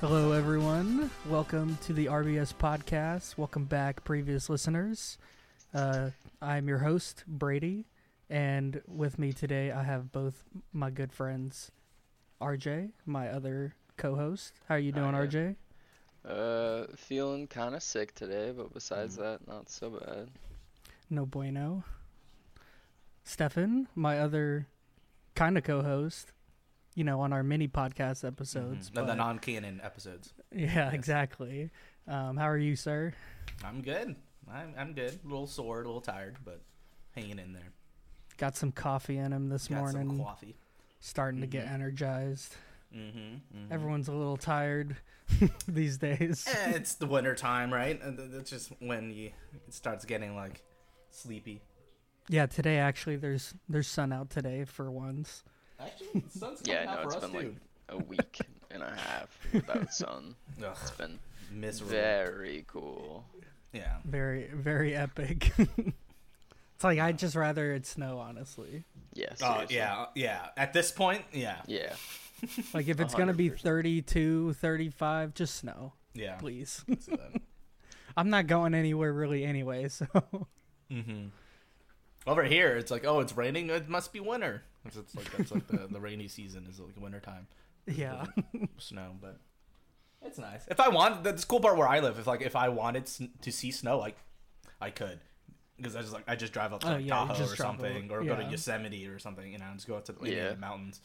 [0.00, 1.10] Hello, everyone.
[1.28, 3.36] Welcome to the RBS podcast.
[3.36, 5.18] Welcome back, previous listeners.
[5.74, 6.10] Uh,
[6.40, 7.86] I'm your host, Brady,
[8.30, 11.72] and with me today I have both my good friends,
[12.40, 14.52] RJ, my other co-host.
[14.68, 15.26] How are you doing, Hi.
[15.26, 15.56] RJ?
[16.24, 20.28] Uh, feeling kind of sick today, but besides that, not so bad.
[21.10, 21.82] No bueno.
[23.24, 24.66] Stefan, my other
[25.34, 26.32] kind of co-host.
[26.98, 28.90] You know, on our mini podcast episodes.
[28.90, 28.94] Mhm.
[28.94, 30.34] The, the non-canon episodes.
[30.50, 30.94] yeah, yes.
[30.94, 31.70] exactly.
[32.08, 33.12] Um, how are you, sir?
[33.64, 34.16] I'm good.
[34.52, 35.16] I'm, I'm good.
[35.24, 36.60] A little sore, a little tired, but
[37.14, 37.70] hanging in there.
[38.36, 40.08] Got some coffee in him this Got morning.
[40.08, 40.56] some coffee.
[40.98, 41.72] starting to get Mhm.
[41.72, 42.56] energized.
[42.92, 43.72] Mm-hmm, mm-hmm.
[43.72, 44.96] Everyone's a little tired
[45.68, 46.48] these days.
[46.48, 48.00] Eh, it's the winter time, right?
[48.02, 49.30] Th- That's just when you
[49.68, 50.62] it starts getting like
[51.10, 51.62] sleepy.
[52.28, 55.44] Yeah, today actually there's there's sun out today for once.
[55.80, 57.46] Actually, the sun's Yeah, coming I out know, for it's us been, too.
[57.46, 57.56] like,
[58.00, 58.38] A week
[58.70, 60.34] and a half without sun.
[60.62, 61.18] Ugh, It's been
[61.52, 61.90] miserable.
[61.92, 63.24] very cool.
[63.72, 63.96] Yeah.
[64.04, 65.52] Very very epic.
[65.58, 68.84] it's like I'd just rather it snow honestly.
[69.14, 69.32] Yeah.
[69.42, 70.48] Oh yeah, yeah.
[70.56, 71.94] At this point, yeah, Yeah.
[72.74, 73.60] Like if it's going to be 100%.
[73.60, 76.36] 32, 35, just snow, yeah.
[76.36, 76.84] please.
[78.16, 80.06] I'm not going anywhere really anyway, so
[80.90, 81.26] Mm-hmm.
[82.26, 83.70] Over here, it's like, oh, it's raining.
[83.70, 84.62] It must be winter.
[84.84, 87.46] It's, it's like that's like the, the rainy season is like wintertime.
[87.86, 88.24] yeah.
[88.78, 89.38] snow, but
[90.22, 90.62] it's nice.
[90.68, 92.18] If I want, that's the cool part where I live.
[92.18, 93.06] If like if I wanted
[93.42, 94.16] to see snow, like
[94.80, 95.20] I could,
[95.76, 98.10] because I just like I just drive up to Oh, like, yeah, Tahoe or something,
[98.10, 98.44] over- or go to.
[98.44, 99.50] Yosemite or something.
[99.52, 100.50] You know, and just go out to the, Yeah.
[100.50, 101.00] the mountains.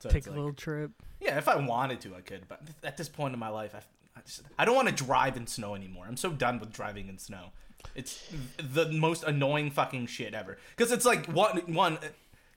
[0.00, 0.90] So Take a like- little trip.
[1.20, 2.46] yeah, if I wanted to, I could.
[2.48, 3.78] But at this point in my life, I,
[4.18, 6.04] I, just, I don't want to drive in snow anymore.
[6.06, 7.46] I'm so done with driving in snow.
[7.94, 8.22] It's
[8.58, 10.58] the most annoying fucking shit ever.
[10.76, 11.98] Because it's like one one.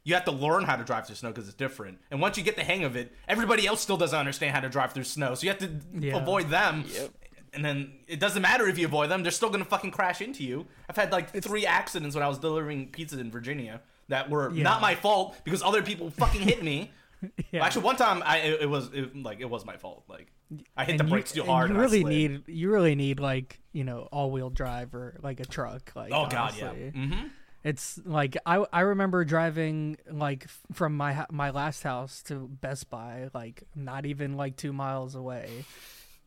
[0.03, 1.99] You have to learn how to drive through snow because it's different.
[2.09, 4.69] And once you get the hang of it, everybody else still doesn't understand how to
[4.69, 5.35] drive through snow.
[5.35, 6.17] So you have to Yeah.
[6.17, 6.85] avoid them.
[6.87, 7.11] Yep.
[7.53, 10.43] And then it doesn't matter if you avoid them; they're still gonna fucking crash into
[10.43, 10.65] you.
[10.89, 14.63] I've had like three accidents when I was delivering pizza in Virginia that were Yeah.
[14.63, 16.91] not my fault because other people fucking hit me.
[17.21, 17.59] Yeah.
[17.59, 20.05] Well, actually, one time I it, it was it, like it was my fault.
[20.07, 20.31] Like
[20.75, 21.69] I hit And the you- brakes too hard.
[21.69, 22.11] You and I really slid.
[22.31, 26.25] need you really need like, you know, all-wheel drive or like a truck like Oh
[26.27, 26.69] god, yeah.
[26.69, 26.91] honestly.
[26.95, 27.27] Mm-hmm.
[27.63, 33.29] It's like I I remember driving like from my my last house to Best Buy
[33.33, 35.65] like not even like 2 miles away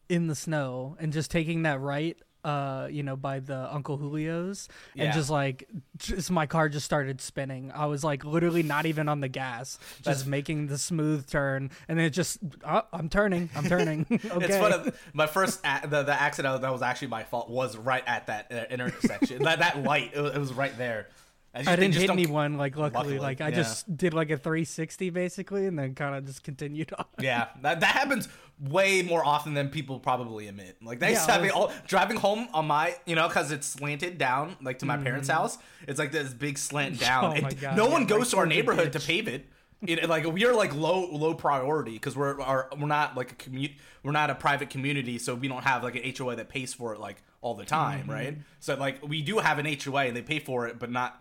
[0.09, 4.69] in the snow and just taking that right uh you know by the Uncle Julio's
[4.97, 7.73] and just like just my car just started spinning.
[7.75, 11.71] I was like literally not even on the gas, just That's- making the smooth turn
[11.89, 14.06] and then it just oh, I'm turning, I'm turning.
[14.12, 14.44] okay.
[14.44, 14.93] It's funny.
[15.15, 18.53] My first a- the the accident that was actually my fault was right at that
[18.53, 19.43] uh, intersection.
[19.44, 21.09] that that light it, was- it was right there.
[21.54, 22.56] I didn't hit anyone.
[22.56, 23.54] Like luckily, Luckily, like I yeah.
[23.56, 27.04] just did like a 360 basically, and then kind of just continued on.
[27.20, 28.28] Yeah, that that happens
[28.60, 30.76] way more often than people probably admit.
[30.82, 33.14] Like they Yeah, used to have I me was- all driving home on my, you
[33.14, 35.38] know, because it's slanted down, like to my parents' Mm-hmm.
[35.41, 35.59] house.
[35.88, 37.37] It's like this big slant down.
[37.38, 39.47] Oh God, no yeah, one goes to our neighborhood to pave it.
[39.87, 43.34] It, like we are like low low priority because we're our, we're not like a
[43.34, 46.72] commu- we're not a private community, so we don't have like an HOA that pays
[46.72, 48.10] for it like all the time, Mm-hmm.
[48.10, 48.38] right?
[48.60, 51.20] So like we do have an HOA and they pay for it, but not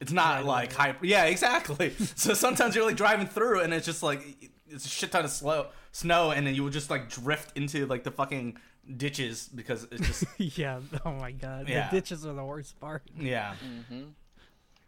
[0.00, 0.94] it's not like high.
[1.02, 1.90] Yeah, exactly.
[2.16, 5.30] so sometimes you're like driving through, and it's just like it's a shit ton of
[5.30, 8.56] slow snow, and then you will just like drift into like the fucking
[8.96, 10.24] ditches because it's just
[10.58, 10.80] yeah.
[11.04, 11.68] Oh my god.
[11.68, 11.88] Yeah.
[11.90, 13.02] The ditches are the worst part.
[13.18, 13.54] yeah.
[13.64, 14.02] Mm-hmm.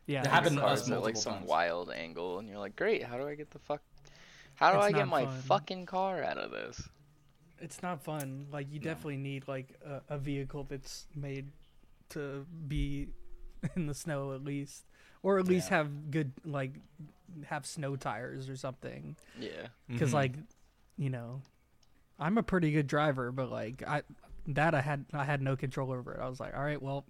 [0.07, 0.21] Yeah.
[0.23, 1.47] It happened to Cars us at like some times.
[1.49, 3.05] wild angle, and you're like, great.
[3.05, 3.83] How do I get the fuck?
[4.55, 5.41] How do It's I get my fun.
[5.43, 6.89] fucking car out of this?
[7.61, 8.47] It's not fun.
[8.53, 8.85] Like you No.
[8.85, 11.53] definitely need like a, a vehicle that's made
[12.11, 13.09] to be
[13.77, 14.85] in the snow at least,
[15.23, 15.79] or at least Yeah.
[15.79, 16.73] have good like
[17.47, 19.17] have snow tires or something.
[19.41, 19.69] Yeah.
[19.89, 20.15] Because Mhm.
[20.15, 20.33] like,
[20.99, 21.41] you know,
[22.19, 24.03] I'm a pretty good driver, but like I
[24.49, 26.21] that I had I had no control over it.
[26.21, 27.05] I was like, all right, well,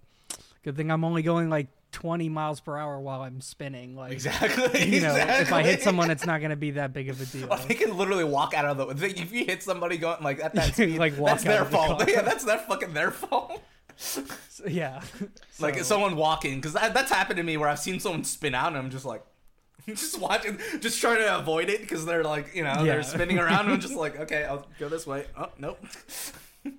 [0.63, 3.95] good thing I'm only going like 20 miles per hour while I'm spinning.
[3.95, 4.83] Like, exactly.
[4.95, 7.47] you know, if I hit someone, it's not gonna be that big of a deal.
[7.49, 9.05] Well, they can literally walk out of the.
[9.05, 11.69] If you hit somebody going like at that speed, Like, walk that's out their of
[11.71, 11.99] the fault.
[11.99, 12.09] car.
[12.09, 13.61] Yeah, that's their fucking their fault.
[13.97, 14.23] So,
[14.67, 15.01] yeah.
[15.59, 18.67] Like someone walking, because that, that's happened to me where I've seen someone spin out,
[18.69, 19.23] and I'm just like,
[19.87, 22.83] just watching, just trying to avoid it because they're like, you know, Yeah.
[22.93, 25.25] they're spinning around, and I'm just like, okay, I'll go this way.
[25.37, 25.79] Oh nope.
[26.63, 26.75] that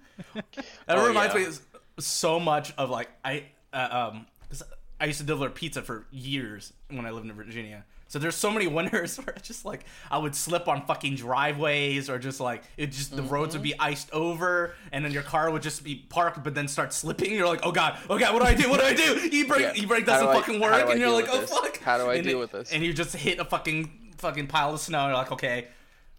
[0.88, 1.48] Oh, reminds yeah.
[1.48, 1.54] me
[1.98, 4.62] so much of like I uh, um 'cause
[5.00, 7.84] I used to deliver pizza for years when I lived in Virginia.
[8.14, 12.08] So there's so many winters where it's just like I would slip on fucking driveways
[12.08, 13.82] or just like it just the roads would be mm-hmm.
[13.82, 17.32] iced over and then your car would just be parked but then start slipping.
[17.32, 18.70] You're like, oh god, oh god, what do I do?
[18.70, 19.18] What do I do?
[19.32, 19.82] E brake, Yeah.
[19.82, 21.50] e brake doesn't do fucking how work, do I and you're like, oh this?
[21.50, 21.76] fuck.
[21.80, 22.72] How do I and deal it- with this?
[22.72, 25.00] And you just hit a fucking fucking pile of snow.
[25.00, 25.66] And You're like, okay,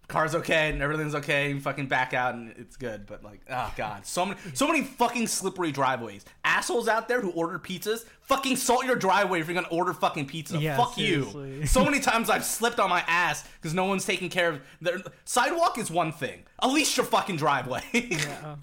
[0.07, 1.49] car's okay and everything's okay.
[1.49, 3.05] You fucking back out and it's good.
[3.05, 6.25] But like, oh god, so many, so many fucking slippery driveways.
[6.43, 10.27] Assholes out there who order pizzas, fucking salt your driveway if you're gonna order fucking
[10.27, 10.57] pizza.
[10.57, 11.59] Yeah, Fuck seriously.
[11.59, 11.65] you.
[11.75, 14.61] So many times I've slipped on my ass because no one's taking care of.
[14.81, 16.43] Their, sidewalk is one thing.
[16.61, 17.81] At least your fucking driveway.
[17.93, 18.55] Yeah.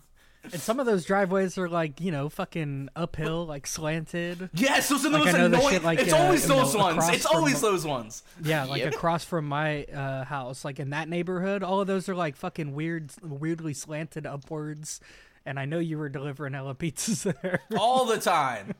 [0.44, 4.50] And some of those driveways are like, you know, fucking uphill, like slanted.
[4.54, 5.68] yes, those are the Like, most annoying.
[5.70, 7.08] shit, like, it's uh, always you know, those ones.
[7.10, 8.22] It's from- always those ones.
[8.42, 8.94] Yeah, like Yep.
[8.94, 12.74] across from my uh, house, like in that neighborhood, all of those are like fucking
[12.74, 15.00] weird, weirdly slanted upwards.
[15.46, 17.60] And I know you were delivering hella pizzas there.
[17.76, 18.74] All the time.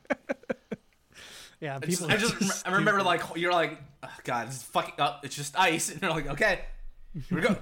[1.59, 2.13] yeah, I just, people.
[2.13, 5.23] I just I remember like you're like, oh, God, it's fucking up.
[5.25, 6.59] It's just ice, and you're like, okay,
[7.29, 7.55] here we go.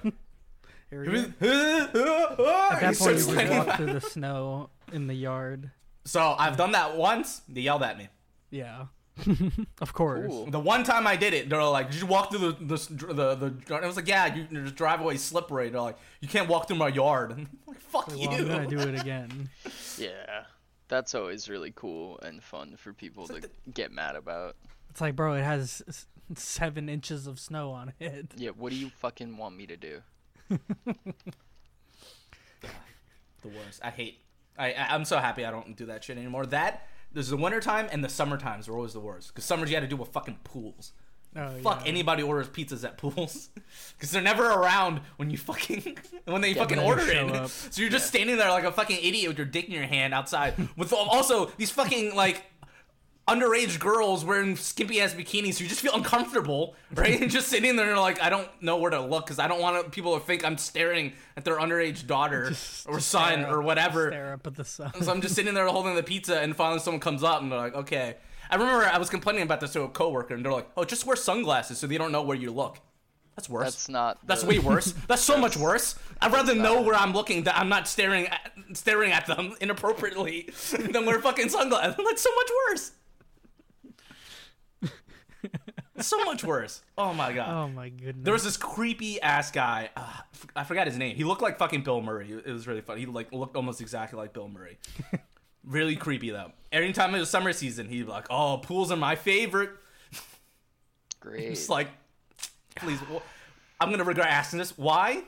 [0.91, 1.19] Here we we.
[1.19, 5.71] At that point, start you would walk through the snow in the yard.
[6.03, 7.41] So I've done that once.
[7.47, 8.09] They yelled at me.
[8.49, 8.87] Yeah,
[9.81, 10.27] of course.
[10.27, 10.47] Cool.
[10.47, 13.53] The one time I did it, they're like, "Did you walk through the the the?"
[13.67, 16.77] the I was like, "Yeah, you, your driveway's slippery." They're like, "You can't walk through
[16.77, 19.49] my yard." I'm like, "Fuck Well, you!" I'm gonna do it again.
[19.97, 20.43] Yeah,
[20.89, 23.41] that's always really cool and fun for people to
[23.73, 24.57] get mad about.
[24.89, 25.81] It's like, bro, it has
[26.35, 28.33] seven inches of snow on it.
[28.35, 30.01] Yeah, what do you fucking want me to do?
[33.41, 33.81] The worst.
[33.83, 34.19] I hate.
[34.57, 36.45] I I- I'm so happy I don't do that shit anymore.
[36.45, 39.29] That there's the winter time and the summer times are always the worst.
[39.29, 40.93] Because summers you got to do with fucking pools.
[41.33, 41.87] Oh, Fuck yeah.
[41.91, 43.49] anybody orders pizzas at pools
[43.97, 47.31] because they're never around when you fucking when they fucking when order it.
[47.31, 47.49] up.
[47.49, 50.13] So you're just standing there like a fucking idiot with your dick in your hand
[50.13, 50.55] outside.
[50.75, 52.43] With also these fucking like
[53.27, 57.21] underage girls wearing skimpy ass bikinis, so you just feel uncomfortable, right?
[57.21, 59.91] and just sitting there like I don't know where to look because I don't want
[59.91, 63.61] people to think I'm staring at their underage daughter Just- or just son stare or
[63.61, 64.09] whatever.
[64.09, 64.91] Stare up at the sun.
[65.01, 67.59] So I'm just sitting there holding the pizza, and finally someone comes up, and they're
[67.59, 68.15] like, "Okay."
[68.49, 71.05] I remember I was complaining about this to a coworker, and they're like, "Oh, just
[71.05, 72.79] wear sunglasses so they don't know where you look."
[73.37, 73.63] That's worse.
[73.63, 74.17] That's not.
[74.25, 74.91] That's the- way worse.
[75.07, 75.95] That's so much worse.
[76.19, 80.49] I'd rather know where I'm looking that I'm not staring at, staring at them inappropriately
[80.71, 81.95] than wear fucking sunglasses.
[81.97, 82.91] That's so much worse.
[86.07, 86.81] So much worse.
[86.97, 87.49] Oh my god.
[87.49, 88.23] Oh my goodness.
[88.23, 89.89] There was this creepy ass guy.
[89.95, 90.07] Uh,
[90.55, 91.15] I forgot his name.
[91.15, 92.31] He looked like fucking Bill Murray.
[92.31, 93.01] It was really funny.
[93.01, 94.77] He like looked almost exactly like Bill Murray.
[95.63, 96.51] really creepy though.
[96.71, 99.71] Every time it was summer season, he'd be like, "Oh, pools are my favorite."
[101.19, 101.51] Great.
[101.51, 101.87] It's like,
[102.75, 102.99] please.
[102.99, 103.21] wh-
[103.81, 104.77] I'm gonna regret asking this.
[104.77, 105.23] Why?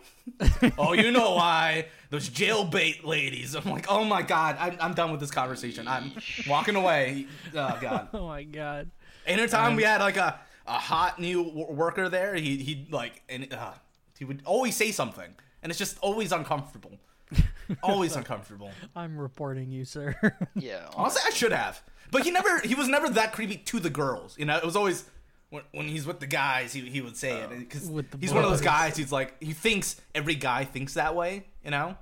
[0.78, 1.88] oh, you know why?
[2.12, 3.56] Those jailbait ladies.
[3.56, 5.88] I'm like, oh my god, I'm, I'm done with this conversation.
[5.88, 6.12] I'm
[6.48, 7.26] walking away.
[7.56, 8.10] Oh god.
[8.14, 8.92] oh my god.
[9.26, 13.52] Anytime we had like a, a hot new w- worker there, he he'd like and
[13.54, 13.74] uh,
[14.18, 16.92] he would always say something, and it's just always uncomfortable.
[17.84, 18.72] always uncomfortable.
[18.96, 20.16] I'm reporting you, sir.
[20.56, 20.88] yeah.
[20.96, 21.82] Honestly, I should have,
[22.12, 22.60] but he never.
[22.60, 24.38] He was never that creepy to the girls.
[24.38, 25.06] You know, it was always.
[25.50, 28.34] When, when he's with the guys, he, he would say it because With the he's
[28.34, 28.98] one of those guys.
[28.98, 31.46] He's like he thinks every guy thinks that way.
[31.64, 31.96] You know,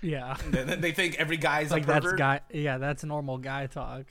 [0.00, 0.36] yeah.
[0.50, 2.40] they, they think every guy's like a that's guy.
[2.52, 4.04] Yeah, that's normal guy talk.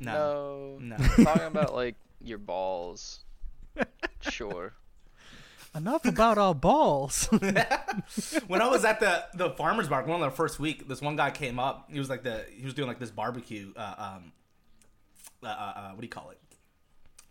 [0.00, 0.78] No.
[0.80, 0.96] No.
[0.96, 3.20] I'm talking about like your balls.
[4.30, 4.72] Sure.
[5.74, 7.26] Enough about our balls.
[8.46, 11.16] when I was at the the farmers market, one of the first week, this one
[11.16, 11.90] guy came up.
[11.90, 13.72] He was like the he was doing like this barbecue.
[13.76, 14.32] Uh, um,
[15.42, 16.38] uh, uh, uh, what do you call it?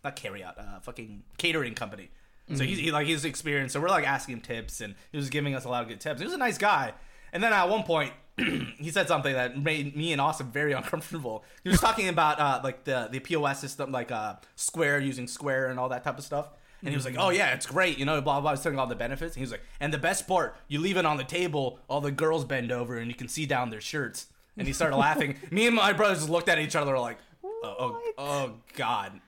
[0.04, 0.56] Not carry out.
[0.56, 2.10] Uh, fucking catering company.
[2.54, 3.72] So he's he, like he's experienced.
[3.72, 6.00] So we're like asking him tips, and he was giving us a lot of good
[6.00, 6.20] tips.
[6.20, 6.92] He was a nice guy.
[7.32, 8.12] And then at one point,
[8.78, 11.44] he said something that made me and Austin very uncomfortable.
[11.62, 15.68] He was talking about uh, like the the POS system, like uh, Square using Square
[15.68, 16.48] and all that type of stuff.
[16.80, 18.40] And he was like, "Oh yeah, it's great," you know, blah blah.
[18.42, 18.50] blah.
[18.50, 19.34] He was telling all the benefits.
[19.34, 22.02] And he was like, "And the best part, you leave it on the table, all
[22.02, 24.26] the girls bend over, and you can see down their shirts."
[24.56, 25.36] And he started laughing.
[25.50, 29.18] Me and my brothers just looked at each other like, "Oh, oh, oh God!"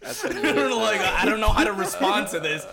[0.00, 2.66] That's when you We're hit like, I don't know how to respond to this.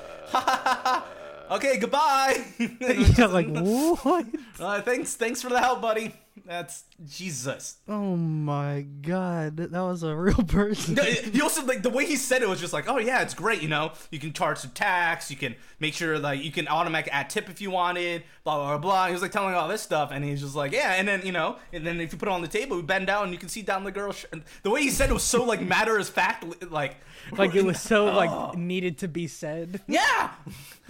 [1.51, 2.43] Okay, goodbye.
[2.59, 4.25] yeah, like what?
[4.59, 6.11] Uh, thanks, thanks for the help, buddy.
[6.45, 7.77] That's Jesus.
[7.87, 10.95] Oh my god, that was a real person.
[10.95, 13.35] No, He also like the way he said it was just like, oh yeah, it's
[13.35, 13.61] great.
[13.61, 15.29] You know, you can charge some tax.
[15.29, 18.23] You can make sure like you can automatic add tip if you wanted.
[18.47, 18.77] Blah blah blah.
[18.77, 19.07] blah.
[19.07, 20.93] He was like telling all this stuff, and he's just like, yeah.
[20.93, 23.05] And then you know, and then if you put it on the table, we bend
[23.07, 24.19] down, and you can see down the girl's.
[24.19, 26.95] Sh- and the way he said it was so like matter of fact, like
[27.37, 28.15] like it was so Oh.
[28.15, 29.81] like needed to be said.
[29.89, 30.31] Yeah,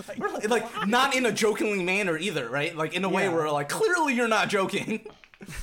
[0.08, 2.76] like, like, not in a jokingly manner either, right?
[2.78, 3.34] Like in a way Yeah.
[3.34, 5.08] where like clearly you're not joking.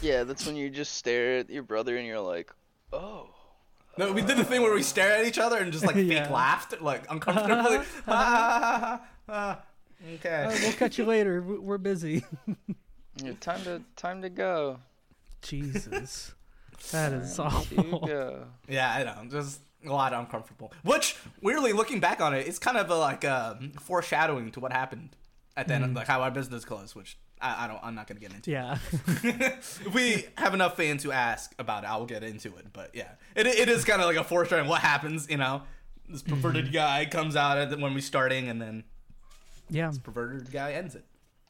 [0.03, 2.51] Yeah, that's when you just stare at your brother and you're like,
[2.93, 3.29] oh.
[3.97, 6.11] No, we did the thing where we stare at each other and just like fake
[6.11, 6.29] Yeah.
[6.33, 7.79] laughed, like uncomfortably.
[10.15, 10.47] Okay.
[10.63, 11.41] we'll catch you later.
[11.43, 12.25] We- We're busy.
[13.23, 14.81] Yeah, time to time to go.
[15.43, 16.35] Jesus,
[16.91, 18.01] that is awful.
[18.01, 18.47] go.
[18.69, 19.31] Yeah, I know.
[19.31, 20.73] Just a lot uncomfortable.
[20.83, 24.73] Which, weirdly, looking back on it, it's kind of a, like a foreshadowing to what
[24.73, 25.11] happened
[25.57, 25.97] at the end, of, mm.
[25.97, 27.79] like how our business closed, which I, I don't.
[27.83, 28.51] I'm not gonna get into.
[28.51, 28.79] Yeah.
[29.23, 32.67] if we have enough fans who ask about it, I will get into it.
[32.73, 35.29] But yeah, it, it is kind of like a foreshadowing what happens.
[35.31, 35.63] You know,
[36.09, 36.75] this perverted mm-hmm.
[36.75, 38.85] guy comes out at the, when we're starting, and then
[39.71, 39.89] yeah.
[39.89, 41.05] this perverted guy ends it.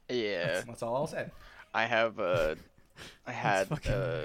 [0.09, 1.26] Yeah, That's all I'll say.
[1.73, 2.56] I have a,
[3.26, 4.25] I had fucking- a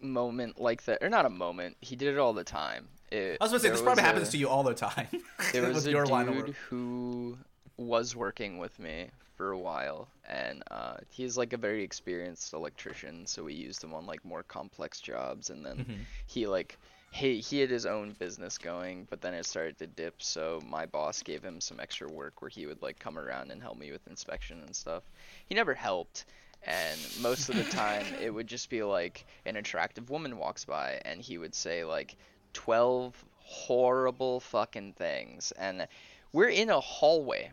[0.00, 1.76] moment like that, or not a moment.
[1.80, 2.88] He did it all the time.
[3.10, 5.08] It, I was gonna say this probably was happens to you all the time.
[5.52, 7.38] There was a your line of dude who
[7.78, 9.06] was working with me
[9.36, 13.24] for a while, and uh, he's like a very experienced electrician.
[13.26, 15.92] So we used him on like more complex jobs, and then Mm-hmm.
[16.26, 16.76] he like
[17.10, 20.22] he he had his own business going, but then it started to dip.
[20.22, 23.62] So my boss gave him some extra work where he would like come around and
[23.62, 25.02] help me with inspection and stuff.
[25.46, 26.26] He never helped.
[26.64, 31.00] And most of the time, it would just be like an attractive woman walks by,
[31.04, 32.16] and he would say like,
[32.54, 35.86] 12 horrible fucking things and
[36.32, 37.50] we're in a hallway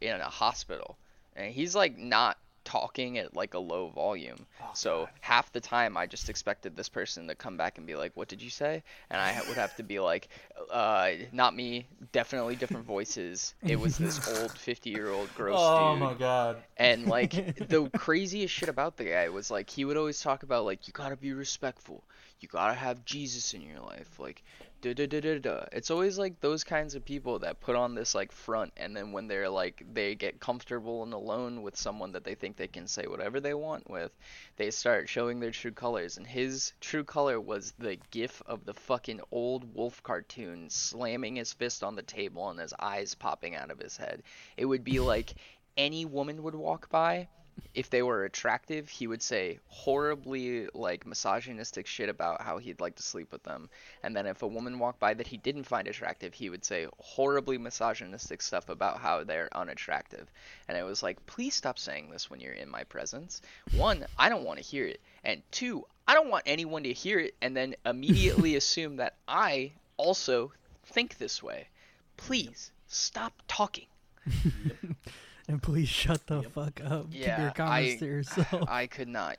[0.00, 0.96] in a hospital
[1.36, 2.36] and he's like not
[2.68, 4.44] talking at like a low volume.
[4.74, 8.12] So half the time i just expected this person to come back and be like
[8.14, 8.82] what did you say?
[9.08, 10.28] And i would have to be like
[10.70, 11.86] uh not me.
[12.12, 13.54] Definitely different voices.
[13.62, 16.02] It was this old 50 year old gross Oh dude.
[16.02, 16.58] Oh my god.
[16.76, 17.30] and like
[17.68, 20.92] the craziest shit about the guy was like he would always talk about like you
[20.92, 22.04] gotta be respectful,
[22.40, 24.42] you gotta have Jesus in your life, like
[24.80, 25.64] da da da da da.
[25.72, 29.12] It's always like those kinds of people that put on this like front, and then
[29.12, 32.86] when they're like they get comfortable and alone with someone that they think they can
[32.86, 34.12] say whatever they want with,
[34.56, 36.16] they start showing their true colors.
[36.16, 41.52] And his true color was the gif of the fucking old wolf cartoon slamming his
[41.52, 44.22] fist on the table and his eyes popping out of his head.
[44.56, 45.34] It would be like
[45.76, 47.28] any woman would walk by
[47.74, 52.96] if they were attractive he would say horribly like misogynistic shit about how he'd like
[52.96, 53.68] to sleep with them.
[54.02, 56.86] And then if a woman walked by that he didn't find attractive he would say
[56.98, 60.30] horribly misogynistic stuff about how they're unattractive.
[60.68, 63.42] And it was like please stop saying this when you're in my presence.
[63.76, 65.00] One i don't want to hear it.
[65.24, 69.72] And two i don't want anyone to hear it and then immediately assume that i
[69.96, 70.52] also
[70.84, 71.68] think this way.
[72.16, 73.86] Please stop talking
[75.48, 77.10] And please shut the fuck up.
[77.10, 78.64] Keep Yeah, your comments I- to yourself.
[78.68, 79.38] I could not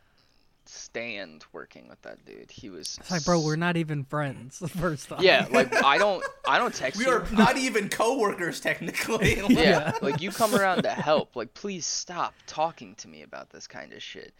[0.65, 2.51] stand working with that dude.
[2.51, 4.61] He was It's like, bro, we're not even friends.
[4.79, 5.21] First off.
[5.21, 7.11] Yeah, like I don't I don't text We you.
[7.11, 9.39] are not even co-workers technically.
[9.49, 11.35] yeah, like you come around to help.
[11.35, 14.33] Like please stop talking to me about this kind of shit.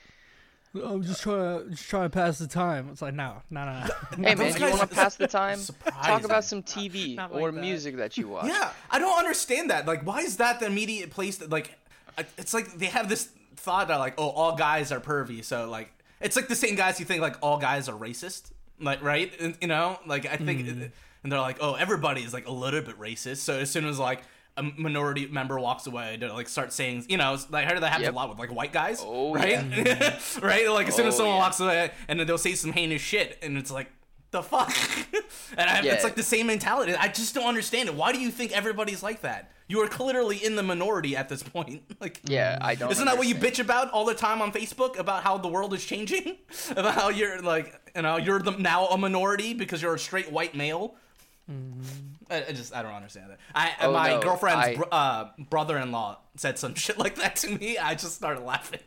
[0.76, 2.90] I'm just trying to just trying to pass the time.
[2.92, 3.88] It's like, no, no, no.
[4.24, 5.60] Hey man, you want to pass the time?
[6.04, 7.60] Talk about some TV Not or that.
[7.60, 8.48] music that you watch.
[8.48, 9.88] Yeah, I don't understand that.
[9.88, 11.72] Like, why is that the immediate place that like?
[12.38, 15.44] It's like they have this thought that like, oh, all guys are pervy.
[15.44, 15.90] So like,
[16.22, 18.52] it's like the same guys who think like all guys are racist.
[18.80, 19.32] Like, right?
[19.40, 20.92] And, you know, like I think, Mm.
[21.24, 23.38] and they're like, oh, everybody is like a little bit racist.
[23.38, 24.22] So as soon as like
[24.58, 27.82] a minority member walks away, to like start saying, you know, it's- like I heard
[27.82, 28.14] that happens Yep.
[28.14, 29.64] a lot with like white guys, Oh, right?
[30.42, 30.70] right?
[30.70, 31.42] Like as soon as Oh, someone yeah.
[31.42, 33.90] walks away, and then they'll say some heinous shit, and it's like.
[34.32, 34.72] The fuck,
[35.58, 35.94] and I, Yeah.
[35.96, 36.94] it's like the same mentality.
[36.94, 37.96] I just don't understand it.
[37.96, 39.52] Why do you think everybody's like that?
[39.68, 41.82] You are clearly in the minority at this point.
[42.00, 42.92] Like, Yeah, I don't.
[42.92, 45.74] isn't that what you bitch about all the time on Facebook about how the world
[45.74, 46.38] is changing?
[46.70, 50.32] about how you're like, you know, you're the, now a minority because you're a straight
[50.32, 50.94] white male.
[51.52, 51.80] Mm-hmm.
[52.30, 53.40] I, I just I don't understand it.
[53.56, 57.50] I Oh, my no, girlfriend's I- br- uh, brother-in-law said some shit like that to
[57.58, 57.78] me.
[57.78, 58.80] I just started laughing.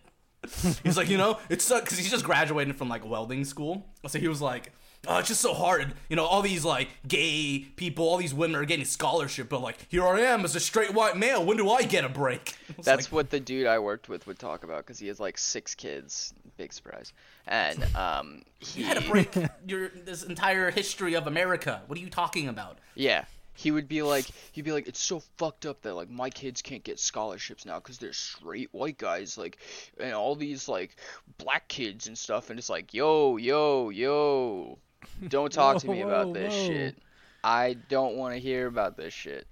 [0.83, 4.27] He's like, you know, it's because he's just graduated from like welding school, so he
[4.27, 4.73] was like,
[5.07, 5.95] oh, it's just so hard.
[6.09, 9.77] You know, all these like gay people, all these women are getting scholarship, but like
[9.89, 11.45] here I am as a straight white male.
[11.45, 12.57] When do I get a break?
[12.83, 15.39] That's like, what the dude I worked with would talk about because he has like
[15.39, 16.35] six kids.
[16.63, 17.13] Big surprise.
[17.49, 19.35] And um, he you had to break
[19.67, 21.83] your this entire history of America.
[21.89, 22.79] What are you talking about?
[22.95, 23.25] Yeah.
[23.55, 26.63] He would be like, he'd be like, it's so fucked up that like my kids
[26.63, 29.59] can't get scholarships now because they're straight white guys, like,
[29.99, 30.95] and all these like
[31.37, 34.79] black kids and stuff, and it's like, yo, yo, yo,
[35.27, 36.67] don't talk to me about whoa, this whoa.
[36.69, 36.97] shit.
[37.43, 39.49] I don't want to hear about this shit.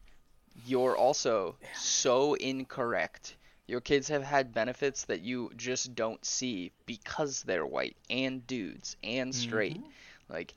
[0.65, 3.35] You're also so incorrect.
[3.71, 8.97] Your kids have had benefits that you just don't see because they're white and dudes
[9.05, 9.79] and straight.
[9.79, 10.33] Mm-hmm.
[10.33, 10.55] Like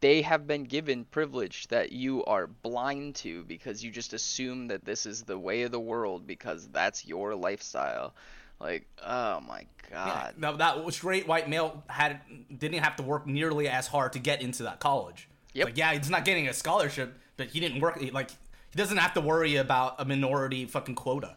[0.00, 4.84] they have been given privilege that you are blind to because you just assume that
[4.84, 8.14] this is the way of the world because that's your lifestyle.
[8.60, 10.34] Like, oh my god.
[10.38, 12.20] Now that straight white male had
[12.56, 15.28] didn't have to work nearly as hard to get into that college.
[15.54, 15.64] Yep.
[15.66, 18.00] Like, yeah, he's not getting a scholarship, but he didn't work.
[18.12, 21.36] Like, he doesn't have to worry about a minority fucking quota.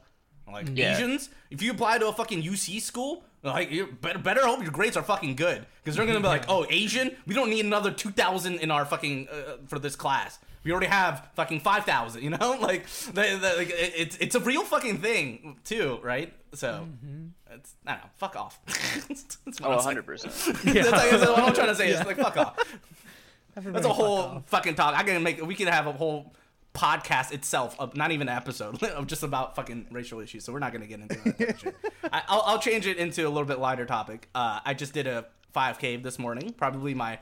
[0.52, 0.96] Like Yeah.
[0.96, 4.72] Asians, if you apply to a fucking UC school, like you better better hope your
[4.72, 7.92] grades are fucking good because they're gonna be like, oh Asian, we don't need another
[7.92, 10.40] two thousand in our fucking uh, for this class.
[10.64, 12.24] We already have fucking five thousand.
[12.24, 16.34] You know, like, they, they, like it, it's it's a real fucking thing too, right?
[16.54, 16.88] So
[17.52, 18.60] it's I don't know, fuck off.
[18.66, 20.24] That's what Oh, I'm 100%.
[20.24, 21.90] That's, like, that's what I'm trying to say.
[21.90, 22.58] It's like fuck off.
[23.56, 24.44] Everybody That's a fuck whole off.
[24.48, 24.96] fucking talk.
[24.96, 25.46] I can make.
[25.46, 26.34] We can have a whole
[26.78, 30.44] podcast itself, of, not even an episode, of just about fucking racial issues.
[30.44, 31.76] So we're not gonna get into that shit.
[32.12, 34.30] I, I'll, I'll change it into a little bit lighter topic.
[34.36, 36.54] Uh, I just did a 5K this morning.
[36.54, 37.20] Probably my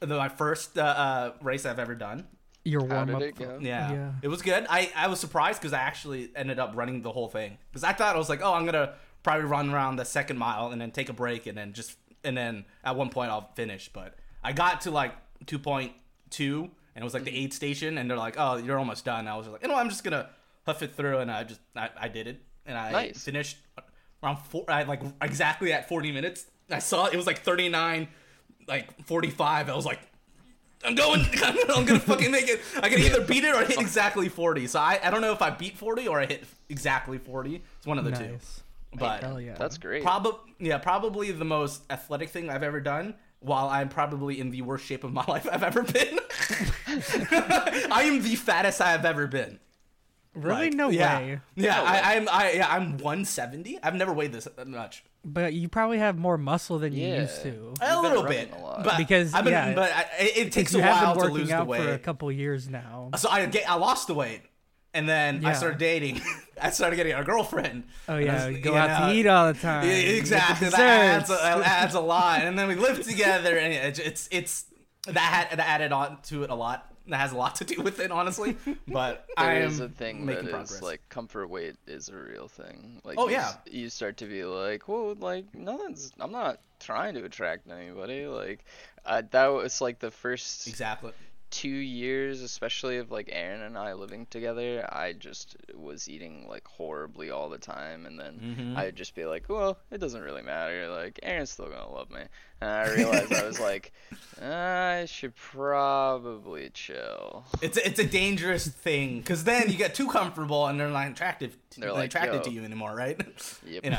[0.00, 2.26] the, my first uh, uh, race I've ever done.
[2.64, 3.22] Your How warm up.
[3.40, 3.58] Yeah.
[3.60, 4.12] Yeah.
[4.22, 4.66] It was good.
[4.68, 7.58] I, I was surprised because I actually ended up running the whole thing.
[7.70, 10.38] Because I thought I was like, oh, I'm going to probably run around the second
[10.38, 13.50] mile and then take a break and then just, and then at one point I'll
[13.54, 13.88] finish.
[13.88, 15.14] But I got to like
[15.46, 19.28] 2.2 and it was like the aid station and they're like, oh, you're almost done.
[19.28, 20.28] I was like, you know, I'm just going to
[20.66, 22.42] huff it through and I just, I, I did it.
[22.66, 23.22] And I Nice.
[23.24, 23.56] finished
[24.20, 26.46] around four, I like exactly at 40 minutes.
[26.68, 28.08] I saw it, it was like 39,
[28.66, 29.70] like 45.
[29.70, 30.00] I was like,
[30.84, 31.24] I'm going.
[31.44, 32.60] I'm gonna fucking make it.
[32.82, 34.66] I can either beat it or hit exactly 40.
[34.66, 37.62] So I, I don't know if I beat 40 or I hit exactly 40.
[37.78, 38.38] It's one of the two.
[38.94, 39.54] But Hell yeah.
[39.56, 40.02] That's great.
[40.02, 43.14] probably yeah, probably the most athletic thing I've ever done.
[43.40, 46.18] While I'm probably in the worst shape of my life I've ever been.
[46.88, 49.58] I am the fattest I have ever been.
[50.34, 50.66] Really?
[50.66, 51.18] Like, no yeah.
[51.18, 51.40] way.
[51.56, 51.88] Yeah, No way.
[51.88, 53.78] I, I'm I yeah I'm 170.
[53.82, 55.04] I've never weighed this much.
[55.24, 57.20] But you probably have more muscle than you Yeah.
[57.22, 57.74] used to.
[57.82, 58.84] A little bit, a lot.
[58.84, 61.48] but Because, I've been, yeah, but I, it, it takes a while to working lose
[61.48, 61.82] the out weight.
[61.82, 63.10] for a couple years now.
[63.16, 64.42] So I get I lost the weight,
[64.94, 66.20] and then I started dating.
[66.60, 67.84] I started getting a girlfriend.
[68.08, 69.86] Oh yeah, was- go out know, to eat all the time.
[69.86, 70.68] yeah, the exactly.
[70.70, 74.28] That adds, a, that adds a lot, and then we live together, and it's it's,
[74.32, 74.64] it's
[75.06, 76.84] that, had, that added on to it a lot.
[77.06, 78.56] That has a lot to do with it, honestly.
[78.86, 80.82] But I am is a thing making that is progress.
[80.82, 83.00] like comfort weight is a real thing.
[83.02, 83.52] Like, Oh, you, yeah.
[83.70, 86.12] you start to be like, whoa, like nothing's.
[86.20, 88.26] I'm not trying to attract anybody.
[88.26, 88.62] Like,
[89.06, 91.12] uh, that was like the first exactly.
[91.50, 94.86] Two years, especially of like Aaron and I living together.
[94.92, 98.76] I just was eating like horribly all the time, and then Mm-hmm.
[98.76, 100.88] I'd just be like, well, it doesn't really matter.
[100.88, 102.22] Like, Aaron's still gonna love me.
[102.60, 103.92] And I realized I was like,
[104.42, 107.44] I should probably chill.
[107.62, 111.08] It's a, it's a dangerous thing because then you get too comfortable and they're not
[111.08, 111.56] attractive.
[111.76, 113.20] They're not like, attracted to you anymore, right?
[113.66, 113.84] Yep.
[113.84, 113.90] You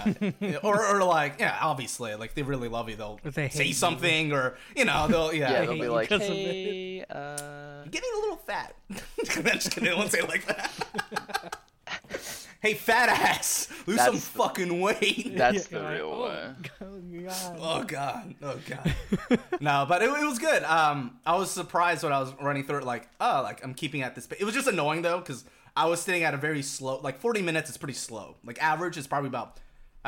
[0.52, 3.66] know, or or like yeah, obviously, like they really love you, they'll they hate say
[3.66, 3.74] you.
[3.74, 5.52] something or you know they'll yeah.
[5.52, 6.36] Yeah, they'll be you like, 'cause of it.
[6.36, 8.76] hey, uh, getting a little fat.
[8.90, 9.90] I'm just kidding.
[9.90, 11.58] I won't say it like that.
[12.60, 15.34] Hey, fat ass, lose some the- fucking weight.
[15.38, 16.54] that's the Yeah, like, real oh, way.
[17.26, 17.58] God.
[17.62, 19.40] Oh god, oh god.
[19.62, 20.64] no, but it, it was good.
[20.64, 22.84] Um, I was surprised when I was running through it.
[22.86, 24.28] Like, oh, like I'm keeping at this.
[24.28, 24.40] pace.
[24.42, 25.46] It was just annoying though because
[25.76, 27.00] I was sitting at a very slow.
[27.02, 28.36] Like 40 minutes is pretty slow.
[28.44, 29.60] Like average is probably about.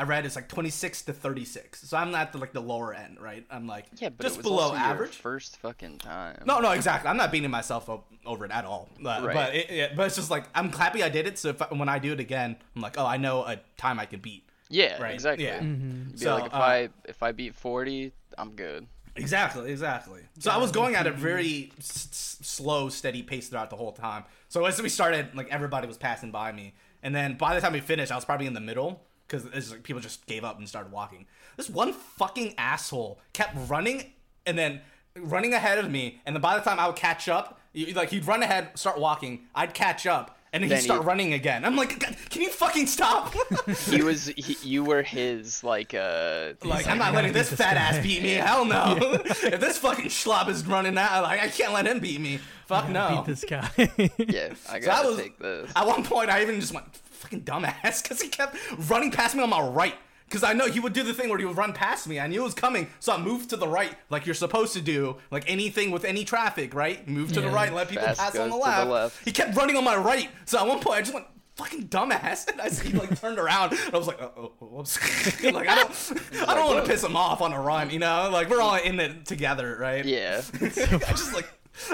[0.02, 1.82] I read it's like 26 to 36.
[1.88, 3.46] So I'm at the, like the lower end, right?
[3.50, 5.10] I'm like Yeah, but just it was below also your average.
[5.16, 6.42] first fucking time.
[6.44, 7.08] No, no, exactly.
[7.08, 8.88] I'm not beating myself up over it at all.
[9.00, 9.34] But, Right.
[9.34, 11.38] but, it, yeah, but it's just like I'm happy I did it.
[11.38, 14.00] So if I, when I do it again, I'm like, oh, I know a time
[14.00, 14.48] I can beat.
[14.68, 15.44] Yeah, Right, exactly.
[15.44, 15.60] yeah.
[15.60, 16.12] Mhm.
[16.12, 18.88] Be So, like, if uh, I if I beat forty, I'm good.
[19.14, 20.22] Exactly, exactly.
[20.40, 23.92] So I was going at a very s- s- slow, steady pace throughout the whole
[23.92, 24.24] time.
[24.48, 26.72] So as we started, like everybody was passing by me,
[27.04, 29.82] and then by the time we finished, I was probably in the middle because like,
[29.82, 31.26] people just gave up and started walking.
[31.56, 34.12] This one fucking asshole kept running
[34.46, 34.80] and then
[35.16, 38.10] running ahead of me, and then by the time I would catch up, you- like
[38.10, 40.38] he'd run ahead, start walking, I'd catch up.
[40.54, 41.64] And then he'd start you- running again.
[41.64, 43.34] I'm like, can you fucking stop?
[43.88, 47.80] He was he, you were his like uh Like, I'm not letting this fat guy."
[47.80, 48.32] ass beat me.
[48.48, 48.96] Hell no.
[49.00, 52.38] if this fucking schlub is running out, like, I can't let him beat me.
[52.66, 53.22] Fuck no.
[53.24, 53.70] Beat this guy.
[54.18, 54.52] yeah.
[54.68, 55.72] I So that gotta was- take this.
[55.74, 56.84] At one point, I even just went,
[57.22, 58.56] fucking dumbass, because he kept
[58.90, 59.94] running past me on my right.
[60.26, 62.18] Because I know he would do the thing where he would run past me.
[62.18, 64.80] I knew it was coming, so I moved to the right, like you're supposed to
[64.80, 65.16] do.
[65.30, 67.06] Like anything with any traffic, right?
[67.06, 67.54] Move to the Yeah.
[67.54, 68.88] right, let people pass on the to the left.
[68.90, 69.24] left.
[69.26, 72.48] He kept running on my right, so at one point I just went, fucking dumbass.
[72.50, 74.96] And I see he like turned around, and I was like, oh, oh, whoops.
[75.44, 76.12] like I don't,
[76.48, 78.30] I don't want to piss him off on a run, you know?
[78.32, 80.02] Like we're all in it together, right?
[80.04, 80.40] Yeah.
[80.62, 80.68] I
[81.10, 81.46] just like.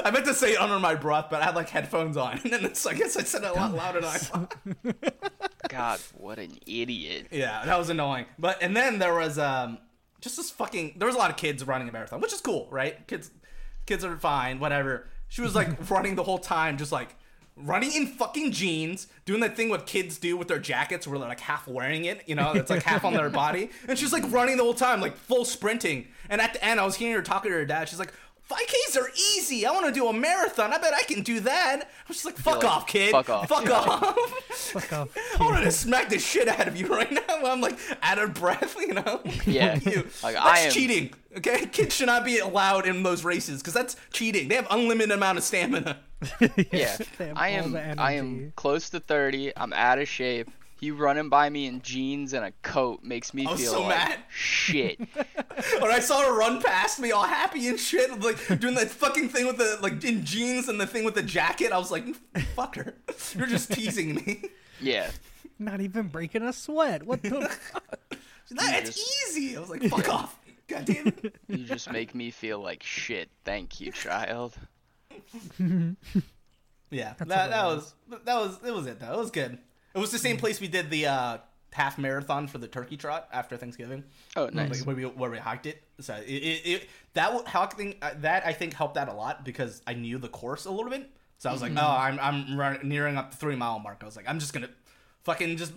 [0.05, 2.53] I meant to say it under my breath, but I had like headphones on, and
[2.53, 4.55] then it's, I guess I said it a lot louder than I thought.
[5.69, 7.29] God, what an idiot.
[7.31, 8.27] Yeah, that was annoying.
[8.39, 9.79] But and then there was um
[10.21, 12.69] just this fucking there was a lot of kids running a marathon, which is cool,
[12.71, 13.07] right?
[13.07, 13.31] Kids
[13.87, 15.09] kids are fine, whatever.
[15.29, 17.15] She was like running the whole time, just like
[17.57, 21.29] running in fucking jeans, doing that thing what kids do with their jackets where they're
[21.29, 23.71] like half wearing it, you know, it's like half on their body.
[23.89, 26.07] And she's like running the whole time, like full sprinting.
[26.29, 28.13] And at the end I was hearing her talking to her dad, she's like
[28.51, 29.67] 5Ks are easy.
[29.67, 30.73] I want to do a marathon.
[30.73, 31.83] I bet I can do that.
[31.83, 33.11] I'm just like, fuck like, off, kid.
[33.11, 34.17] fuck off, Fuck off.
[34.51, 35.09] Fuck off.
[35.41, 37.21] I wanted to smack the shit out of you right now.
[37.29, 39.21] I'm like out of breath, you know?
[39.47, 39.75] Yeah.
[39.77, 40.07] You.
[40.23, 41.13] Like, that's I am- cheating.
[41.37, 44.49] Okay, kids should not be allowed in those races because that's cheating.
[44.49, 45.99] They have unlimited amount of stamina.
[46.73, 46.97] Yeah,
[47.37, 47.77] I am.
[47.77, 49.57] I am close to thirty.
[49.57, 50.51] I'm out of shape.
[50.81, 53.83] He running by me in jeans and a coat makes me I was feel so
[53.83, 54.19] like mad.
[54.31, 55.01] shit.
[55.81, 59.29] When I saw her run past me, all happy and shit, like doing that fucking
[59.29, 62.05] thing with the like in jeans and the thing with the jacket, I was like,
[62.55, 62.95] "Fuck her!
[63.37, 64.43] You're just teasing me."
[64.81, 65.11] Yeah,
[65.59, 67.03] Not even breaking a sweat.
[67.03, 67.31] What the?
[68.51, 69.57] That's just- easy.
[69.57, 70.39] I was like, "Fuck off!"
[70.69, 71.35] God damn it.
[71.49, 73.29] you just make me feel like shit.
[73.45, 74.55] Thank you, child.
[76.91, 79.13] Yeah, That's that, that was that was it was it though.
[79.13, 79.59] It was good.
[79.95, 81.39] It was the same place we did the uh,
[81.73, 84.05] half marathon for the turkey trot after Thanksgiving.
[84.37, 84.71] Oh, nice.
[84.71, 85.83] Like, where we where we hiked it.
[86.01, 89.83] So it, it, it that hiking uh, that I think helped out a lot because
[89.87, 91.11] I knew the course a little bit.
[91.39, 93.99] So I was like, oh, I'm I'm run, nearing up the three mile mark.
[94.03, 94.71] I was like, I'm just gonna
[95.23, 95.73] fucking just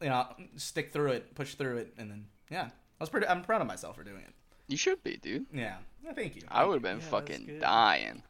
[0.00, 2.68] you know stick through it, push through it, and then yeah, I
[3.00, 3.26] was pretty.
[3.26, 4.34] I'm proud of myself for doing it.
[4.66, 5.46] You should be, dude.
[5.52, 6.42] Yeah, yeah thank you.
[6.48, 8.22] I would have been that's fucking dying.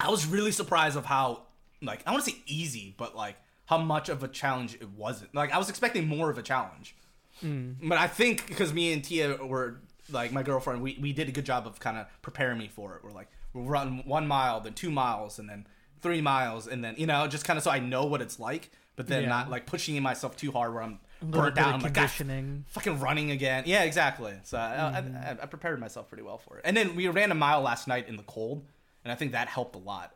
[0.00, 1.42] I was really surprised of how
[1.82, 3.36] like I want to say easy, but like
[3.70, 5.32] how much of a challenge it wasn't.
[5.32, 6.96] Like I was expecting more of a challenge,
[7.40, 7.74] hmm.
[7.88, 9.80] but I think because me and Tia were
[10.10, 12.96] like my girlfriend, we we did a good job of kind of preparing me for
[12.96, 13.04] it.
[13.04, 15.68] We're like we'll run one mile, then two miles, and then
[16.02, 18.72] three miles, and then you know just kind of so I know what it's like,
[18.96, 19.28] but then Yeah.
[19.28, 21.74] not like pushing myself too hard where I'm burnt bit out.
[21.74, 22.64] I'm like, "God, conditioning.
[22.70, 23.62] fucking running again.
[23.66, 24.34] Yeah, exactly.
[24.42, 25.16] So I, hmm.
[25.16, 26.62] I, I prepared myself pretty well for it.
[26.64, 28.66] And then we ran a mile last night in the cold,
[29.04, 30.12] and I think that helped a lot.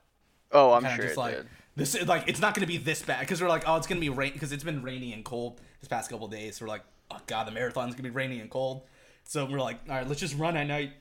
[0.50, 1.46] Oh, I'm Kind of sure just it like did.
[1.76, 4.00] This, is like it's not gonna be this bad because we're like, oh, it's gonna
[4.00, 6.56] be rain because it's been rainy and cold this past couple days.
[6.56, 8.82] So we're like, oh god, the marathon's gonna be rainy and cold.
[9.24, 10.92] So we're like, all right, let's just run at night.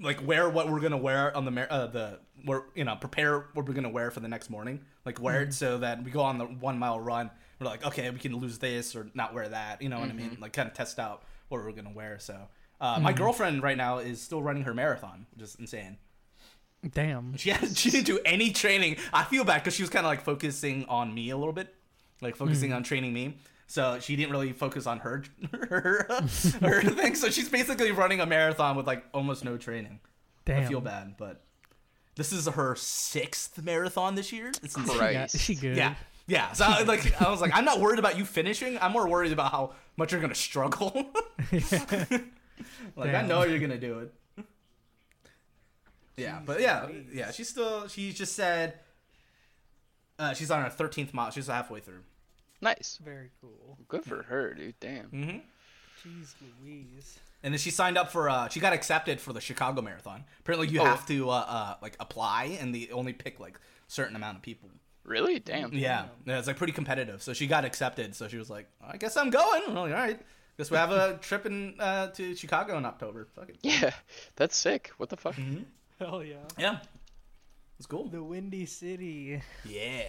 [0.00, 3.46] Like wear what we're gonna wear on the mar- uh, the we're you know prepare
[3.54, 4.80] what we're gonna wear for the next morning.
[5.04, 7.30] Like wear it so that we go on the one mile run.
[7.58, 9.82] We're like, okay, we can lose this or not wear that.
[9.82, 10.38] You know what I mean?
[10.40, 12.18] Like kind of test out what we're gonna wear.
[12.18, 12.48] So
[12.80, 15.98] uh, my girlfriend right now is still running her marathon, which is insane.
[16.88, 17.36] Damn.
[17.36, 18.96] She had, she didn't do any training.
[19.12, 21.74] I feel bad because she was kind of like focusing on me a little bit,
[22.20, 22.76] like focusing hmm.
[22.76, 23.36] on training me.
[23.66, 26.06] So she didn't really focus on her her,
[26.60, 27.14] her thing.
[27.14, 30.00] So she's basically running a marathon with like almost no training.
[30.44, 30.64] Damn.
[30.64, 31.42] I feel bad, but
[32.16, 34.48] this is her sixth marathon this year.
[34.62, 34.98] It's insane.
[34.98, 35.34] Christ.
[35.34, 35.76] Yeah, she good.
[35.76, 35.94] Yeah,
[36.26, 36.50] yeah.
[36.52, 38.76] So I, like I was like, I'm not worried about you finishing.
[38.80, 41.12] I'm more worried about how much you're gonna struggle.
[42.96, 44.14] like I know you're gonna do it.
[46.20, 47.30] Yeah, but yeah, yeah.
[47.30, 47.88] She's still.
[47.88, 48.74] She just said.
[50.18, 51.30] Uh, she's on her 13th mile.
[51.30, 52.02] She's halfway through.
[52.60, 52.98] Nice.
[53.02, 53.78] Very cool.
[53.88, 54.74] Good for her, dude.
[54.80, 55.06] Damn.
[55.06, 55.38] Mm-hmm.
[56.20, 57.18] Jeez Louise.
[57.42, 58.28] And then she signed up for.
[58.28, 60.24] Uh, she got accepted for the Chicago Marathon.
[60.40, 60.84] Apparently, you Oh.
[60.84, 64.68] have to uh, uh, like apply, and they only pick like certain amount of people.
[65.04, 65.38] Really?
[65.38, 65.72] Damn.
[65.72, 67.22] Yeah, yeah, it's like pretty competitive.
[67.22, 68.14] So she got accepted.
[68.14, 70.20] So she was like, "I guess I'm going." I'm like, all right.
[70.58, 73.26] Guess we have a trip in uh, to Chicago in October.
[73.34, 73.56] Fuck it.
[73.62, 73.92] Yeah.
[74.36, 74.90] That's sick.
[74.98, 75.34] What the fuck?
[75.36, 75.62] Mm-hmm.
[76.00, 76.36] Hell yeah.
[76.58, 76.78] Yeah,
[77.78, 78.08] it's cool.
[78.08, 79.40] The Windy City.
[79.64, 80.02] Yeah,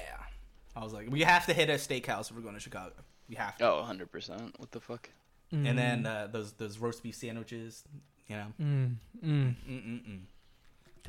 [0.75, 2.93] I was like, we have to hit a steakhouse if we're going to Chicago.
[3.29, 3.65] We have to.
[3.69, 4.53] Oh, 100%.
[4.59, 5.09] What the fuck?
[5.53, 7.83] And then uh, those those roast beef sandwiches.
[8.27, 9.55] You know, Mm, mm.
[9.69, 10.19] Mm-mm-mm.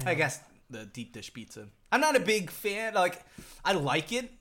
[0.05, 1.69] I guess the deep dish pizza.
[1.93, 2.95] I'm not a big fan.
[2.95, 3.25] Like,
[3.65, 4.33] I like it,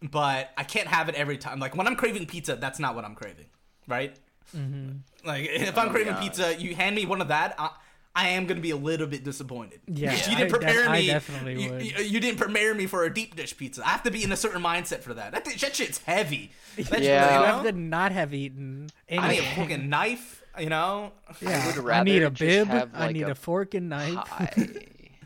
[0.00, 1.58] but I can't have it every time.
[1.60, 3.44] Like when I'm craving pizza, that's not what I'm craving,
[3.86, 4.16] right?
[4.56, 5.28] Mm-hmm.
[5.28, 6.20] Like if I'm Oh, craving yeah.
[6.20, 7.70] pizza, you hand me one of that, I,
[8.14, 9.80] I am gonna be a little bit disappointed.
[9.86, 11.06] Yeah, you didn't def- prepare I me.
[11.06, 11.82] definitely you, would.
[11.82, 13.82] You, you didn't prepare me for a deep dish pizza.
[13.86, 15.32] I have to be in a certain mindset for that.
[15.32, 16.50] That, that shit's heavy.
[16.76, 17.34] That shit, Yeah.
[17.34, 19.24] You you have to not have eaten Anything.
[19.24, 19.62] I need a anything.
[19.64, 20.42] fucking knife.
[20.58, 21.12] You know.
[21.40, 22.66] Yeah, would I rather need a bib.
[22.68, 24.14] have, I like, need a a, fork and knife.
[24.26, 24.68] Pie.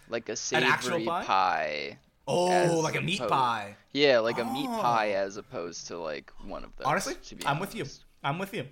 [0.08, 1.24] like a actual savory pie?
[1.24, 1.98] pie.
[2.28, 3.76] Oh, As like a meat opposed- pie.
[3.92, 4.80] Yeah, like a meat Oh.
[4.80, 6.86] pie as opposed to like one of those.
[6.86, 7.84] Honestly, to be I'm with you.
[8.22, 8.66] I'm with you.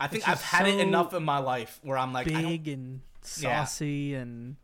[0.00, 2.66] I think I've just had it enough in my life where I'm like, I Big
[2.68, 3.02] and
[3.36, 3.70] Yeah.
[3.70, 4.56] saucy and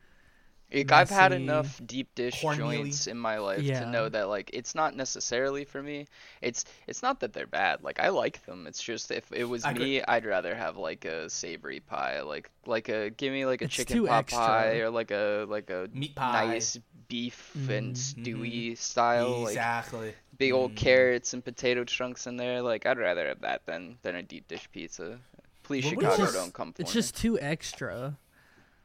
[0.72, 2.56] Like, I've had enough deep dish cornmealy.
[2.56, 3.80] joints in my life Yeah.
[3.80, 6.06] to know that like it's not necessarily for me.
[6.42, 7.82] It's it's not that they're bad.
[7.82, 8.66] Like I like them.
[8.68, 9.88] It's just if it was I agree.
[9.88, 13.66] me, I'd rather have like a savory pie, like like a give me like a
[13.66, 14.28] It's chicken pot extra.
[14.28, 16.66] pie or like a like a Meat pie.
[16.66, 16.78] nice
[17.10, 18.22] beef and Mm-hmm.
[18.22, 20.14] stewy style, like exactly.
[20.38, 20.76] big old Mm.
[20.76, 22.62] carrots and potato chunks in there.
[22.62, 25.18] Like I'd rather have that than than a deep dish pizza.
[25.62, 26.94] Please, Well, Chicago, just- don't come for it's me.
[26.94, 28.16] just too extra.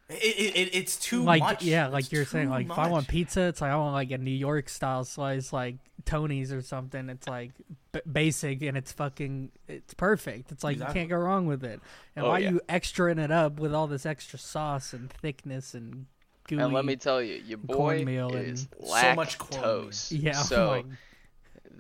[0.08, 1.64] It, it, it, it's too like much.
[1.64, 3.94] yeah, like It's you're saying, too like if I want pizza, it's like I want
[3.96, 7.10] like a New York style slice, like Tony's or something.
[7.10, 7.54] It's like
[7.92, 10.52] b- basic and it's fucking, it's perfect.
[10.52, 10.94] It's like Exactly.
[11.02, 11.80] you can't go wrong with it.
[12.16, 12.52] And Oh, why yeah.
[12.52, 16.06] you extraing it up with all this extra sauce and thickness and
[16.48, 16.60] gooey.
[16.62, 19.86] And let me tell you, your boy cornmeal is and- So much cornmeal.
[19.90, 20.22] lactose.
[20.22, 20.34] yeah.
[20.34, 20.98] So my-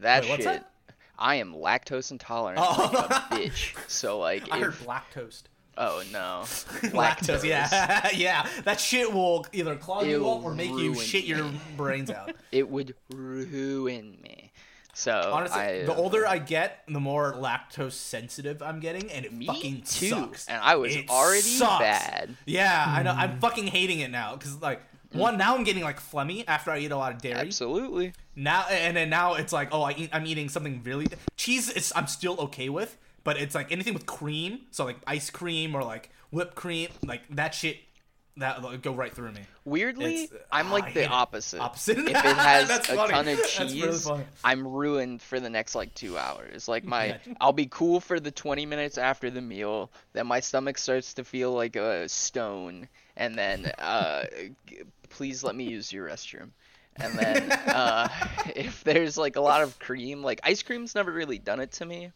[0.01, 0.71] that Wait, shit, that?
[1.17, 2.91] I am lactose intolerant Oh.
[2.93, 3.13] like a
[3.49, 3.75] bitch.
[3.89, 5.47] So like, I heard if, black toast.
[5.77, 6.43] oh no,
[6.91, 8.47] Lactose, yeah, yeah.
[8.63, 12.09] That shit will either clog you It'll up or make you ruin shit your brains
[12.09, 12.31] out.
[12.51, 14.51] it would ruin me.
[14.97, 19.33] So Honestly, I, the older I get, the more lactose sensitive I'm getting, and it
[19.33, 20.47] me fucking too, sucks.
[20.47, 21.79] and I was It already sucks.
[21.83, 22.35] bad.
[22.45, 23.11] Yeah, I know.
[23.11, 23.17] Mm.
[23.17, 24.81] I'm fucking hating it now because like
[25.11, 27.39] one now I'm getting like phlegmy after I eat a lot of dairy.
[27.39, 28.13] Absolutely.
[28.37, 31.91] Now and then now it's like oh I eat, I'm eating something really cheese is
[31.93, 35.83] I'm still okay with, but it's like anything with cream, so like ice cream or
[35.83, 37.77] like whipped cream, like that shit
[38.37, 39.41] that will go right through me.
[39.63, 41.11] Weirdly, It's- I'm like the it.
[41.11, 41.59] opposite.
[41.61, 41.99] Opposite?
[41.99, 43.11] If it has a funny.
[43.11, 44.09] ton of That's really cheese.
[44.43, 46.67] I'm ruined for the next like two hours.
[46.67, 47.17] Like my, Yeah.
[47.39, 49.89] I'll be cool for the 20 minutes after the meal.
[50.13, 54.25] Then my stomach starts to feel like a stone, and then uh,
[55.09, 56.49] please let me use your restroom.
[56.97, 58.09] And then uh,
[58.55, 61.85] if there's like a lot of cream, like ice cream's never really done it to
[61.85, 62.11] me.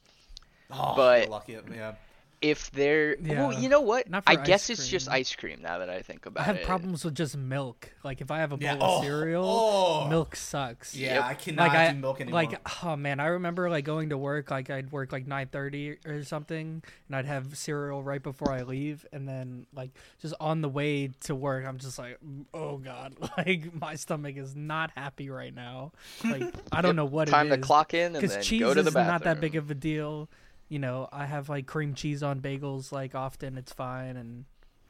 [0.71, 1.93] Oh, But- lucky, yeah.
[2.41, 3.59] If there, well, Yeah.
[3.59, 4.09] you know what?
[4.09, 6.43] Not for I ice guess it's just ice cream now that I think about it.
[6.43, 6.65] I have it.
[6.65, 7.91] problems with just milk.
[8.01, 8.75] Like if I have a bowl Yeah.
[8.75, 10.07] of Oh, cereal, oh.
[10.07, 10.95] milk sucks.
[10.95, 11.23] Yeah, Yep.
[11.25, 12.41] I cannot like I do milk anymore.
[12.41, 15.97] like oh man, I remember like going to work like I'd work like nine thirty
[16.05, 20.61] or something, and I'd have cereal right before I leave, and then like just on
[20.61, 22.19] the way to work, I'm just like,
[22.53, 25.91] oh god, like my stomach is not happy right now.
[26.23, 27.33] Like I don't Yep, know what it is.
[27.33, 27.65] Time it to is.
[27.65, 29.07] clock in and because then cheese go to the is bathroom.
[29.11, 30.29] not that big of a deal.
[30.69, 33.57] You know, I have like cream cheese on bagels like often.
[33.57, 34.45] It's fine, and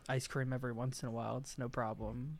[0.07, 1.37] ice cream every once in a while.
[1.37, 2.39] It's no problem.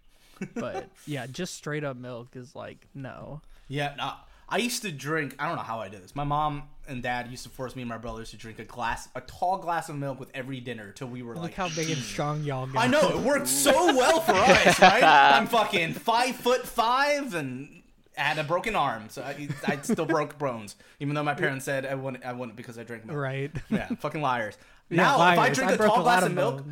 [0.56, 3.41] But yeah, just straight up milk is like no.
[3.67, 4.13] Yeah, no,
[4.52, 5.36] I used to drink.
[5.38, 6.15] I don't know how I did this.
[6.15, 9.08] My mom and dad used to force me and my brothers to drink a glass,
[9.15, 11.58] a tall glass of milk with every dinner till we were Look like.
[11.58, 12.84] Look how big and strong y'all got.
[12.84, 15.04] I know it worked so well for us, right?
[15.36, 17.78] I'm fucking five foot five and
[18.21, 21.86] had a broken arm, so I, I still broke bones, even though my parents said
[21.86, 22.25] I wouldn't.
[22.25, 23.17] I wouldn't because I drank milk.
[23.17, 23.51] Right.
[23.69, 24.58] Yeah, fucking liars.
[24.91, 26.63] Yeah, now, if I drink a tall lot glass of milk,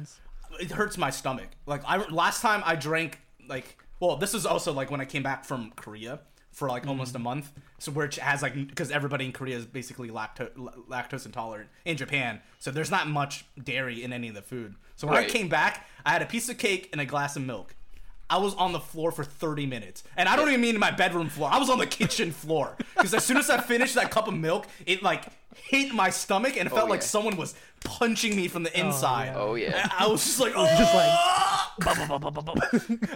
[0.60, 1.50] it hurts my stomach.
[1.68, 5.22] Like I last time I drank like well, this is also like when I came
[5.22, 7.52] back from Korea for like almost a month.
[7.78, 10.50] So which has like because everybody in Korea is basically lacto-
[10.90, 14.74] lactose intolerant in Japan, so there's not much dairy in any of the food.
[14.96, 17.44] So when I came back, I had a piece of cake and a glass of
[17.44, 17.76] milk.
[18.30, 20.04] I was on the floor for 30 minutes.
[20.18, 21.50] And I don't even mean my bedroom floor.
[21.52, 22.76] I was on the kitchen floor.
[22.96, 26.58] Because as soon as I finished that cup of milk, it like hit my stomach
[26.58, 29.34] and it oh, felt like someone was punching me from the inside.
[29.36, 29.84] Oh yeah.
[29.84, 31.20] And I was just like, just like-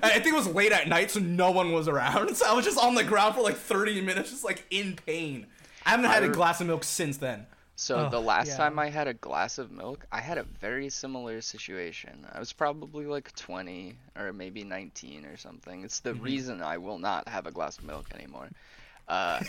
[0.03, 2.35] I think it was late at night, so no one was around.
[2.41, 5.47] So I was just on the ground for like 30 minutes, just like in pain.
[5.85, 7.45] I haven't had a I- glass of milk since then.
[7.81, 8.57] So Oh, the last yeah.
[8.57, 12.27] time I had a glass of milk, I had a very similar situation.
[12.31, 15.83] I was probably like 20 or maybe 19 or something.
[15.83, 18.51] It's the reason I will not have a glass of milk anymore.
[19.07, 19.41] Uh,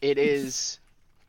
[0.00, 0.80] it is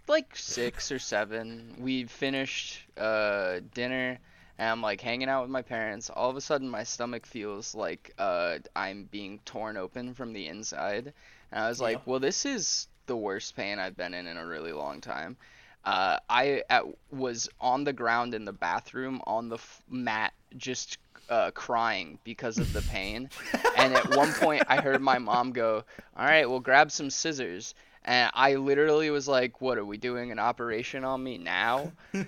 [0.08, 1.76] like six or seven.
[1.80, 4.20] We finished uh, dinner,
[4.58, 6.10] and I'm like hanging out with my parents.
[6.10, 10.48] All of a sudden, my stomach feels like uh, I'm being torn open from the
[10.48, 11.14] inside,
[11.52, 14.46] and I was like, "Well, this is the worst pain I've been in in a
[14.48, 15.38] really long time."
[15.84, 21.00] Uh, I at, was on the ground in the bathroom on the f- mat, just
[21.30, 23.30] uh, crying because of the pain.
[23.78, 25.84] and at one point, I heard my mom go,
[26.16, 30.32] "All right, well, grab some scissors." And I literally was like, "What are we doing?
[30.32, 32.28] An operation on me now?" it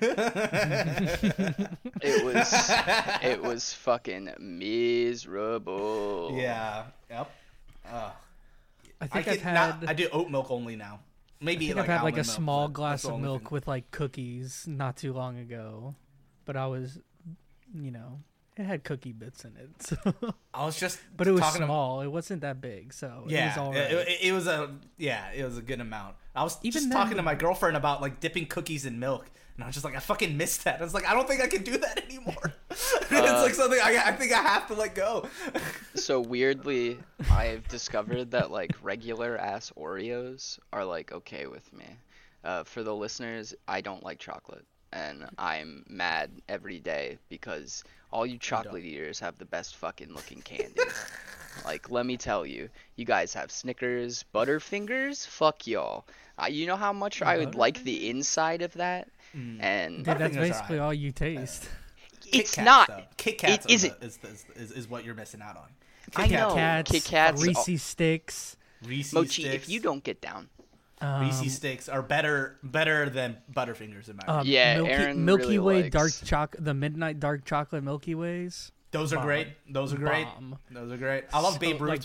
[2.23, 2.71] was,
[3.23, 6.31] it was fucking miserable.
[6.35, 6.85] Yeah.
[7.09, 7.31] Yep.
[7.91, 8.11] Uh,
[9.01, 9.89] I I think I get, have had.
[9.89, 10.99] I do oat milk only now.
[11.43, 13.91] Maybe I think like I've had like a milk, small glass of milk with like
[13.91, 15.95] cookies not too long ago,
[16.45, 16.99] but I was,
[17.73, 18.19] you know,
[18.55, 19.69] it had cookie bits in it.
[19.81, 20.33] So.
[20.53, 22.01] I was just, but it was talking to- small.
[22.01, 25.31] It wasn't that big, so yeah, it was all it, it- it was a yeah,
[25.35, 26.15] it was a good amount.
[26.35, 29.29] I was Even just then, talking to my girlfriend about like dipping cookies in milk,
[29.55, 30.81] and I was just like, I fucking missed that.
[30.81, 32.53] I was like, I don't think I can do that anymore.
[32.69, 35.27] it's like something I, I think I have to let go.
[35.95, 36.97] So weirdly,
[37.31, 41.85] I've discovered that like regular ass Oreos are like okay with me.
[42.43, 48.25] Uh, for the listeners, I don't like chocolate, and I'm mad every day because all
[48.25, 50.81] you chocolate eaters have the best fucking looking candy.
[51.63, 55.25] like, let me tell you, you guys have Snickers, Butterfingers.
[55.25, 56.05] Fuck y'all.
[56.37, 60.35] Uh, you know how much I would like the inside of that, and Dude, that's
[60.35, 60.79] basically alright.
[60.79, 61.69] all you taste.
[62.21, 62.87] Kit it's Kats, not.
[62.87, 63.03] Though.
[63.17, 63.99] Kit Kats It are isn't.
[63.99, 65.67] the- is, is, is, is what you're missing out on.
[66.15, 66.53] I Kit know.
[66.53, 68.57] Kats, Kit Kats, Reese sticks.
[68.85, 70.49] Reese's Mochi, sticks, if you don't get down,
[70.99, 74.45] Um, Reese's sticks are better better than Butterfingers in my um, opinion.
[74.53, 78.71] Yeah, Milky, Aaron Milky really Way likes- dark chocolate, the midnight dark chocolate Milky Ways.
[78.91, 79.25] Those are Bomb.
[79.25, 79.47] great.
[79.69, 80.25] Those are great.
[80.25, 80.59] Bomb.
[80.71, 81.23] Those are great.
[81.33, 81.89] I love So, Babe Ruth.
[81.89, 82.01] like,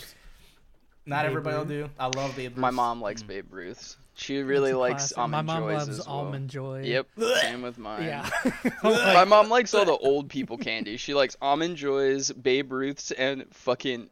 [1.05, 1.89] Not Babe everybody will do.
[1.99, 2.57] I love Babe Ruth.
[2.59, 3.97] My mom likes Babe Ruth's.
[4.19, 5.17] She really It's a likes classic.
[5.17, 6.15] almond My mom joys loves as well.
[6.17, 6.81] almond joy.
[6.83, 7.07] Yep,
[7.41, 8.03] same with mine.
[8.03, 8.29] Yeah.
[8.83, 10.97] My mom likes all the old people candy.
[10.97, 14.09] She likes almond joys, Babe Ruths, and fucking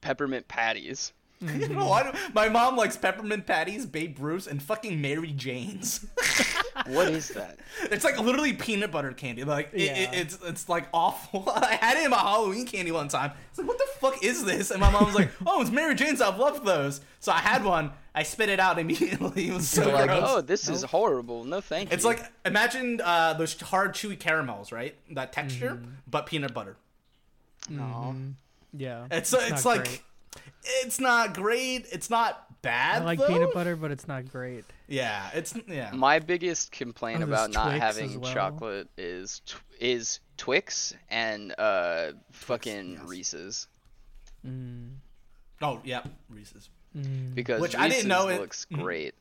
[0.00, 1.12] peppermint patties.
[1.40, 6.06] No, I don't- my mom likes peppermint patties, Babe Ruths, and fucking Mary Jane's.
[6.86, 7.58] What is that?
[7.90, 9.44] it's like literally peanut butter candy.
[9.44, 11.44] Like it, it- it's it's like awful.
[11.54, 13.32] I had it in my Halloween candy one time.
[13.50, 14.70] It's like what the fuck is this?
[14.70, 16.20] And my mom was like, "Oh, it's Mary Jane's.
[16.20, 17.92] I've loved those." So I had one.
[18.14, 19.48] I spit it out immediately.
[19.48, 20.22] It was so You're like, gross.
[20.24, 21.44] oh, this is horrible.
[21.44, 21.94] No, thank you.
[21.94, 24.94] It's like imagine uh, those hard chewy caramels, right?
[25.12, 25.90] That texture, Mm-hmm.
[26.08, 26.76] but peanut butter.
[27.68, 28.14] no.
[28.76, 29.06] Yeah.
[29.10, 30.02] It's it's, not like great.
[30.82, 31.86] it's not great.
[31.92, 33.02] It's not bad.
[33.02, 33.28] I like though.
[33.28, 34.64] peanut butter, but it's not great.
[34.88, 35.90] Yeah, it's yeah.
[35.94, 38.32] My biggest complaint Oh, about not Twix having well.
[38.34, 43.02] chocolate is tw- is Twix and uh fucking yes.
[43.06, 43.68] Reese's
[44.46, 44.96] Mm.
[45.62, 46.68] Oh yeah, Reese's.
[46.96, 47.34] Mm.
[47.34, 48.82] because Which Reese's I didn't know it- looks Mhm.
[48.82, 49.14] great.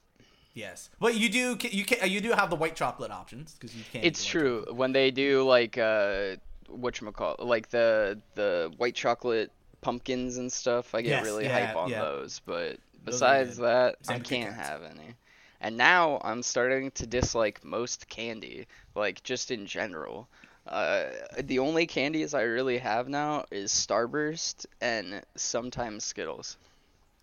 [0.53, 3.83] Yes, but you do you can you do have the white chocolate options because you
[3.91, 4.03] can't.
[4.05, 4.75] It's true chocolate.
[4.75, 6.35] when they do like uh
[6.69, 10.93] whatchamacall like the the white chocolate pumpkins and stuff.
[10.93, 12.01] I get Yes, really yeah, hype on yeah.
[12.01, 13.65] those, but besides good.
[13.65, 15.15] that, Same I can't have any.
[15.63, 20.27] And now I'm starting to dislike most candy, like just in general.
[20.67, 21.05] Uh,
[21.41, 26.57] the only candies I really have now is Starburst and sometimes Skittles.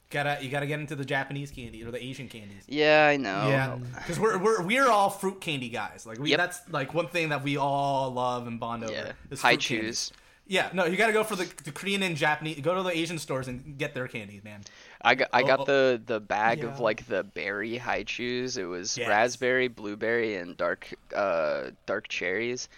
[0.09, 2.65] Gotta you gotta get into the Japanese candy or the Asian candies.
[2.67, 3.47] Yeah, I know.
[3.49, 6.05] Yeah, because we're, we're we're all fruit candy guys.
[6.05, 6.39] Like we, Yep.
[6.39, 8.93] that's like one thing that we all love and bond over.
[8.93, 9.13] Yeah.
[9.31, 10.13] is Hi-Chews.
[10.49, 12.59] Yeah, no, you gotta go for the, the Korean and Japanese.
[12.61, 14.63] Go to the Asian stores and get their candies, man.
[15.03, 15.65] I got I Oh, got oh.
[15.65, 16.67] the the bag Yeah.
[16.67, 18.57] of like the berry Hi-Chews.
[18.57, 19.09] It was Yes.
[19.09, 22.69] raspberry, blueberry, and dark uh dark cherries.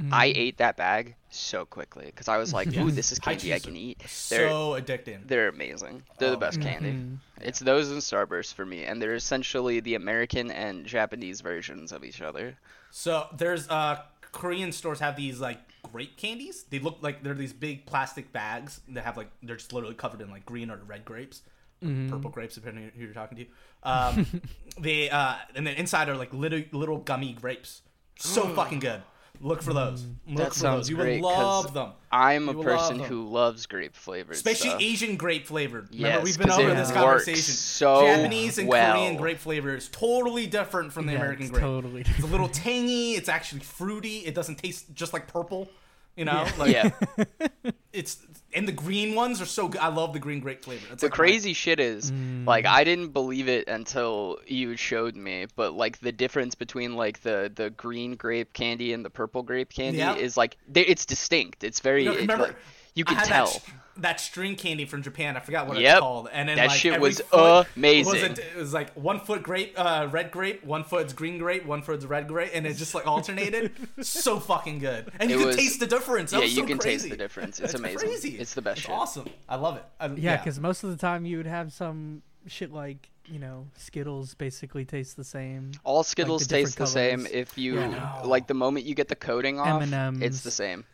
[0.00, 0.12] Mm.
[0.12, 2.82] I ate that bag so quickly because I was like, Yeah.
[2.84, 3.98] "Ooh, this is candy I can eat."
[4.30, 5.26] They're So addicting.
[5.26, 6.02] they're amazing.
[6.18, 6.40] They're the Oh.
[6.40, 6.92] best candy.
[6.92, 7.18] Mhm.
[7.42, 12.02] It's those and Starburst for me, and they're essentially the American and Japanese versions of
[12.04, 12.56] each other.
[12.90, 15.58] So there's uh Korean stores have these like
[15.92, 16.64] grape candies.
[16.70, 20.20] They look like they're these big plastic bags that have like they're just literally covered
[20.20, 21.42] in like green or red grapes,
[21.84, 22.10] Mm-hmm.
[22.10, 23.46] purple grapes depending on who you're talking to.
[23.88, 24.26] Um,
[24.80, 27.82] they uh and then inside are like little little gummy grapes.
[28.18, 29.02] So fucking good.
[29.42, 30.04] Look for those.
[30.28, 30.90] Look That for sounds those.
[30.90, 31.92] You great, would 'cause love them.
[32.12, 34.82] I'm a You will person love who loves grape flavored Especially stuff.
[34.82, 35.88] Asian grape flavored.
[35.94, 37.54] Remember, Yes, we've been over it this works conversation.
[37.54, 38.92] so Japanese and well.
[38.96, 41.62] Korean grape flavor is totally different from the Yeah, American it's grape.
[41.62, 43.12] totally It's a little tangy.
[43.12, 44.18] It's actually fruity.
[44.26, 45.70] It doesn't taste just like purple.
[46.16, 46.52] You know, Yeah.
[46.58, 47.70] like yeah.
[47.92, 48.18] it's
[48.52, 49.80] and the green ones are so good.
[49.80, 50.84] I love the green grape flavor.
[50.92, 52.44] It's The like my- crazy shit is, Mm.
[52.46, 55.46] like, I didn't believe it until you showed me.
[55.54, 59.70] But like, the difference between like the the green grape candy and the purple grape
[59.72, 60.16] candy Yeah.
[60.16, 61.62] is like, they, it's distinct.
[61.64, 62.56] It's very, No, it- remember, like,
[62.96, 63.46] you can had tell.
[63.46, 63.70] that, sh-
[64.00, 65.36] that string candy from Japan.
[65.36, 65.92] I forgot what Yep.
[65.96, 66.28] it's called.
[66.32, 68.12] And then That like, shit every was foot amazing.
[68.12, 71.64] Was it, it was like one foot grape, uh, red grape, one foot's green grape,
[71.66, 73.72] one foot's red grape, and it just like alternated.
[74.00, 76.30] so fucking good, and you It can taste the difference.
[76.30, 77.60] That yeah, was you so can taste the difference.
[77.60, 77.98] It's amazing.
[78.08, 78.38] Crazy.
[78.38, 78.94] It's the best It's shit.
[78.94, 79.28] awesome.
[79.48, 79.84] I love it.
[80.00, 83.68] I, Yeah, because most of the time you would have some shit like you know
[83.76, 85.72] Skittles basically taste the same.
[85.84, 87.26] All Skittles different taste the same.
[87.30, 88.22] If you Yeah.
[88.24, 90.22] like, the moment you get the coating off, M&Ms.
[90.22, 90.84] it's the same.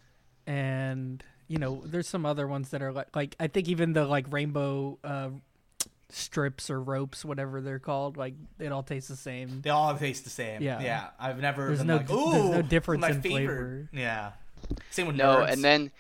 [0.46, 4.04] and you know there's some other ones that are like like I think even the
[4.04, 5.28] like rainbow uh,
[6.08, 9.60] strips or ropes, whatever they're called, like it all tastes the same.
[9.62, 10.62] They all taste the same.
[10.62, 10.80] Yeah.
[10.80, 11.08] yeah.
[11.18, 13.88] I've never There's been no like, ooh, there's no difference my in favorite." flavor.
[13.92, 14.32] Yeah.
[14.90, 15.52] Same with No, nerds.
[15.52, 15.90] and then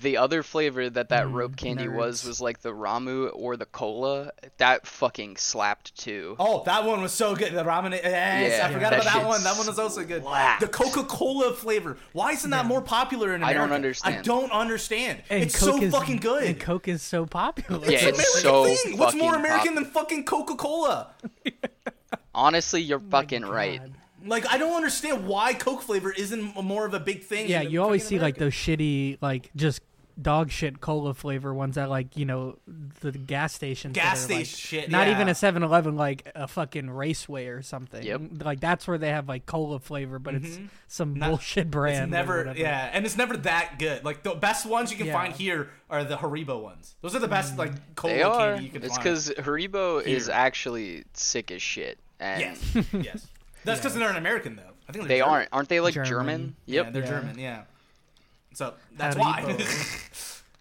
[0.00, 2.26] the other flavor that that Mm, rope candy was nerds.
[2.28, 4.30] was like the Ramune or the cola.
[4.56, 6.34] That fucking slapped too.
[6.38, 7.52] Oh, that one was so good.
[7.52, 7.90] The ramen.
[7.92, 9.44] Yes, Yeah, I forgot that about that shit one.
[9.44, 10.22] That one was also good.
[10.22, 10.60] slaps.
[10.62, 11.98] The Coca Cola flavor.
[12.12, 13.58] Why isn't that more popular in America?
[13.58, 14.16] I don't understand.
[14.16, 15.22] I don't understand.
[15.28, 16.44] And it's Coke so is, fucking good.
[16.44, 17.86] And Coke is so popular.
[17.86, 18.96] Yeah, it's it's an so thing.
[18.96, 21.10] What's more American pop- than fucking Coca Cola?
[22.34, 23.80] Honestly, you're Oh my fucking right.
[24.22, 24.28] God.
[24.30, 27.48] Like, I don't understand why Coke flavor isn't more of a big thing.
[27.48, 28.44] Yeah, you always fucking see like America.
[28.44, 29.82] those shitty like just
[30.20, 32.58] dog shit cola flavor ones at like you know
[33.00, 33.94] the gas stations.
[33.94, 34.90] gas are, like, station shit.
[34.90, 35.14] Not yeah.
[35.14, 38.02] even a 7-Eleven, like a fucking Raceway or something.
[38.02, 38.20] Yep.
[38.44, 40.68] Like that's where they have like cola flavor, but it's Mhm.
[40.86, 42.04] some Not- bullshit brand.
[42.04, 44.04] It's never, yeah, and it's never that good.
[44.04, 45.14] Like the best ones you can Yeah.
[45.14, 46.94] find here are the Haribo ones.
[47.00, 48.52] Those are the best like cola They are.
[48.52, 49.02] candy you can It's find.
[49.02, 53.26] because Haribo is actually sick as shit, and yes, yes.
[53.64, 54.62] That's because they're an American though.
[54.88, 55.34] I think they're they German.
[55.34, 55.48] aren't.
[55.52, 56.08] Aren't they like German.
[56.10, 56.56] German?
[56.66, 56.92] Yeah, Yep.
[56.92, 57.08] they're Yeah.
[57.08, 57.38] German.
[57.38, 57.62] Yeah.
[58.54, 59.42] So that's why.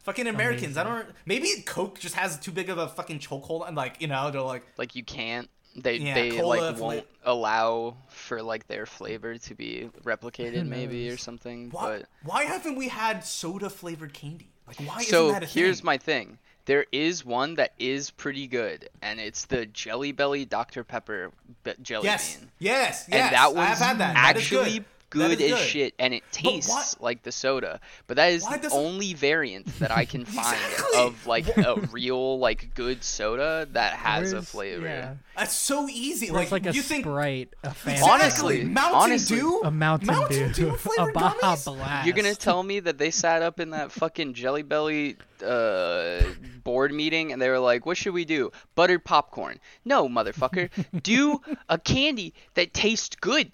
[0.04, 0.78] Fucking Americans.
[0.78, 1.06] I don't.
[1.26, 4.41] Maybe Coke just has too big of a fucking chokehold, and like you know, they're
[4.41, 5.47] like, Like you can't.
[5.76, 10.68] They Yeah, they cola like fla- won't allow for like their flavor to be replicated
[10.68, 11.70] maybe or something.
[11.70, 14.52] Why, But why haven't we had soda flavored candy?
[14.68, 15.64] Like, why so isn't that a thing?
[15.64, 15.86] here's thing?
[15.86, 16.38] my thing.
[16.66, 21.32] There is one that is pretty good, and it's the Jelly Belly Dr Pepper
[21.64, 22.51] be- jelly yes, bean.
[22.59, 23.22] yes, yes.
[23.26, 24.14] and that I've one's had that.
[24.14, 25.38] That is actually good.
[25.38, 25.59] good, as good.
[25.68, 27.80] shit, and it tastes like the soda.
[28.07, 30.99] But that is Why the does it- only variant that I can find Exactly.
[30.99, 34.88] of like a real like good soda that has a flavor.
[34.88, 35.14] Yeah.
[35.38, 36.30] That's so easy.
[36.32, 38.09] Where's like, like a you think Sprite, a Fanta, Exactly.
[38.12, 39.38] Honestly, Mountain honestly.
[39.38, 41.66] Dew, a Mountain, Dew, Dew a Baja gummies?
[41.66, 42.05] Blast.
[42.07, 46.22] You're gonna tell me that they sat up in that fucking Jelly Belly uh,
[46.64, 48.51] board meeting and they were like, "What should we do?
[48.76, 49.59] Buttered popcorn?
[49.86, 50.70] No, motherfucker.
[51.03, 53.51] do a candy that tastes good.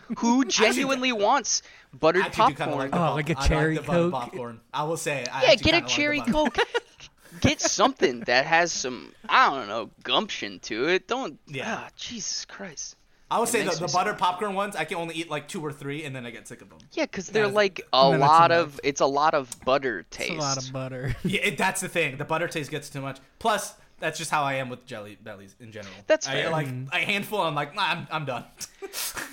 [0.18, 1.62] Who genuinely wants
[1.92, 2.78] buttered actually kinda popcorn?
[2.78, 4.12] like the Oh, pop- like a I cherry like Coke?
[4.12, 4.60] popcorn.
[4.72, 5.24] I will say.
[5.30, 6.56] I yeah, get a kinda like cherry coke.
[7.40, 11.08] get something that has some I don't know gumption to it.
[11.08, 11.38] Don't.
[11.46, 11.80] Yeah.
[11.84, 12.96] Ah, Jesus Christ.
[13.30, 14.76] I would It say the, makes the butter popcorn ones.
[14.76, 16.78] I can only eat like two or three, and then I get sick of them.
[16.92, 18.80] Yeah, because they're Yeah, like a and then it's lot of.
[18.84, 20.30] It's a lot of butter taste.
[20.32, 21.16] It's a lot of butter.
[21.24, 22.18] Yeah, it, that's the thing.
[22.18, 23.20] The butter taste gets too much.
[23.38, 25.94] Plus, that's just how I am with jelly bellies in general.
[26.08, 26.50] That's I, fair.
[26.50, 26.92] like mm-hmm.
[26.92, 27.40] a handful.
[27.40, 28.44] I'm like, nah, I'm, I'm done.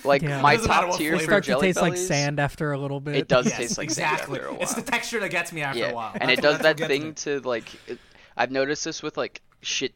[0.04, 0.40] Like Yeah.
[0.40, 1.14] my Doesn't matter top tier.
[1.14, 3.16] It for starts to jelly taste like sand after a little bit.
[3.16, 4.38] It does Yes, taste like sand exactly.
[4.38, 4.62] after a while.
[4.62, 6.12] It's the texture that gets me after yeah, a while.
[6.14, 7.12] and That's it does that thing me.
[7.12, 7.66] to like.
[7.86, 7.98] It,
[8.36, 9.92] I've noticed this with like shit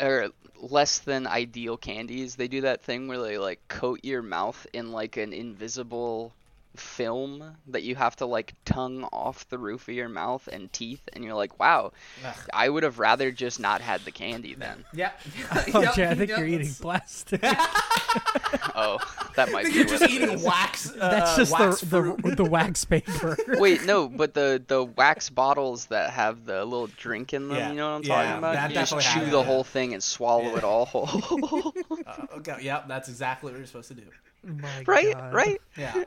[0.00, 2.34] or less than ideal candies.
[2.36, 6.32] They do that thing where they like coat your mouth in like an invisible
[6.80, 11.02] film that you have to like tongue off the roof of your mouth and teeth
[11.12, 11.92] and you're like wow
[12.24, 12.34] Ugh.
[12.54, 15.12] i would have rather just not had the candy then Yeah.
[15.74, 17.40] Oh, Yep, Jay, I think yep, you're eating plastic.
[18.74, 18.98] oh
[19.36, 20.42] that might be you're just eating is.
[20.42, 20.90] wax.
[20.92, 23.36] Uh, That's just wax the, the the wax paper.
[23.48, 27.70] Wait, no, but the the wax bottles that have the little drink in them, Yeah,
[27.70, 28.54] you know what I'm yeah, talking about?
[28.54, 30.56] that you just chew has the whole thing and swallow Yeah.
[30.58, 31.74] it all whole.
[32.06, 34.02] Uh, okay, yep, that's exactly what you're supposed to do.
[34.44, 35.12] My right?
[35.14, 35.34] God.
[35.34, 35.60] Right?
[35.76, 36.04] Yeah.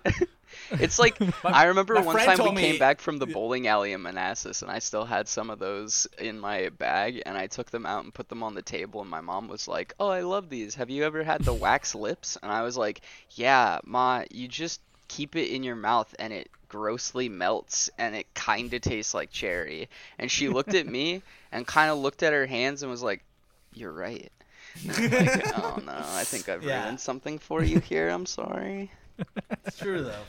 [0.71, 4.01] It's like I remember one time we came me- back from the bowling alley in
[4.01, 7.85] Manassas and I still had some of those in my bag and I took them
[7.85, 10.49] out and put them on the table and my mom was like, "Oh, I love
[10.49, 10.75] these.
[10.75, 13.01] Have you ever had the wax lips?" And I was like,
[13.31, 18.31] "Yeah, ma, you just keep it in your mouth and it grossly melts and it
[18.35, 19.89] kind of tastes like cherry."
[20.19, 23.23] And she looked at me and kind of looked at her hands and was like,
[23.73, 24.31] "You're right."
[24.85, 26.83] Like, oh no, I think I've Yeah.
[26.83, 28.07] ruined something for you here.
[28.09, 28.91] I'm sorry.
[29.65, 30.21] It's true though.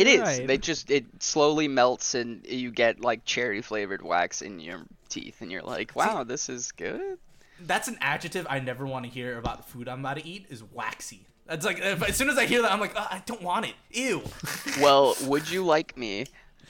[0.00, 0.20] It is.
[0.20, 0.46] Right.
[0.46, 5.40] They just it slowly melts and you get like cherry flavored wax in your teeth
[5.40, 7.18] and you're like, "Wow, this is good."
[7.60, 10.46] That's an adjective I never want to hear about the food I'm about to eat
[10.48, 11.26] is waxy.
[11.46, 13.66] That's like if, as soon as I hear that, I'm like, "Uh, I don't want
[13.66, 13.74] it.
[13.90, 14.22] Ew.
[14.80, 16.26] Well, would you like me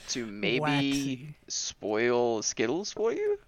[0.09, 1.35] to maybe Waxy.
[1.47, 3.39] spoil Skittles for you?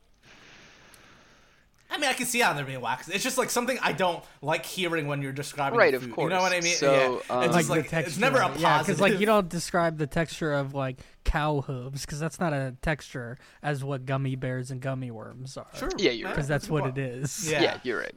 [1.93, 3.13] I mean, I can see how they're being waxy.
[3.13, 6.23] It's just like something I don't like hearing when you're describing Right, the of course.
[6.31, 6.73] You know what I mean?
[6.73, 7.35] So, yeah.
[7.35, 8.07] um, it's like just the like texture.
[8.09, 8.61] it's never a of positive.
[8.63, 12.51] Yeah, because like you don't describe the texture of like cow hooves because that's not
[12.51, 15.67] a texture as what gummy bears and gummy worms are.
[15.77, 15.89] Sure.
[15.97, 16.35] Yeah, you're right.
[16.35, 17.49] Because that's what it is.
[17.51, 17.61] Yeah.
[17.61, 18.15] Yeah, you're right.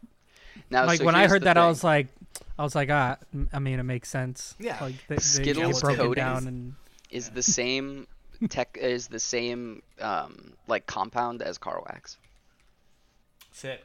[0.70, 2.06] Now, Like so when I heard the that, I was like,
[2.58, 4.54] I was like, ah, m- I mean, it makes sense.
[4.58, 4.78] Yeah.
[4.80, 6.74] Like they, they Skittles get broken coating down is- and
[7.10, 8.06] is the same
[8.48, 12.16] tech is the same um like compound as car wax.
[13.56, 13.82] Sick.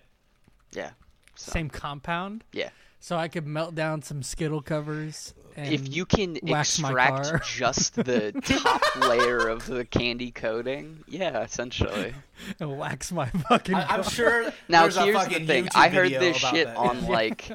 [0.74, 0.90] Yeah.
[1.36, 2.44] So, same compound.
[2.52, 2.72] Yeah.
[3.00, 5.34] So I could melt down some Skittle covers.
[5.56, 7.42] And if you can wax my extract car.
[7.46, 12.14] just the top layer of the candy coating, yeah, essentially.
[12.60, 13.76] and wax my fucking.
[13.76, 14.52] I, I'm sure.
[14.68, 16.76] Now there's a here's fucking the thing: YouTube I heard this shit that.
[16.76, 17.50] on like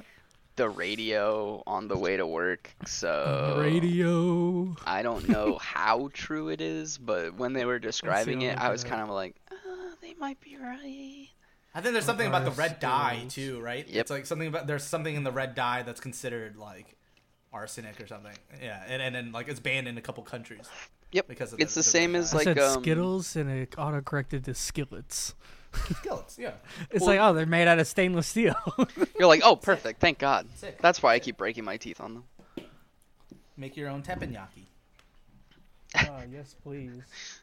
[0.57, 4.75] the radio on the way to work, so radio.
[4.87, 8.71] I don't know how true it is, but when they were describing I'll it, I
[8.71, 9.57] was kind of like, uh,
[10.01, 11.29] they might be right.
[11.77, 13.87] I think there's something about the red dye too, right?
[13.87, 14.01] Yep.
[14.01, 16.97] It's like something about there's something in the red dye that's considered like
[17.53, 18.33] arsenic or something.
[18.63, 20.67] Yeah, and and then like it's banned in a couple countries.
[21.13, 22.37] Yep, Because of it's the- the, the same as dye.
[22.37, 25.35] I like said um, Skittles and it autocorrected to skillets.
[26.01, 26.53] Skillets, yeah.
[26.91, 28.57] It's Well- like, oh, they're made out of stainless steel.
[29.19, 30.49] You're like, oh, perfect, thank God.
[30.57, 30.81] Sick.
[30.81, 32.25] That's why I keep breaking my teeth on them.
[33.57, 34.65] Make your own teppanyaki.
[35.99, 37.03] Oh, yes, please.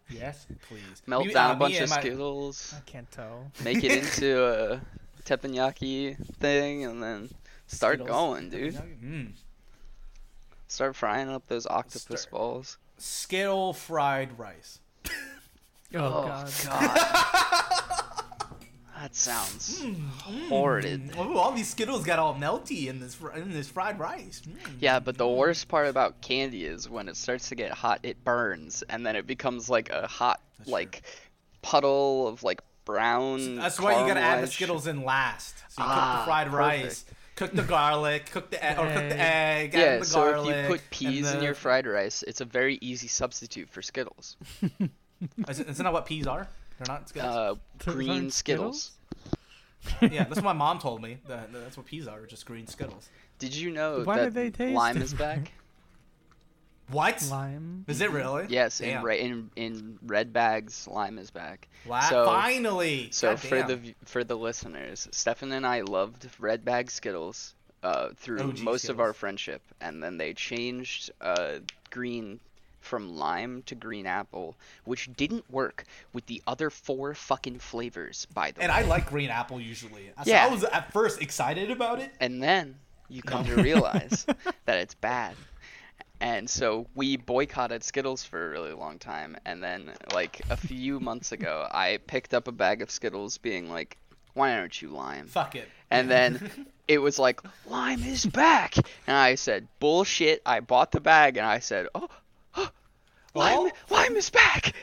[0.09, 1.01] Yes, please.
[1.07, 3.51] Melt Me- down uh, a bunch of my- Skittles, I can't tell.
[3.63, 4.81] make it into a
[5.25, 7.29] teppanyaki thing, and then
[7.67, 8.75] start Skittles, going, dude.
[8.75, 9.31] Mm.
[10.67, 12.77] Start frying up those octopus Start- balls.
[12.97, 14.79] Skittle fried rice.
[15.95, 16.23] Oh,
[16.65, 17.92] God.
[19.03, 20.07] That sounds Hmm.
[20.47, 21.11] horrid.
[21.17, 24.41] Oh, all these Skittles got all melty in this fr- in this fried rice.
[24.47, 24.77] Mm.
[24.79, 28.23] Yeah, but the worst part about candy is when it starts to get hot, it
[28.23, 30.73] burns, and then it becomes like a hot, That's true.
[30.73, 31.01] like
[31.61, 33.55] puddle of like brown.
[33.57, 35.55] That's why you gotta add the Skittles in last.
[35.69, 37.03] So you cook Ah, the fried rice,
[37.35, 40.55] cook the garlic, cook the egg, or cook the egg, add yeah, the so garlic.
[40.55, 44.37] if you put peas in your fried rice, it's a very easy substitute for Skittles.
[45.49, 46.47] Isn't that what peas are?
[46.77, 47.35] They're not Skittles.
[47.35, 47.55] Uh,
[47.91, 48.91] green aren't Skittles.
[50.01, 51.17] yeah, that's what my mom told me.
[51.27, 53.09] That, that's what peas are, just green Skittles.
[53.39, 55.51] Did you know Why that do they taste lime is back?
[56.89, 57.25] What?
[57.31, 57.85] Lime.
[57.87, 58.45] Is it really?
[58.49, 61.69] Yes, in, re- in in red bags, lime is back.
[61.85, 63.07] Wow, So- finally.
[63.11, 63.67] So God for damn.
[63.67, 68.89] the for the listeners, Stefan and I loved red bag Skittles uh, through OG most
[68.89, 71.59] of our friendship, and then they changed uh,
[71.89, 72.39] green
[72.83, 74.55] from lime to green apple,
[74.85, 78.27] which didn't work with the other four fucking flavors.
[78.33, 80.11] By the and way, And I like green apple usually.
[80.23, 80.45] So Yeah.
[80.45, 82.11] I was at first excited about it.
[82.19, 82.75] and then
[83.09, 83.55] you come No.
[83.55, 84.25] to realize
[84.65, 85.35] that it's bad.
[86.19, 89.35] And so we boycotted Skittles for a really long time.
[89.43, 93.69] And then, like, a few months ago, I picked up a bag of Skittles being
[93.69, 93.97] like,
[94.33, 95.27] why aren't you lime?
[95.27, 95.67] Fuck it.
[95.91, 96.49] And then
[96.87, 98.75] it was like, lime is back.
[99.05, 100.41] And I said, bullshit.
[100.45, 102.07] I bought the bag and I said, oh,
[103.33, 103.71] lime, Oh?
[103.89, 104.73] lime is back.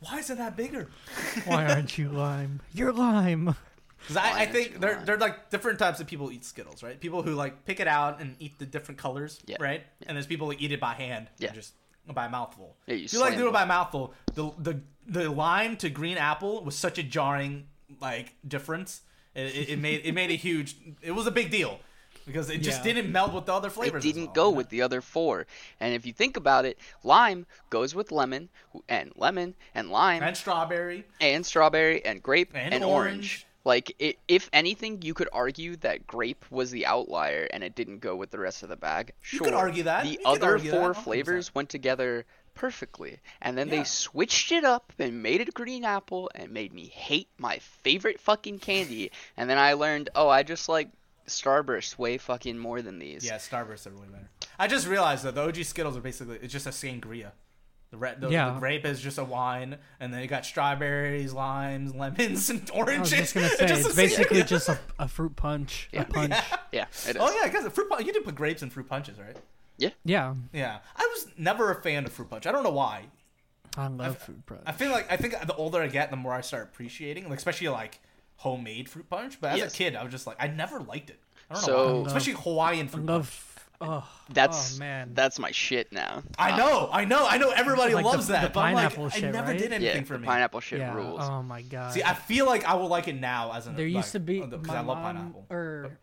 [0.00, 0.88] Why isn't that bigger?
[1.44, 2.60] Why aren't you lime?
[2.72, 3.54] You're lime.
[4.00, 5.04] Because I, I think you there lime?
[5.06, 6.98] there are like different types of people eat Skittles, right?
[7.00, 9.56] People who like pick it out and eat the different colors, Yeah.
[9.58, 9.82] right?
[10.06, 11.48] And there's people who eat it by hand, Yeah.
[11.48, 11.72] and just
[12.06, 12.76] by mouthful.
[12.86, 13.54] Yeah, you if you like slam do it it.
[13.54, 17.66] by mouthful, the the the lime to green apple was such a jarring
[18.00, 19.00] like difference.
[19.34, 20.76] It, it, it made it made a huge.
[21.02, 21.80] It was a big deal
[22.28, 22.92] because it just Yeah.
[22.94, 24.04] didn't meld with the other flavors.
[24.04, 25.46] It didn't well, go you with the other four.
[25.80, 28.48] And if you think about it, lime goes with lemon,
[28.88, 31.04] and lemon, and lime, and strawberry.
[31.20, 33.16] and strawberry and grape And and, orange.
[33.16, 33.44] orange.
[33.64, 37.98] Like i if anything, you could argue that grape was the outlier and it didn't
[37.98, 39.12] go with the rest of the bag.
[39.20, 40.04] Sure, You Sure, could argue that.
[40.04, 42.24] The You other argue that, four flavors went together
[42.54, 43.76] perfectly, and then Yeah.
[43.78, 47.58] they switched it up and made it a green apple and made me hate my
[47.58, 49.12] favorite fucking candy.
[49.36, 50.88] And then I learned, oh, I just like
[51.28, 53.24] Starburst way fucking more than these.
[53.24, 54.28] Yeah, Starburst are way better.
[54.58, 57.32] I just realized that the OG Skittles are basically it's just a sangria.
[57.90, 58.50] The, red, the, Yeah.
[58.52, 62.74] the grape is just a wine, and then you got strawberries, limes, lemons, and oranges.
[62.74, 63.10] I was oranges.
[63.32, 64.46] just gonna say just it's a basically sangria.
[64.46, 65.88] just a, a fruit punch.
[65.92, 66.02] Yeah.
[66.02, 66.34] A punch.
[66.70, 67.16] Yeah, it is.
[67.18, 68.04] Oh yeah, because fruit punch.
[68.06, 69.36] You do put grapes in fruit punches, right?
[69.78, 70.78] Yeah, Yeah, Yeah.
[70.96, 72.46] I was never a fan of fruit punch.
[72.46, 73.04] I don't know why.
[73.76, 74.62] I love fruit punch.
[74.66, 77.38] I feel like I think the older I get, the more I start appreciating, like
[77.38, 78.00] especially like
[78.38, 79.40] homemade fruit punch.
[79.40, 79.74] But as Yes.
[79.74, 81.20] a kid, I was just like, I never liked it.
[81.50, 82.06] I don't know why.
[82.08, 83.08] Especially Hawaiian I fruit punch.
[83.08, 83.44] love.
[83.80, 85.10] Oh, That's oh, man.
[85.14, 86.24] that's my shit now.
[86.36, 87.50] I know, I know, I know.
[87.50, 88.42] Everybody Like the- loves that.
[88.42, 89.58] the but I'm like, pineapple I shit, never right?
[89.58, 90.26] did anything yeah, for the me.
[90.26, 90.92] pineapple shit yeah.
[90.94, 91.20] rules.
[91.22, 91.92] Oh my god.
[91.92, 93.76] See, I feel like I will like it now as an.
[93.76, 95.46] there used to be because my I love mom pineapple.
[95.48, 95.96] or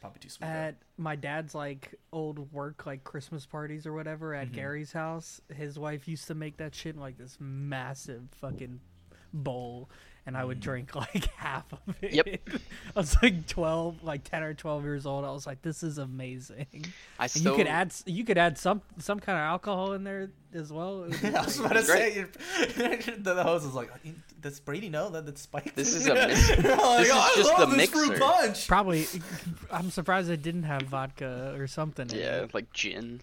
[0.00, 0.46] Probably too sweet.
[0.46, 0.52] though.
[0.52, 4.42] at my dad's like old work like Christmas parties or whatever Mm-hmm.
[4.42, 5.40] at Gary's house.
[5.52, 8.78] His wife used to make that shit in like this massive fucking
[9.32, 9.90] bowl,
[10.26, 10.62] and I would Mm.
[10.62, 12.12] drink like half of it.
[12.12, 12.26] Yep.
[12.96, 15.24] I was like twelve, like ten or twelve years old.
[15.24, 16.66] I was like, this is amazing.
[17.18, 20.04] I And still you could add you could add some some kind of alcohol in
[20.04, 21.04] there as well.
[21.04, 21.66] It would I was great.
[21.70, 22.14] about to Great.
[23.04, 23.90] say, the, the host was like,
[24.40, 27.50] "Does Brady know that it's spiked?" This is a mix- Like, this is "I just
[27.58, 28.68] love the this fruit mixer." punch.
[28.68, 29.06] Probably,
[29.70, 32.08] I'm surprised it didn't have vodka or something.
[32.10, 32.54] yeah, it.
[32.54, 33.20] like gin.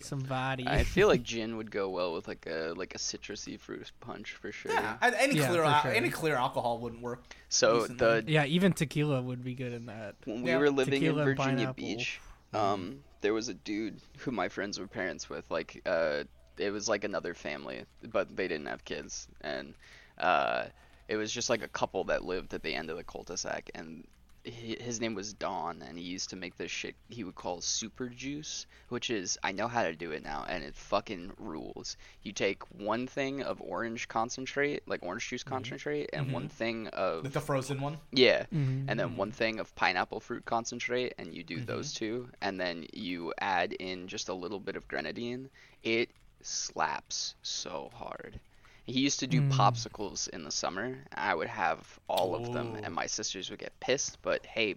[0.00, 0.64] Some vodka.
[0.66, 4.32] I feel like gin would go well with like a like a citrusy fruit punch
[4.32, 4.72] for sure.
[4.72, 5.92] Yeah, any Yeah, clear al- sure.
[5.92, 7.22] any clear alcohol wouldn't work.
[7.48, 8.20] So Decently.
[8.22, 10.14] the yeah, even tequila would be good in that.
[10.24, 11.84] when we Yeah, were living in tequila and Virginia pineapple.
[11.84, 12.20] Beach,
[12.54, 15.50] um, there was a dude who my friends were parents with.
[15.50, 16.24] Like, uh,
[16.56, 19.74] it was like another family, but they didn't have kids, and
[20.18, 20.66] uh,
[21.08, 24.06] it was just like a couple that lived at the end of the cul-de-sac, and
[24.46, 27.60] hi- his name was Don, and he used to make this shit he would call
[27.62, 31.96] super juice, which is I know how to do it now, and it fucking rules.
[32.22, 37.24] You take one thing of orange concentrate, like orange juice concentrate, and one thing of
[37.24, 37.98] Like the frozen one.
[38.12, 38.84] yeah, Mhm.
[38.88, 42.86] and then one thing of pineapple fruit concentrate, and you do those two, and then
[42.92, 45.48] you add in just a little bit of grenadine.
[45.82, 46.10] It
[46.42, 48.40] slaps so hard.
[48.88, 49.52] He used to do Mm.
[49.52, 50.96] popsicles in the summer.
[51.14, 54.16] I would have all of them, and my sisters would get pissed.
[54.22, 54.76] But hey,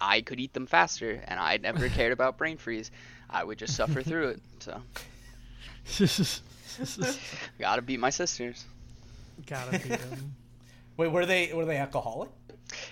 [0.00, 2.90] I could eat them faster, and I never cared about brain freeze.
[3.28, 4.40] I would just suffer through it.
[4.60, 4.82] So
[7.58, 8.64] gotta beat my sisters.
[9.46, 10.34] Gotta beat them.
[10.96, 12.30] Wait, were they were they alcoholic?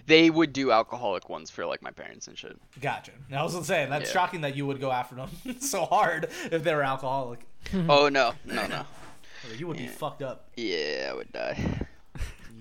[0.07, 2.59] They would do alcoholic ones for like my parents and shit.
[2.81, 3.13] Gotcha.
[3.33, 4.13] I was gonna say that's Yeah.
[4.13, 5.31] shocking that you would go after them
[5.61, 7.41] so hard if they were alcoholic.
[7.89, 8.85] oh no, no, no.
[9.57, 10.51] You would be fucked up.
[10.57, 11.87] Yeah, I would die.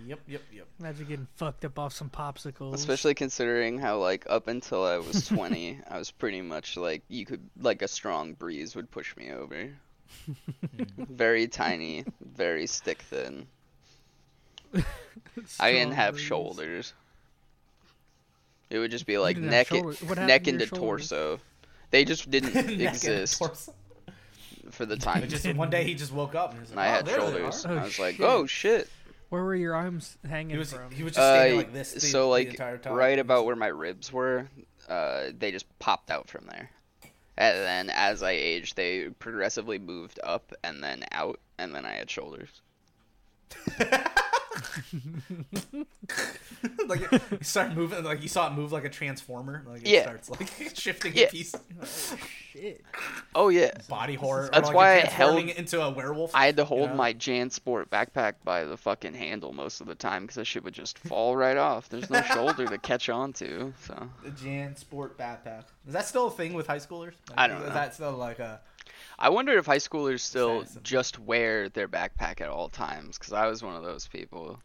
[0.10, 0.68] Yep, yep, yep.
[0.80, 2.74] Imagine getting fucked up off some popsicles.
[2.74, 7.26] Especially considering how like up until I was 20, I was pretty much like you
[7.28, 9.70] could like a strong breeze would push me over.
[10.98, 13.46] very tiny, very stick thin.
[15.60, 16.26] I didn't have Strawberries.
[16.26, 16.94] shoulders.
[18.70, 20.02] It would just be like neck, shoulders.
[20.02, 21.10] Neck into shoulders?
[21.10, 21.40] torso.
[21.92, 23.74] They just didn't exist torso.
[24.72, 25.28] For the time.
[25.28, 27.06] Just one day he just woke up and, he was and like, I "Oh, had
[27.06, 27.66] there they shoulders.
[27.66, 28.26] are." Oh, I was like, shit.
[28.26, 28.90] oh shit.
[29.30, 30.90] Where were your arms hanging He was from?
[30.92, 31.94] he was just standing Uh, like this.
[31.94, 32.94] The, so the like entire time.
[32.94, 34.48] right about where my ribs were,
[34.88, 36.72] uh, they just popped out from there.
[37.38, 41.94] And then as I aged, they progressively moved up and then out, and then I
[41.94, 42.50] had shoulders.
[46.88, 49.64] like it started moving, like you saw it move like a transformer.
[49.68, 50.04] Like it Yeah.
[50.04, 51.30] starts like shifting Yeah.
[51.30, 51.56] piece.
[51.80, 52.16] pieces.
[52.52, 52.82] Shit.
[53.36, 54.46] Oh yeah, Body horror.
[54.46, 56.34] or, That's like, why I transforming held- into a werewolf.
[56.36, 56.96] I had to hold know?
[56.96, 60.74] my JanSport backpack by the fucking handle most of the time because that shit would
[60.74, 61.90] just fall right off.
[61.90, 64.10] There's no shoulder to catch on to, so.
[64.24, 65.64] The JanSport backpack.
[65.88, 67.14] Is that still a thing with high schoolers?
[67.30, 67.74] Like, I don't Is know.
[67.74, 68.60] that still like a?
[69.22, 73.48] I wonder if high schoolers still just wear their backpack at all times because I
[73.48, 74.62] was one of those people.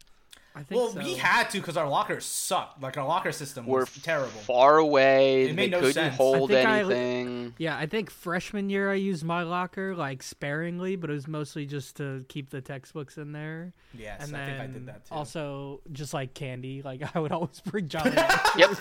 [0.55, 0.99] I think Well, so.
[0.99, 2.81] we had to because our lockers sucked.
[2.81, 4.29] Like our locker system We're was terrible.
[4.29, 5.43] far away.
[5.43, 6.15] It They made no couldn't sense.
[6.15, 7.53] Hold I- anything.
[7.57, 11.65] Yeah, I think freshman year I used my locker like sparingly, but it was mostly
[11.65, 13.73] just to keep the textbooks in there.
[13.93, 15.13] yes, and I then think I did that too.
[15.13, 18.15] also just like candy, like I would always bring Johnny.
[18.57, 18.69] Yep.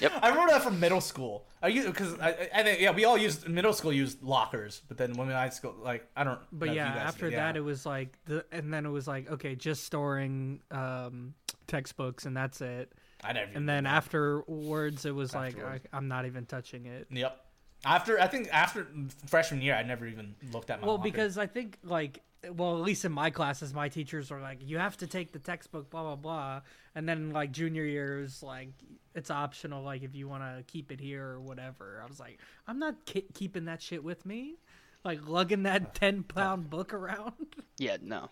[0.00, 0.10] Yep.
[0.22, 1.46] I remember that from middle school.
[1.62, 4.82] I used because I, I- I think yeah we all used middle school used lockers,
[4.88, 6.40] but then when we high school like I don't.
[6.50, 7.60] But if yeah, after did, that yeah.
[7.60, 11.34] it was like the and then it was like okay, just storing uh, um
[11.66, 12.92] textbooks and that's it.
[13.22, 13.50] I never.
[13.54, 17.08] And then afterwards it was like I, I'm not even touching it.
[17.10, 17.40] Yep.
[17.86, 18.86] After I think after
[19.26, 20.86] freshman year, I never even looked at my.
[20.86, 21.10] Well, locker.
[21.10, 24.78] because I think like well, at least in my classes, my teachers were like, you
[24.78, 26.60] have to take the textbook, blah blah blah,
[26.94, 28.70] and then like junior year years, like
[29.14, 32.00] it's optional, like if you want to keep it here or whatever.
[32.02, 34.56] I was like, I'm not ki- keeping that shit with me,
[35.04, 37.56] like lugging that ten pound book around.
[37.78, 38.30] Yeah, no.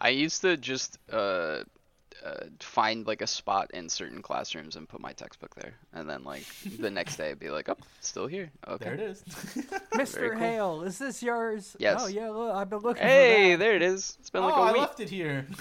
[0.00, 1.62] I used to just uh,
[2.24, 6.24] uh, find like a spot in certain classrooms and put my textbook there, and then
[6.24, 6.44] like
[6.78, 8.84] the next day I'd be like, "Oh, it's still here." Okay.
[8.84, 9.24] there it is.
[9.96, 10.38] Mister cool.
[10.38, 11.76] Hale, is this yours?
[11.78, 12.00] Yes.
[12.02, 13.02] Oh yeah, look, I've been looking.
[13.02, 13.64] Hey, for that.
[13.64, 14.16] there it is.
[14.20, 14.80] It's been oh, like I a week.
[14.82, 15.46] left it here.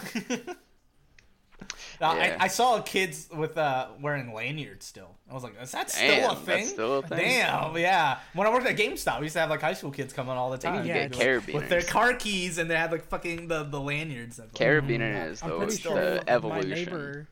[2.01, 2.37] Now, Yeah.
[2.39, 5.11] I, I saw kids with uh, wearing lanyards still.
[5.29, 6.65] I was like, is that still Damn, a that's thing?
[6.67, 7.17] still a thing?
[7.19, 8.19] Damn, yeah.
[8.33, 10.51] When I worked at GameStop, we used to have like high school kids coming all
[10.51, 10.81] the time.
[10.83, 13.79] to Yeah, get it's- with their car keys and they had like fucking the, the
[13.79, 14.39] lanyards.
[14.39, 16.69] I'm like, Carabiner is I'm the, pretty the sure my evolution.
[16.71, 17.27] neighbor,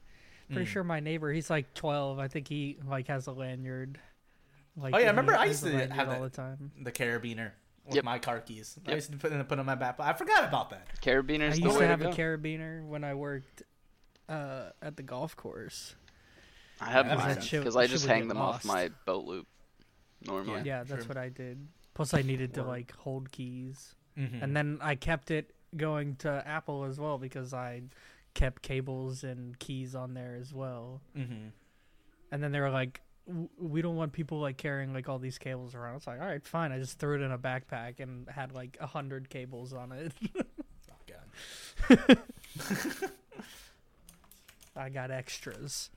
[0.51, 0.68] pretty Mm.
[0.74, 2.20] sure my neighbor, he's like 12.
[2.20, 3.99] I think he like has a lanyard.
[4.76, 6.32] Like Oh, yeah, I remember I has used to lanyard have all that.
[6.34, 6.72] the time.
[6.82, 7.51] the carabiner
[7.86, 8.05] with Yep.
[8.05, 8.78] my car keys.
[8.88, 9.99] I used to put in put in my back.
[9.99, 10.88] I forgot about that.
[11.01, 13.61] Carabiner I is the used way to have to a carabiner when I worked
[14.30, 15.95] uh, at the golf course.
[16.82, 18.65] I have Yeah, that mine because I just would hang them lost.
[18.65, 19.47] off my belt loop
[20.26, 20.61] normally.
[20.65, 21.09] Yeah, that's true.
[21.09, 21.67] what I did.
[21.93, 24.43] Plus, I needed to like hold keys, Mm-hmm.
[24.43, 27.82] and then I kept it going to Apple as well because I
[28.36, 31.01] kept cables and keys on there as well.
[31.17, 31.47] mm-hmm.
[32.32, 33.01] And then they were like,
[33.57, 36.43] "We don't want people like carrying like all these cables around." It's like, all right,
[36.45, 36.71] fine.
[36.71, 40.11] I just threw it in a backpack and had like a hundred cables on it.
[40.91, 42.17] Oh god.
[44.76, 45.89] I got extras.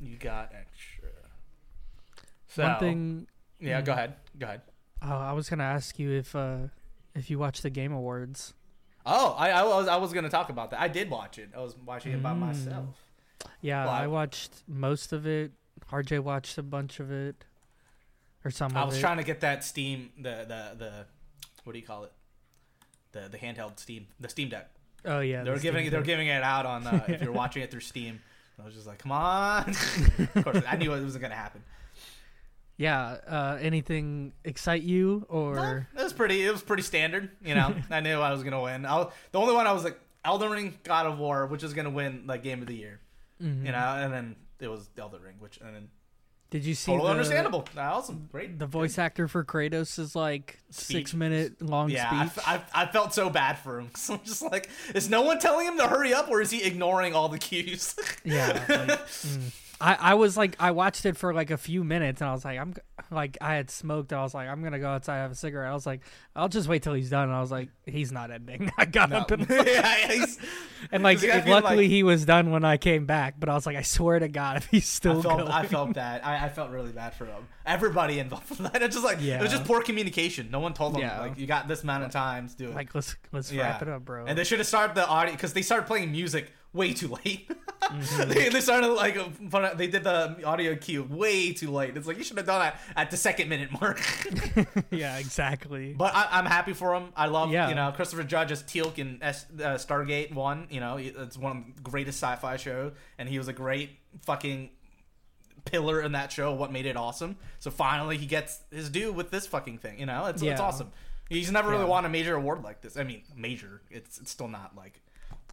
[0.00, 1.08] You got extra.
[2.48, 3.26] So, One thing
[3.60, 3.96] Yeah, go Mm.
[3.96, 4.16] ahead.
[4.38, 4.62] Go ahead.
[5.02, 6.68] uh, I was gonna ask you if uh,
[7.14, 8.54] if you watch the Game Awards.
[9.04, 10.80] Oh, I, I was I was gonna talk about that.
[10.80, 11.50] I did watch it.
[11.56, 12.38] I was watching it by Mm.
[12.38, 12.96] myself.
[13.60, 15.52] Yeah, I- watched most of it.
[15.90, 17.44] RJ watched a bunch of it,
[18.44, 21.06] or some I was trying to get that Steam the the the
[21.64, 22.12] what do you call it?
[23.12, 24.70] The the handheld Steam the Steam Deck.
[25.04, 27.22] Oh yeah, they were the giving Steam they were giving it out on uh, if
[27.22, 28.20] you're watching it through Steam.
[28.60, 29.68] I was just like, come on.
[30.34, 31.62] of course, I knew it wasn't gonna happen.
[32.76, 35.54] Yeah, uh, anything excite you or?
[35.56, 36.44] No, it was pretty.
[36.44, 37.30] It was pretty standard.
[37.44, 38.86] You know, I knew I was gonna win.
[38.86, 41.74] I was, the only one I was like Elden Ring, God of War, which is
[41.74, 43.00] gonna win like Game of the Year.
[43.42, 43.66] Mhm.
[43.66, 45.88] You know, and then it was Elden Ring, which and then
[46.50, 47.68] Did you see totally the, understandable.
[47.76, 48.58] Awesome, great.
[48.58, 50.96] The voice actor for Kratos is like Speech.
[50.96, 52.38] six minute long Yeah, I, speech.
[52.46, 53.90] f- I, I felt so bad for him.
[53.96, 56.62] So I'm just like, is no one telling him to hurry up, or is he
[56.64, 57.94] ignoring all the cues?
[58.24, 59.52] yeah, like, mm.
[59.80, 62.44] I I was like I watched it for like a few minutes and I was
[62.44, 62.74] like I'm
[63.10, 64.12] like I had smoked.
[64.12, 65.70] I was like I'm gonna go outside have a cigarette.
[65.70, 66.00] I was like
[66.34, 67.24] I'll just wait till he's done.
[67.28, 68.70] And I was like he's not ending.
[68.78, 69.18] I got No.
[69.18, 70.24] up and yeah,
[70.92, 73.34] and like luckily like- he was done when I came back.
[73.38, 75.48] But I was like I swear to God if he's still I felt, going.
[75.52, 76.22] I felt bad.
[76.24, 77.46] I, I felt really bad for him.
[77.64, 78.82] Everybody involved with that.
[78.82, 79.38] It's just like yeah.
[79.38, 80.50] it was just poor communication.
[80.50, 81.20] No one told them Yeah.
[81.20, 82.74] like you got this amount of time to do it.
[82.74, 83.62] like let's let's Yeah.
[83.62, 84.24] wrap it up, bro.
[84.26, 87.50] And they should have started the audio because they started playing music way too late.
[88.26, 89.16] they, they started like
[89.76, 91.96] they did the audio cue way too late.
[91.96, 94.00] It's like you should have done that at the second minute mark.
[94.90, 95.94] yeah, exactly.
[95.94, 97.08] but I, I'm happy for him.
[97.16, 97.68] I love Yeah.
[97.70, 100.66] you know Christopher Judge as Teal'c in S, uh, Stargate One.
[100.70, 103.90] You know it's one of the greatest sci-fi shows, and he was a great
[104.22, 104.70] fucking
[105.64, 106.52] pillar in that show.
[106.52, 107.36] What made it awesome?
[107.58, 109.98] So finally he gets his due with this fucking thing.
[109.98, 110.90] You know it's it's awesome.
[111.30, 111.88] He's never really Yeah.
[111.90, 112.96] won a major award like this.
[112.96, 113.82] I mean, major.
[113.90, 115.00] It's it's still not like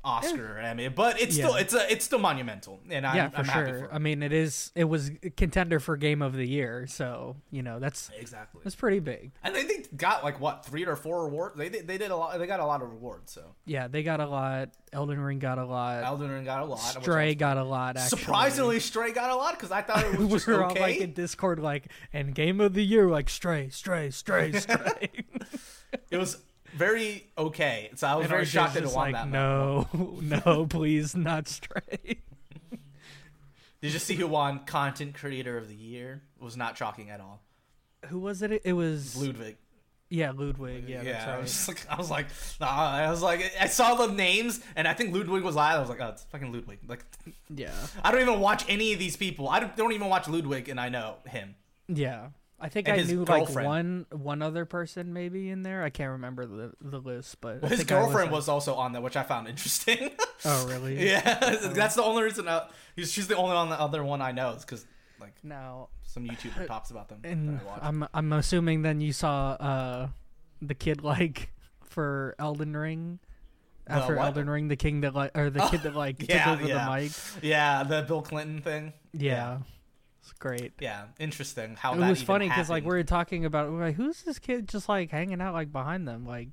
[0.06, 3.38] Oscar or Emmy, but it's still it's a it's still monumental, and I'm, yeah, for
[3.40, 3.80] I'm sure.
[3.80, 4.72] for I mean, it is.
[4.76, 8.62] It was a contender for game of the year, so you know that's exactly.
[8.64, 9.32] that's pretty big.
[9.44, 11.58] And they, they got like what three or four awards.
[11.58, 12.38] They did, they did a lot.
[12.38, 13.32] They got a lot of awards.
[13.32, 14.70] So Yeah, they got a lot.
[14.94, 16.04] Elden Ring got a lot.
[16.04, 16.78] Elden Ring got a lot.
[16.78, 17.98] Stray got a lot.
[17.98, 18.20] Actually.
[18.20, 20.96] surprisingly, Stray got a lot because I thought it was we just were all like
[20.96, 21.02] okay.
[21.02, 25.10] in Discord, like, and game of the year, like Stray, Stray, Stray, Stray.
[26.12, 26.38] it was
[26.76, 27.90] very okay.
[27.96, 29.28] So I was And very RJ's shocked that it won like, that.
[29.30, 29.88] no,
[30.22, 31.82] no, please, not Stray.
[33.82, 36.24] Did you see who won Content Creator of the Year?
[36.40, 37.42] It was not shocking at all.
[38.08, 38.62] Who was it?
[38.64, 39.58] It was Ludwig.
[40.10, 40.88] yeah, Ludwig.
[40.90, 42.28] Yeah, that's I was like, I was like,
[42.60, 45.78] nah, I was like, I saw the names, and I think Ludwig was live.
[45.78, 46.80] I was like, oh, it's fucking Ludwig.
[46.88, 47.04] Like,
[47.50, 47.72] Yeah,
[48.04, 49.50] I don't even watch any of these people.
[49.50, 51.56] I don't, don't even watch Ludwig, and I know him.
[51.88, 52.28] yeah.
[52.60, 55.84] I think And I knew like one one other person maybe in there.
[55.84, 59.02] I can't remember the the list, but I His girlfriend like- was also on there,
[59.02, 60.12] which I found interesting.
[60.46, 61.06] Oh, really?
[61.10, 62.48] yeah, that's the only reason.
[62.48, 64.86] I, she's the only one, the other one I know is because
[65.20, 67.20] like Now, some YouTuber talks about them.
[67.24, 70.08] and I'm I'm assuming then you saw uh
[70.62, 71.52] the kid like
[71.84, 73.20] for Elden Ring.
[73.88, 74.18] After?
[74.18, 76.86] Elden Ring, the king that like, or the kid that like yeah, took over yeah.
[76.86, 77.12] the mic.
[77.44, 78.94] yeah, the Bill Clinton thing.
[79.14, 79.60] Yeah,
[80.26, 80.74] it's great.
[80.80, 81.76] yeah, interesting.
[81.76, 83.96] How it that was even funny because like we were talking about we we're like
[83.96, 86.50] who's this kid just like hanging out like behind them like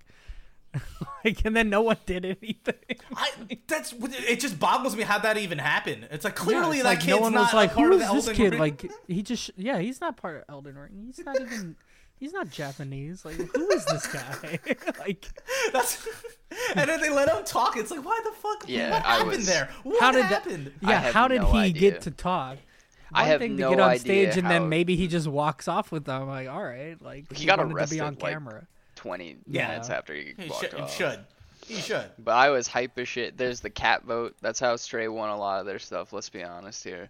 [1.25, 2.75] like and then no one did anything
[3.17, 3.31] I,
[3.67, 4.41] that's it.
[4.41, 6.09] Just boggles me how that even happened.
[6.11, 7.93] It's like clearly Yeah, that like kid's no one not was like a part who
[7.95, 8.61] of the this Elden kid Ring.
[8.61, 11.77] like he just yeah he's not part of Elden Ring he's not even
[12.19, 14.59] he's not Japanese like who is this guy
[14.99, 15.27] like
[15.73, 16.07] That's
[16.77, 17.77] and then they let him talk.
[17.77, 18.65] It's like why the fuck?
[18.69, 19.69] Yeah, what I happened was- there?
[19.83, 20.67] What how did happened?
[20.81, 21.91] that I yeah how did no he idea.
[21.93, 22.57] get to talk
[23.15, 25.07] I One have thing no to get on idea stage and how- then maybe he
[25.09, 27.95] just walks off with them I'm like all right like He got wanted to arrested,
[27.97, 29.69] be on like, camera 20 Yeah.
[29.69, 30.95] minutes after he, He walked should, he off.
[30.97, 31.19] should.
[31.67, 32.11] He should.
[32.19, 33.37] But I was hype as shit.
[33.39, 34.35] There's the cat vote.
[34.41, 36.13] That's how Stray won a lot of their stuff.
[36.13, 37.09] Let's be honest here.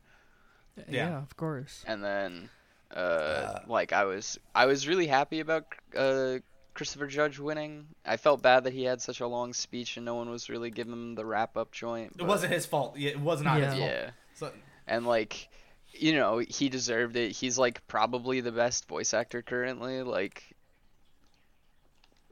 [0.76, 1.18] yeah, Yeah.
[1.18, 2.48] of course And then,
[2.94, 6.38] uh, like I was, I was really happy about uh,
[6.74, 7.86] Christopher Judge winning.
[8.04, 10.70] I felt bad that he had such a long speech and no one was really
[10.70, 12.12] giving him the wrap up joint.
[12.12, 12.96] It but- wasn't his fault.
[12.96, 13.70] Yeah, It was not his Yeah.
[13.78, 13.90] fault.
[13.90, 14.10] Yeah.
[14.34, 14.52] So,
[14.86, 15.48] And like,
[15.92, 17.32] you know, he deserved it.
[17.32, 20.02] He's like probably the best voice actor currently.
[20.02, 20.42] Like.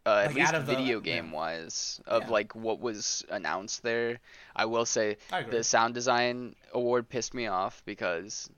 [0.06, 1.04] Uh, Like, at least of the- video yeah.
[1.14, 2.30] game wise of Yeah.
[2.30, 4.18] like what was announced there
[4.56, 8.48] i will say I the sound design award pissed me off because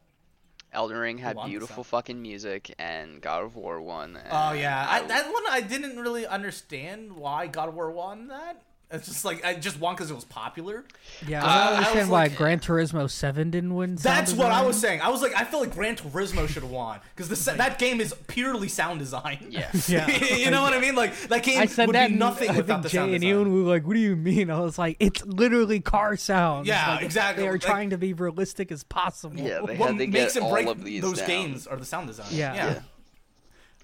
[0.73, 5.07] elden ring had beautiful fucking music and god of war won Oh yeah, I, I-
[5.09, 8.63] that one I didn't really understand why God of War won that.
[8.93, 10.85] It's just like I just won because it was popular.
[11.27, 14.17] yeah Uh, I I don't was understand why like- Gran Turismo 7 didn't win sound
[14.19, 15.01] That's what I was saying.
[15.01, 18.15] I was like, I feel like Gran Turismo should have won because that game is
[18.27, 19.39] purely sound design.
[19.51, 20.09] yeah Yeah.
[20.11, 20.95] you know what I mean?
[20.95, 23.13] Like that game I said would that be nothing I without think the Jay sound
[23.13, 23.37] and design.
[23.37, 26.95] Ewan were like, "What do you mean?" I was like, "It's literally car sounds." Yeah,
[26.97, 27.43] Like, exactly.
[27.45, 29.37] They are Like- trying to be realistic as possible.
[29.37, 31.27] Yeah, they what had to makes get all break of these those down.
[31.29, 32.27] games are the sound design.
[32.31, 32.55] Yeah.
[32.55, 32.67] yeah.
[32.73, 32.81] Yeah.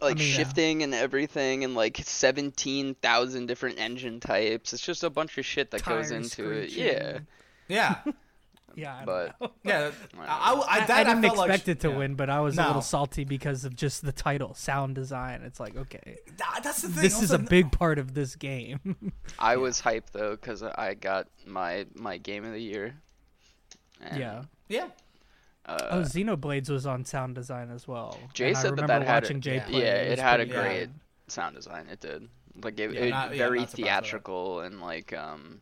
[0.01, 0.35] Like mean, yeah.
[0.35, 5.71] shifting and everything and like 17,000 different engine types it's just a bunch of shit
[5.71, 7.21] that goes Tires into it yeah
[7.69, 7.97] yeah.
[8.75, 8.97] yeah.
[8.97, 9.37] I but.
[9.63, 11.97] Yeah, I, I, I, that I didn't felt like- expect it to yeah.
[11.97, 15.43] win, but I was a little salty because of just the title, sound design.
[15.45, 17.03] It's like, okay, That- That's the thing.
[17.03, 19.13] this is a big part of this game.
[19.39, 22.95] I was hyped though because I got my my game of the year.
[24.01, 24.43] And, yeah.
[24.69, 24.89] Yeah,
[25.69, 28.19] Uh, Oh, Xenoblades was on sound design as well.
[28.33, 29.65] Jay and I said that remember that had a- watching Jay yeah.
[29.67, 29.83] play.
[29.83, 30.91] yeah, it was had a great good.
[31.29, 31.87] sound design.
[31.89, 32.29] It did.
[32.63, 34.01] Like it, Yeah, it not- very not surprised by that.
[34.03, 35.61] theatrical and like um,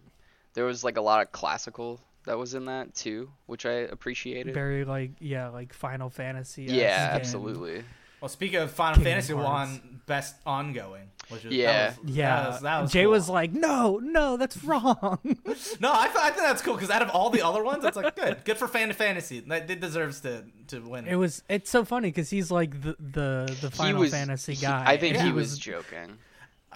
[0.54, 4.54] there was like a lot of classical that was in that too, which I appreciated.
[4.54, 6.64] Very like yeah, like Final Fantasy.
[6.64, 7.82] yeah, absolutely.
[8.20, 9.80] Well, speaking of Final Kingdom Fantasy, Hearts.
[10.09, 11.90] Won best ongoing, which is Yeah.
[11.90, 13.11] that was, Yeah, that was, that was Jay cool.
[13.12, 15.18] was like, "No, no, that's wrong."
[15.80, 17.96] no, I, th- I think that's cool because out of all the other ones, it's
[17.96, 19.40] like good, good for Final Fantasy.
[19.40, 21.07] That it deserves to to win.
[21.07, 21.42] It was.
[21.48, 24.84] It's so funny because he's like the the the Final was Fantasy he- guy.
[24.86, 26.18] I think and he he was joking.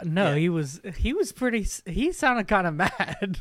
[0.05, 0.37] No, Yeah.
[0.39, 0.81] he was.
[0.97, 1.66] He was pretty.
[1.87, 3.39] He sounded kind of mad.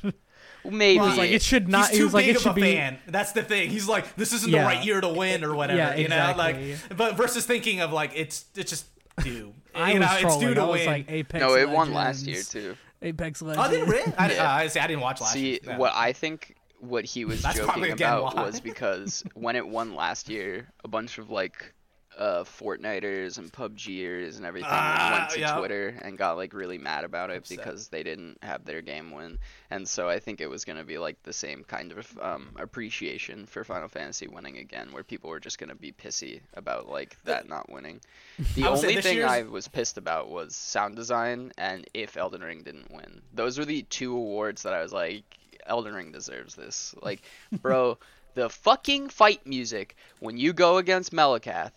[0.66, 0.96] Maybe.
[0.96, 2.52] he was like, "It should not." He's he too was like, big "It of should
[2.52, 3.00] a be." fan.
[3.08, 3.70] That's the thing.
[3.70, 4.64] He's like, this isn't Yeah.
[4.64, 5.78] the right year to win or whatever.
[5.78, 6.74] Yeah, you know, exactly.
[6.74, 8.86] like, but versus thinking of like it's it's just
[9.24, 9.54] due.
[9.76, 10.48] I you was know, it's trolling.
[10.48, 10.86] due to I was win.
[10.88, 11.40] like Apex.
[11.42, 12.76] no, it won last year too.
[13.02, 13.68] Apex Legends.
[13.68, 14.14] oh, did it really?
[14.18, 14.44] I, Yeah.
[14.44, 14.80] uh, I see.
[14.80, 15.60] I didn't watch last See, year.
[15.64, 15.78] Yeah.
[15.78, 18.44] what I think what he was joking about why.
[18.46, 21.74] was because when it won last year, a bunch of like
[22.20, 25.56] uh, Fortniters and PUBGers and everything Ah, went to yeah.
[25.58, 27.58] Twitter and got like really mad about it Upset.
[27.58, 29.40] because they didn't have their game win.
[29.72, 33.46] And so I think it was gonna be like the same kind of um, appreciation
[33.46, 37.48] for Final Fantasy winning again, where people were just gonna be pissy about like that
[37.48, 38.02] not winning.
[38.56, 41.88] The I would say only thing year's- I was pissed about was sound design and
[41.94, 43.22] if Elden Ring didn't win.
[43.34, 45.24] Those were the two awards that I was like,
[45.66, 46.94] Elden Ring deserves this.
[47.02, 47.22] Like,
[47.62, 47.98] bro,
[48.36, 51.72] the fucking fight music when you go against Maliketh,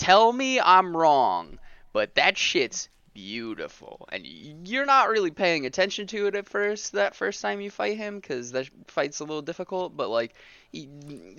[0.00, 1.58] tell me I'm wrong,
[1.92, 4.08] but that shit's beautiful.
[4.10, 4.26] And
[4.66, 8.16] you're not really paying attention to it at first, that first time you fight him,
[8.16, 10.34] because that fight's a little difficult, but like,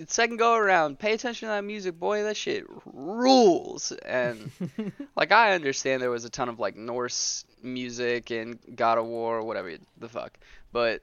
[0.06, 3.90] second go around, pay attention to that music, boy, that shit rules.
[3.90, 4.52] And
[5.16, 9.38] like I understand there was a ton of like Norse music and God of War
[9.38, 10.38] or whatever the fuck,
[10.70, 11.02] but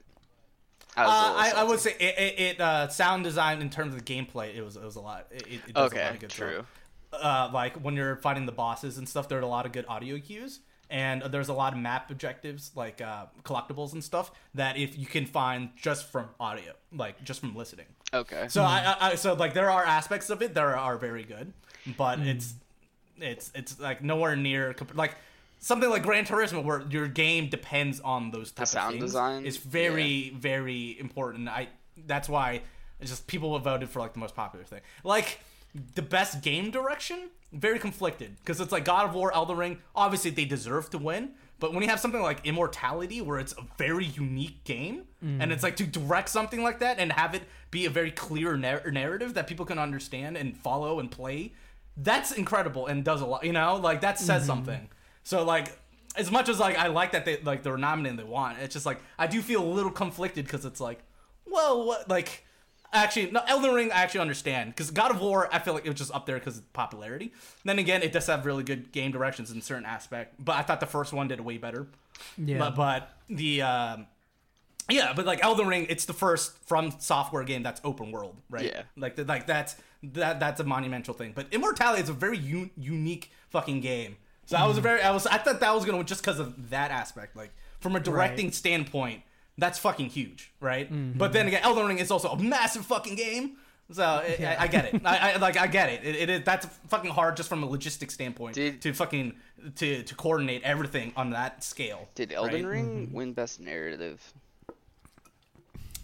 [0.96, 4.04] I Uh, I, I would say it, it, it uh, sound design in terms of
[4.04, 5.26] gameplay, it was it was a lot.
[5.30, 6.52] It, does a lot okay, of good true.
[6.54, 6.79] stuff.
[7.12, 9.84] Uh, like when you're fighting the bosses and stuff, there are a lot of good
[9.88, 14.76] audio cues, and there's a lot of map objectives like uh, collectibles and stuff that
[14.76, 17.86] if you can find just from audio, like just from listening.
[18.12, 18.46] Okay.
[18.48, 21.24] So I, I, I so like there are aspects of it that are, are very
[21.24, 21.52] good,
[21.96, 22.54] but it's
[23.18, 25.14] it's it's like nowhere near comp- like
[25.60, 29.12] something like Gran Turismo where your game depends on those type sound of things.
[29.12, 29.46] design?
[29.46, 31.48] It's very very important.
[31.48, 31.68] I
[32.06, 32.62] that's why
[33.00, 34.80] it's just people have voted for like the most popular thing.
[35.04, 35.40] Like
[35.94, 39.78] the best game direction, very conflicted because it's like God of War, Elden Ring.
[39.94, 41.32] Obviously they deserve to win.
[41.58, 45.62] But when you have something like Immortality, where it's a very unique game, and it's
[45.62, 49.34] like to direct something like that and have it be a very clear nar- narrative
[49.34, 51.52] that people can understand and follow and play,
[51.98, 53.44] that's incredible and does a lot.
[53.44, 54.46] You know, like that says mm-hmm.
[54.46, 54.88] something.
[55.22, 55.78] So like,
[56.16, 58.72] as much as like I like that they like they were nominated, they want, It's
[58.72, 61.00] just like I do feel a little conflicted because it's like,
[61.46, 62.46] well, what like.
[62.92, 65.88] Actually, no, Elden Ring I actually understand because God of War I feel like it
[65.88, 67.32] was just up there because of popularity.
[67.64, 70.80] Then again, it does have really good game directions in certain aspect, but I thought
[70.80, 71.86] the first one did way better.
[72.36, 72.58] Yeah.
[72.58, 74.06] But, but the um,
[74.88, 78.66] yeah, but like Elden Ring, it's the first from software game that's open world, right?
[78.66, 78.82] Yeah.
[78.96, 81.32] Like th- like that's that that's a monumental thing.
[81.34, 84.16] But Immortality is a very u- unique fucking game.
[84.46, 86.70] So I was very I was I thought that was gonna win just because of
[86.70, 87.36] that aspect.
[87.36, 89.22] Like from a directing standpoint,
[89.60, 90.92] that's fucking huge, right?
[90.92, 91.18] Mm-hmm.
[91.18, 93.56] But then again, Elden Ring is also a massive fucking game.
[93.92, 95.02] So it, I, I get it.
[95.04, 96.04] I, I like I get it.
[96.04, 99.34] It, it is that's fucking hard just from a logistic standpoint Did- to fucking
[99.76, 102.08] to to coordinate everything on that scale.
[102.14, 102.70] Did Elden right?
[102.72, 104.20] Ring win Best Narrative?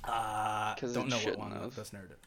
[0.04, 1.74] Uh, 'Cause don't know what shouldn't one have.
[1.74, 2.18] this narrative.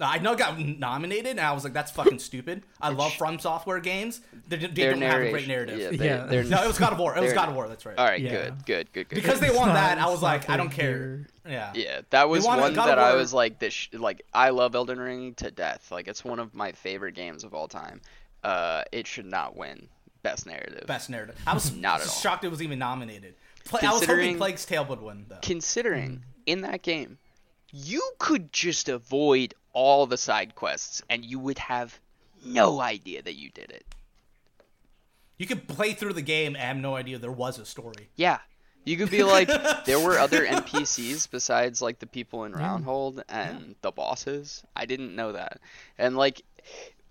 [0.00, 3.12] No, I know it got nominated, and I was like, "That's fucking stupid." I love
[3.14, 4.20] From Software games.
[4.46, 5.78] They, they don't have a great narration- narrative.
[5.80, 6.26] Yeah, they, Yeah.
[6.26, 7.16] they're, No, it was God of War.
[7.16, 7.66] It was God of War.
[7.68, 7.98] That's right.
[7.98, 8.30] All right, Yeah.
[8.30, 9.14] good, good, good, good.
[9.16, 11.26] Because they It's won that, I was like, I don't care.
[11.48, 11.72] Yeah.
[11.74, 13.74] Yeah, that was one God that I was like this.
[13.74, 15.90] Sh- like I love Elden Ring to death.
[15.90, 18.00] Like it's one of my favorite games of all time.
[18.44, 19.88] Uh, it should not win
[20.22, 20.86] Best Narrative.
[20.86, 21.34] Best narrative.
[21.44, 22.12] I was Not at all.
[22.12, 23.34] shocked it was even nominated.
[23.64, 25.38] Pla- I was hoping Plague's Tale would win though.
[25.42, 27.18] Considering in that game,
[27.72, 32.00] you could just avoid all the side quests and you would have
[32.44, 33.84] no idea that you did it.
[35.36, 38.08] You could play through the game and have no idea there was a story.
[38.16, 38.38] Yeah.
[38.84, 39.48] You could be like,
[39.84, 44.64] there were other NPCs besides like the people in Roundhold and the bosses.
[44.74, 45.60] I didn't know that.
[45.96, 46.42] And like,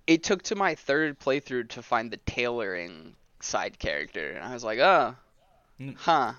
[0.05, 4.31] it took to my third playthrough to find the tailoring side character.
[4.31, 5.15] And I was like, oh,
[5.79, 5.95] mm.
[5.95, 6.33] huh.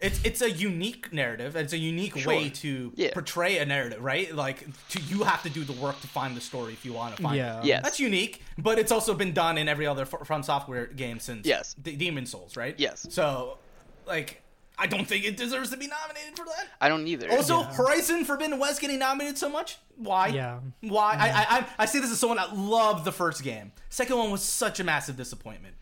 [0.00, 1.56] It's it's a unique narrative.
[1.56, 2.32] It's a unique Sure.
[2.34, 3.10] way to Yeah.
[3.14, 4.34] portray a narrative, right?
[4.34, 7.16] Like to you have to do the work to find the story if you want
[7.16, 7.60] to find Yeah.
[7.60, 7.64] it.
[7.64, 7.82] Yes.
[7.84, 11.74] That's unique, but it's also been done in every other From Software game since Yes.
[11.80, 12.74] D- Demon Souls, right?
[12.78, 13.06] Yes.
[13.10, 13.58] So,
[14.06, 14.42] like,
[14.76, 16.66] I don't think it deserves to be nominated for that.
[16.80, 17.30] I don't either.
[17.30, 17.72] Also, Yeah.
[17.74, 19.78] Horizon Forbidden West getting nominated so much.
[19.96, 20.26] Why?
[20.26, 20.58] Yeah.
[20.80, 21.14] Why?
[21.14, 23.70] I, I I I say this as someone that loved the first game.
[23.88, 25.76] Second one was such a massive disappointment.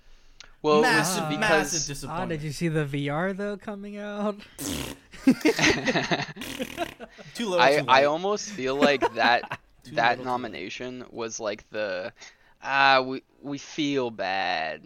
[0.63, 2.29] Well, it was massive, because massive Ah, disappointment.
[2.31, 4.37] did you see the VR though coming out?
[7.35, 7.59] Too low.
[7.59, 8.05] I too I late.
[8.07, 9.59] almost feel like that
[9.93, 12.13] that little, too nomination was like the
[12.63, 14.83] ah we we feel bad.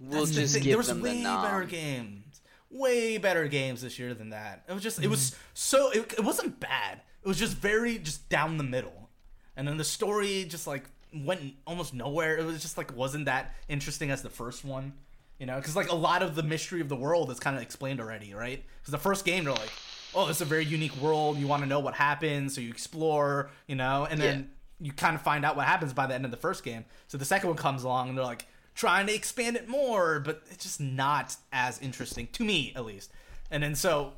[0.00, 0.62] We'll That's just thing.
[0.64, 1.42] give there was them way the nom.
[1.44, 2.40] better games,
[2.70, 4.64] way better games this year than that.
[4.68, 5.40] It was just, it was Mm-hmm.
[5.54, 7.02] so, it, it wasn't bad.
[7.24, 9.10] It was just very, just down the middle,
[9.56, 10.84] and then the story just like
[11.14, 12.36] went almost nowhere.
[12.36, 14.92] It was just like wasn't that interesting as the first one,
[15.38, 15.56] you know?
[15.56, 18.34] Because like a lot of the mystery of the world is kind of explained already,
[18.34, 18.62] right?
[18.80, 19.72] Because the first game they're like,
[20.14, 21.38] oh, it's a very unique world.
[21.38, 24.50] You want to know what happens, so you explore, you know, and then
[24.80, 26.84] you kind of find out what happens by the end of the first game.
[27.08, 30.42] So the second one comes along and they're like trying to expand it more, but
[30.50, 33.12] it's just not as interesting to me at least.
[33.50, 34.14] And then so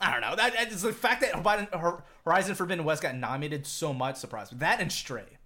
[0.00, 0.36] I don't know.
[0.36, 1.68] That it's the fact that Horizon-
[2.24, 4.58] Horizon Forbidden West got nominated so much surprised me.
[4.58, 5.37] That and Stray.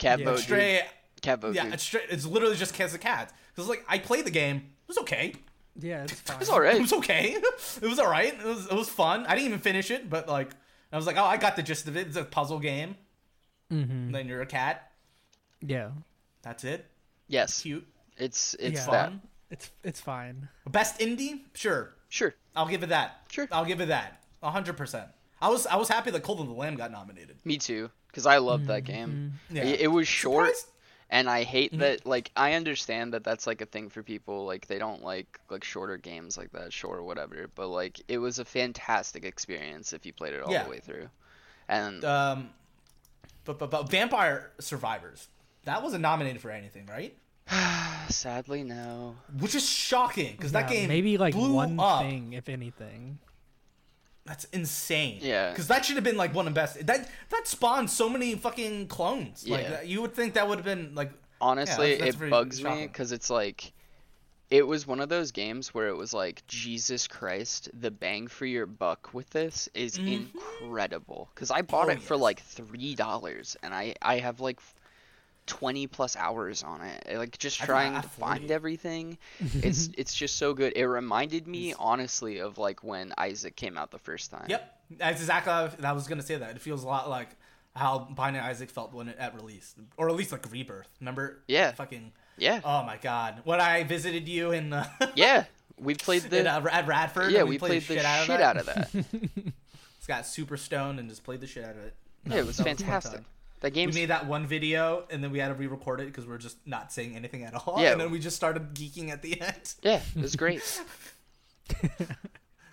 [0.00, 0.24] Cat Yeah.
[0.24, 0.36] vote.
[0.36, 0.44] dude.
[0.44, 0.82] Stray,
[1.22, 1.54] Cat vote.
[1.54, 1.74] yeah, dude.
[1.74, 2.02] it's Stray.
[2.10, 3.32] It's literally just Cats of Cats.
[3.54, 5.34] Because like I played the game, it was okay.
[5.78, 6.38] Yeah, it's fine.
[6.40, 6.74] It's all right.
[6.74, 7.36] It was okay.
[7.82, 8.34] it was all right.
[8.34, 9.24] It was it was fun.
[9.26, 10.50] I didn't even finish it, but like
[10.92, 12.08] I was like, oh, I got the gist of it.
[12.08, 12.96] It's a puzzle game.
[13.72, 14.10] Mm-hmm.
[14.10, 14.90] Then you're a cat.
[15.60, 15.90] Yeah,
[16.42, 16.86] That's it.
[17.28, 17.86] Yes, Cute,
[18.16, 18.90] it's it's Yeah.
[18.90, 19.08] that.
[19.10, 19.22] fun.
[19.50, 20.48] it's it's fine.
[20.68, 21.42] Best indie?
[21.54, 21.94] Sure.
[22.08, 22.34] Sure.
[22.56, 23.26] I'll give it that.
[23.30, 23.46] Sure.
[23.52, 24.24] I'll give it that.
[24.42, 25.06] hundred percent.
[25.42, 27.36] I was I was happy that Cult of the Lamb got nominated.
[27.44, 27.90] Me too.
[28.08, 29.34] Because I love that game.
[29.50, 29.62] Yeah.
[29.64, 30.66] It, it was short, Surprised-
[31.10, 32.04] and I hate that.
[32.04, 34.44] Like, I understand that that's like a thing for people.
[34.46, 37.46] Like, they don't like like shorter games like that, short or whatever.
[37.54, 40.64] But like, it was a fantastic experience if you played it all Yeah.
[40.64, 41.08] the way through.
[41.68, 42.50] And Um,
[43.44, 45.28] but, but but Vampire Survivors
[45.64, 47.16] that wasn't nominated for anything, right?
[48.08, 49.16] sadly, no.
[49.38, 52.02] Which is shocking because that game maybe like blew one up.
[52.02, 53.18] thing, if anything.
[54.30, 55.18] That's insane.
[55.22, 55.50] Yeah.
[55.50, 56.86] Because that should have been like one of the best.
[56.86, 59.44] That that spawned so many fucking clones.
[59.44, 59.70] Like Yeah.
[59.70, 61.10] that- you would think that would have been like
[61.40, 63.72] Honestly, that's it pretty bugs me because it's like,
[64.48, 68.46] it was one of those games where it was like, Jesus Christ, the bang for
[68.46, 70.28] your buck with this is mm-hmm.
[70.38, 71.28] incredible.
[71.34, 74.60] Because I bought Oh, it for like three dollars, and I I have like.
[75.46, 78.54] 20 plus hours on it like just I think I trying to find 40.
[78.54, 83.76] everything it's it's just so good it reminded me honestly of like when isaac came
[83.76, 85.52] out the first time Yep, that's exactly.
[85.52, 86.50] How I was gonna say that.
[86.56, 87.28] It feels a lot like
[87.76, 90.88] how Binding Isaac felt when it at release, or at least like Rebirth.
[91.00, 91.42] Remember?
[91.46, 91.70] Yeah.
[91.72, 92.10] Fucking.
[92.38, 93.40] yeah Oh my god!
[93.44, 95.44] When I visited you in uh, yeah
[95.78, 98.54] we played in, the uh, at Radford, yeah we played, the shit, out of out,
[98.56, 98.56] that.
[98.56, 99.04] of that
[99.98, 101.94] It's got super stoned and just played the shit out of it.
[102.26, 103.20] yeah it was fantastic
[103.60, 106.34] that We made that one video and then we had to re-record it because we
[106.34, 107.76] are just not saying anything at all.
[107.78, 107.92] Yeah.
[107.92, 109.74] And then we just started geeking at the end.
[109.82, 110.56] Yeah, it was great.
[111.82, 112.08] it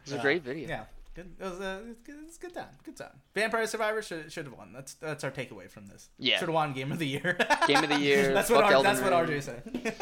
[0.06, 0.68] was a great video.
[0.68, 0.84] Yeah.
[1.14, 1.34] Good.
[1.40, 2.68] It was a it's good, it's a good time.
[2.86, 3.10] Good time.
[3.34, 4.72] Vampire Survivor should should have won.
[4.72, 6.10] That's that's our takeaway from this.
[6.20, 6.38] Yeah.
[6.38, 7.38] Should have won Game of the Year.
[7.68, 9.40] Game of the Year, that's what R, that's what Ring.
[9.40, 9.96] RJ said.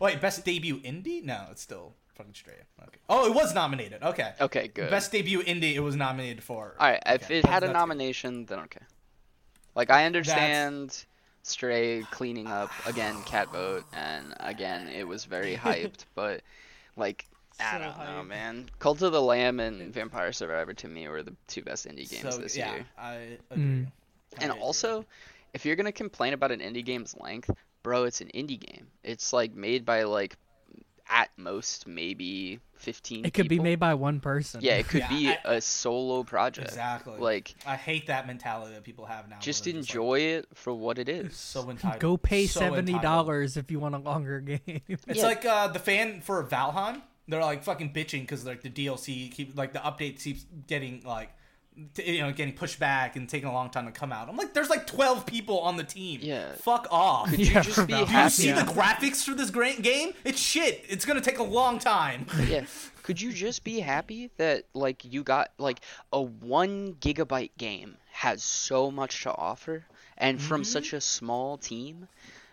[0.00, 1.22] Wait, best debut indie?
[1.22, 2.54] No, it's still fucking Stray.
[2.82, 2.98] Okay.
[3.10, 4.02] Oh, it was nominated.
[4.02, 4.32] Okay.
[4.40, 4.88] Okay, good.
[4.88, 5.74] Best debut indie.
[5.74, 6.74] It was nominated for.
[6.80, 7.78] All right, if Okay, it that's- had a that's good.
[7.78, 8.80] nomination, then okay.
[9.80, 11.06] Like I understand
[11.42, 16.42] Stray cleaning up again, cat vote, and again it was very hyped, but
[16.98, 17.24] like
[17.58, 18.68] I don't know, man.
[18.78, 22.34] Cult of the Lamb and Vampire Survivor to me were the two best indie games
[22.34, 22.84] So, this yeah, year.
[22.98, 23.86] I agree.
[23.86, 23.92] Mm.
[24.42, 24.60] And I agree.
[24.60, 25.06] also,
[25.54, 27.50] if you're gonna complain about an indie game's length,
[27.82, 28.86] bro, it's an indie game.
[29.02, 30.36] It's like made by like
[31.10, 34.60] at most maybe 15 It could be made by one person.
[34.62, 36.68] Yeah, it could Yeah, be I- a solo project.
[36.68, 37.18] exactly.
[37.18, 39.38] Like I hate that mentality that people have now.
[39.40, 41.36] just where they're like, enjoy it for what it is.
[41.36, 42.00] so entitled.
[42.00, 43.02] Go pay so seventy entitled.
[43.02, 44.60] dollars if you want a longer game.
[44.88, 45.24] It's Yeah.
[45.24, 47.02] like uh, the fan for Valheim.
[47.28, 51.28] They're like fucking bitching because like the DLC keep like the update keeps getting like
[51.28, 51.34] t-
[51.96, 54.28] you know getting pushed back and taking a long time to come out.
[54.28, 56.20] I'm like, there's like 12 people on the team.
[56.22, 56.52] Yeah.
[56.56, 57.30] Fuck off.
[57.30, 58.24] Could Do you Yeah, just for be Valheim.
[58.24, 58.62] you see Yeah.
[58.62, 60.12] the graphics for this great game?
[60.24, 60.84] It's shit.
[60.88, 62.26] It's gonna take a long time.
[62.46, 62.64] yeah.
[63.02, 65.80] Could you just be happy that like you got like
[66.12, 69.84] a one gigabyte game has so much to offer
[70.18, 72.08] and from such a small team?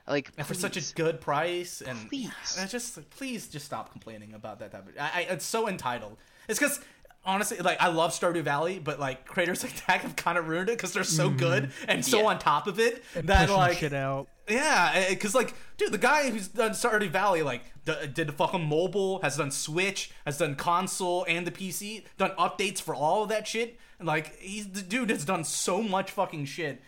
[0.07, 0.39] Like Mm-hmm.
[0.39, 2.57] And for such a good price, and Please.
[2.57, 4.93] I just like, please just stop complaining about that type of.
[4.97, 6.15] I, I it's so entitled.
[6.47, 6.79] It's because
[7.27, 10.69] honestly, like I love Stardew Valley, but like creators like that have kind of ruined
[10.69, 11.37] it because they're so mm-hmm.
[11.37, 12.25] good and so Yeah.
[12.27, 14.27] on top of it And that like shit out.
[14.49, 18.27] yeah, eh, eh, because like dude, the guy who's done Stardew Valley like d- did
[18.29, 22.95] the fucking mobile, has done Switch, has done console and the PC, done updates for
[22.95, 23.77] all of that shit.
[23.99, 26.81] And like he's the dude has done so much fucking shit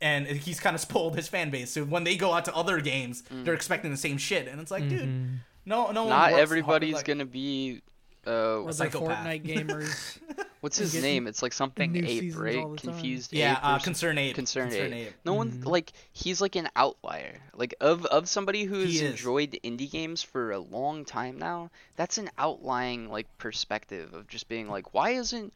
[0.00, 1.70] and he's kind of spoiled his fan base.
[1.70, 3.44] So when they go out to other games, mm.
[3.44, 5.34] they're expecting the same shit, and it's like, dude, mm-hmm.
[5.64, 6.02] no, no.
[6.02, 7.80] one Not works everybody's hard, like- gonna be
[8.26, 8.86] uh Or the.
[8.90, 10.18] Fortnite gamers.
[10.60, 11.26] what's his name?
[11.26, 12.56] It's like something ape, right?
[12.58, 12.92] all the time.
[12.94, 13.58] Confused Yeah, ape.
[13.58, 13.84] uh, something.
[13.84, 14.34] concern ape.
[14.34, 15.06] Concerned Concern ape.
[15.08, 15.14] ape.
[15.24, 17.40] No one like he's like an outlier.
[17.54, 21.70] Like of of somebody who's enjoyed indie games for a long time now.
[21.96, 25.52] That's an outlying like perspective of just being like, why isn't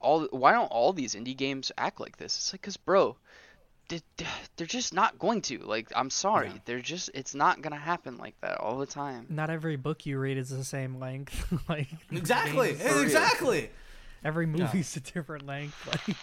[0.00, 2.36] all why don't all these indie games act like this?
[2.36, 3.16] It's like, cause bro,
[4.56, 5.58] they're just not going to.
[5.58, 6.58] Like, I'm sorry, Yeah.
[6.64, 9.26] they're just it's not gonna happen like that all the time.
[9.28, 11.52] Not every book you read is the same length.
[11.68, 13.00] like Exactly, games- real.
[13.02, 13.70] exactly.
[14.24, 15.76] every movie's a different length.
[16.08, 16.16] Like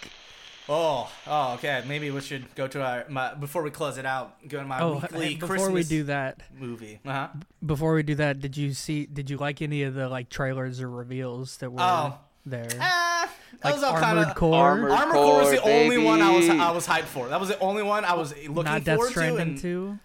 [0.70, 1.82] Oh, oh, okay.
[1.88, 4.36] Maybe we should go to our my before we close it out.
[4.50, 7.00] Go to my oh, weekly before Christmas we do that, movie.
[7.06, 7.30] Uh-huh.
[7.66, 9.06] before we do that, did you see?
[9.06, 12.18] Did you like any of the like trailers or reveals that were Oh.
[12.46, 12.68] there?
[12.82, 14.36] Ah, that like was all kind of.
[14.36, 16.50] Core, Armored Armor Core was the Core, only one I was.
[16.50, 17.28] I was hyped for.
[17.30, 19.12] That was the only one I was looking not Death forward to.
[19.14, 20.00] Stranding And too.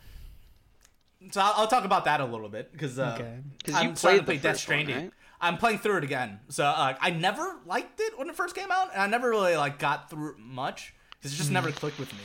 [1.30, 3.38] so I'll, I'll talk about that a little bit because uh, Okay.
[3.58, 4.96] Because I'm you starting played to play Death first one, Stranding.
[5.04, 5.12] right?
[5.40, 6.38] I'm playing through it again.
[6.48, 9.56] So uh, I never liked it when it first came out, and I never really
[9.56, 12.18] like got through it much because it just never clicked with me.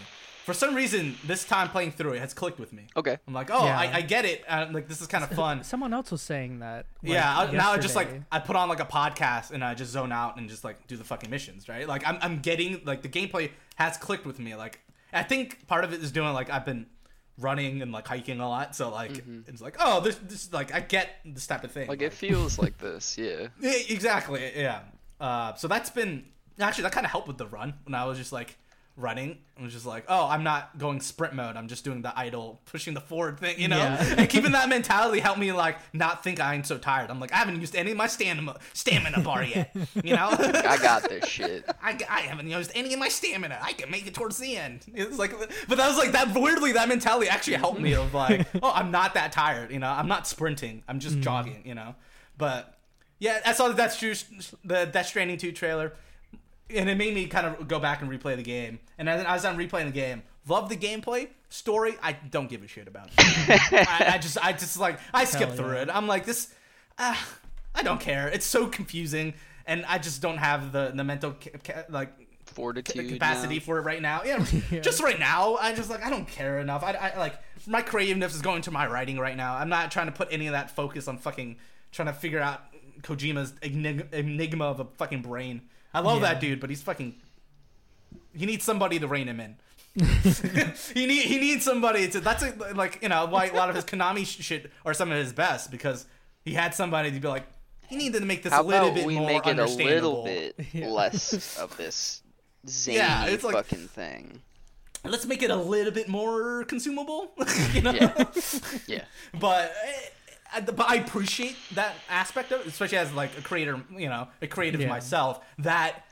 [0.44, 2.88] For some reason, this time playing through it has clicked with me.
[2.96, 3.18] Okay.
[3.28, 3.78] I'm like, oh, Yeah.
[3.78, 4.46] I, I get it.
[4.48, 5.64] Uh, like this is kind of fun.
[5.66, 6.86] Someone else was saying that.
[7.04, 8.08] like, yeah, I, now I just like.
[8.32, 10.96] I put on like a podcast and I just zone out and just like do
[10.96, 11.86] the fucking missions, right?
[11.86, 14.56] Like I'm I'm getting like the gameplay has clicked with me.
[14.56, 14.80] Like
[15.12, 16.86] I think part of it is doing like I've been
[17.38, 20.80] running and like hiking a lot, so like it's like oh this this like I
[20.80, 21.84] get this type of thing.
[21.84, 21.90] Mm-hmm.
[21.90, 23.48] Like it feels like this, yeah.
[23.60, 24.50] Yeah, exactly.
[24.56, 24.80] Yeah.
[25.20, 26.24] Uh, so that's been
[26.58, 28.58] actually that kind of helped with the run when I was just like
[28.98, 29.38] running.
[29.58, 31.56] I was just like, oh, I'm not going sprint mode.
[31.56, 33.78] I'm just doing the idle, pushing the forward thing, you know.
[33.78, 34.16] Yeah.
[34.18, 37.10] and keeping that mentality helped me like not think I'm so tired.
[37.10, 40.30] I'm like, I haven't used any of my stamina stamina bar yet, you know.
[40.32, 41.64] I got this shit.
[41.82, 43.60] I, I haven't used any of my stamina.
[43.62, 44.86] I can make it towards the end.
[44.94, 45.32] It's like,
[45.68, 46.34] but that was like that.
[46.36, 47.94] Weirdly, that mentality actually helped me.
[47.94, 49.72] Of like, oh, I'm not that tired.
[49.72, 50.84] You know, I'm not sprinting.
[50.88, 51.22] I'm just mm.
[51.22, 51.62] jogging.
[51.66, 51.96] You know,
[52.38, 52.78] but
[53.20, 55.94] yeah, I saw the Death, Str- the Death Stranding 2 trailer,
[56.76, 58.80] and it made me kind of go back and replay the game.
[58.98, 61.30] And as, as I'm replaying the game, love the gameplay.
[61.50, 63.10] Story, I don't give a shit about.
[63.18, 65.82] I, I just, I just like, I skip Hell through yeah.
[65.84, 65.90] it.
[65.90, 66.54] I'm like, this,
[66.98, 67.16] uh,
[67.74, 68.28] I don't care.
[68.28, 69.34] It's so confusing,
[69.66, 72.12] and I just don't have the the mental ca- ca- like
[72.46, 73.08] Fortitude.
[73.10, 73.62] capacity now.
[73.62, 74.24] for it right now.
[74.26, 74.44] Yeah,
[74.82, 75.56] just right now.
[75.58, 76.84] I just like I don't care enough.
[76.84, 77.36] I, I like
[77.68, 79.56] my creativeness is going to my writing right now.
[79.56, 81.58] I'm not trying to put any of that focus on fucking
[81.92, 82.62] trying to figure out
[83.02, 85.62] Kojima's enig- enigma of a fucking brain.
[85.94, 86.34] I love Yeah.
[86.34, 87.16] that dude, but he's fucking.
[88.36, 89.56] He needs somebody to rein him in.
[90.94, 92.20] he need he needs somebody to.
[92.20, 95.18] That's a, like you know why a lot of his Konami shit are some of
[95.18, 96.06] his best because
[96.46, 97.48] he had somebody to be like.
[97.90, 99.66] He needed to make this How a little about bit we more make it a
[99.66, 100.88] little bit Yeah.
[100.90, 102.22] less of this
[102.68, 104.42] zany Yeah, it's like- fucking thing?
[105.06, 107.32] let's make it a little bit more consumable
[107.72, 108.24] you know Yeah.
[108.88, 109.04] Yeah.
[109.40, 109.92] but eh,
[110.66, 114.48] but I appreciate that aspect of it, especially as like a creator, you know, a
[114.48, 114.88] creative Yeah.
[114.90, 115.44] myself.
[115.60, 116.04] That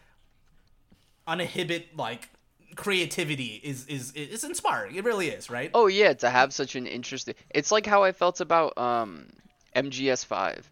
[1.28, 2.30] uninhibit like
[2.76, 4.96] creativity is is is inspiring.
[4.96, 5.72] It really is, right?
[5.74, 7.36] Oh yeah, to have such an interesting.
[7.50, 9.28] It's like how I felt about um
[9.76, 10.64] MGS5,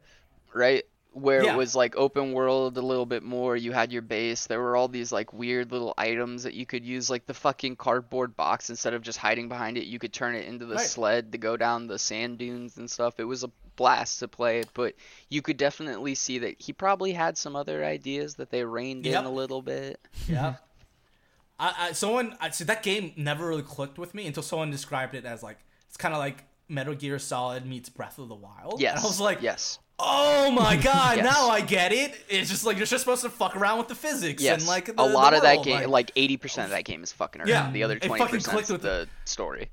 [0.54, 0.84] right?
[1.14, 1.54] Where Yeah.
[1.54, 3.56] it was like open world a little bit more.
[3.56, 4.48] You had your base.
[4.48, 7.76] There were all these like weird little items that you could use, like the fucking
[7.76, 8.70] cardboard box.
[8.70, 10.86] Instead of just hiding behind it, you could turn it into the Right.
[10.86, 13.20] sled to go down the sand dunes and stuff.
[13.20, 14.96] It was a blast to play it, but
[15.30, 19.20] you could definitely see that he probably had some other ideas that they reined Yep.
[19.20, 20.00] in a little bit.
[20.28, 20.56] Yeah.
[21.60, 25.14] I, I someone I see that game never really clicked with me until someone described
[25.16, 28.82] it as like it's kind of like Metal Gear Solid meets Breath of the Wild.
[28.82, 28.96] Yes.
[28.96, 29.78] And I was like, yes.
[30.00, 31.26] Oh my god, Yes.
[31.26, 32.14] now I get it.
[32.30, 34.86] It's just like you're just supposed to fuck around with the physics Yes, and like
[34.86, 37.42] the, a lot the of that game, like eighty percent of that game is fucking
[37.42, 37.50] around.
[37.50, 39.70] Yeah, the other twenty percent is with the story.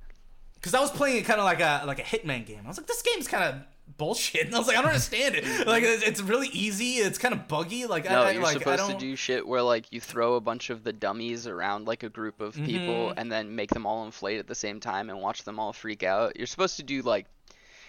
[0.54, 2.60] because I was playing it kind of like a like a Hitman game.
[2.64, 3.54] I was like, this game's kind of
[3.96, 4.46] bullshit.
[4.46, 5.44] And I was like, I don't understand it.
[5.66, 6.94] Like, it's, really easy.
[6.98, 7.86] It's kind of buggy.
[7.86, 10.70] Like, No, I, you're like, supposed to do shit where like you throw a bunch
[10.70, 13.18] of the dummies around like a group of people Mm-hmm.
[13.18, 16.02] and then make them all inflate at the same time and watch them all freak
[16.02, 16.36] out.
[16.36, 17.26] You're supposed to do like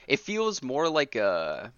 [0.08, 1.72] it feels more like a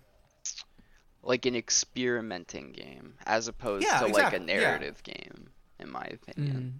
[1.23, 4.59] like an experimenting game as opposed Yeah, to exactly, like a yeah.
[4.59, 5.49] narrative game
[5.79, 6.79] in my opinion.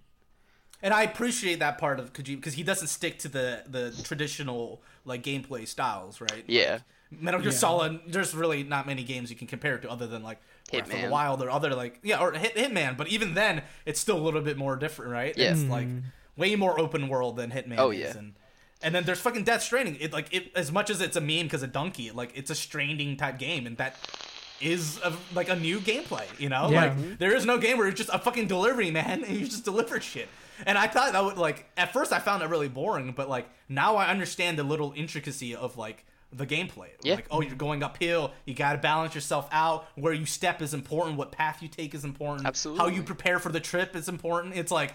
[0.82, 4.82] And I appreciate that part of Kojima because he doesn't stick to the the traditional
[5.04, 6.44] like gameplay styles, right?
[6.46, 6.80] Yeah.
[7.10, 7.56] Like, Metal Gear Yeah.
[7.58, 8.00] Solid.
[8.06, 10.40] There's really not many games you can compare it to other than like
[10.70, 11.10] Breath of the Hitman.
[11.10, 12.96] Wild or other like yeah or Hit, Hitman.
[12.96, 15.36] But even then, it's still a little bit more different, right?
[15.36, 15.52] Yeah.
[15.52, 15.70] It's mm.
[15.70, 15.88] like
[16.36, 17.76] way more open world than Hitman.
[17.78, 18.00] Oh, is.
[18.00, 18.18] yeah.
[18.18, 18.34] And,
[18.82, 19.96] and then there's fucking Death Stranding.
[20.00, 22.54] It like it as much as it's a meme because of Donkey, like it's a
[22.54, 23.96] Stranding type game, and that
[24.64, 26.24] is a, like a new gameplay.
[26.40, 26.84] You know, Yeah.
[26.94, 29.64] like there is no game where it's just a fucking delivery man and you just
[29.64, 30.28] deliver shit.
[30.66, 33.48] And I thought that would like at first I found it really boring, but like
[33.68, 36.88] now I understand the little intricacy of like the gameplay.
[37.02, 37.16] Yeah.
[37.16, 39.86] Like oh you're going uphill, you got to balance yourself out.
[39.96, 41.16] Where you step is important.
[41.16, 42.46] What path you take is important.
[42.46, 42.82] Absolutely.
[42.84, 44.56] How you prepare for the trip is important.
[44.56, 44.94] It's like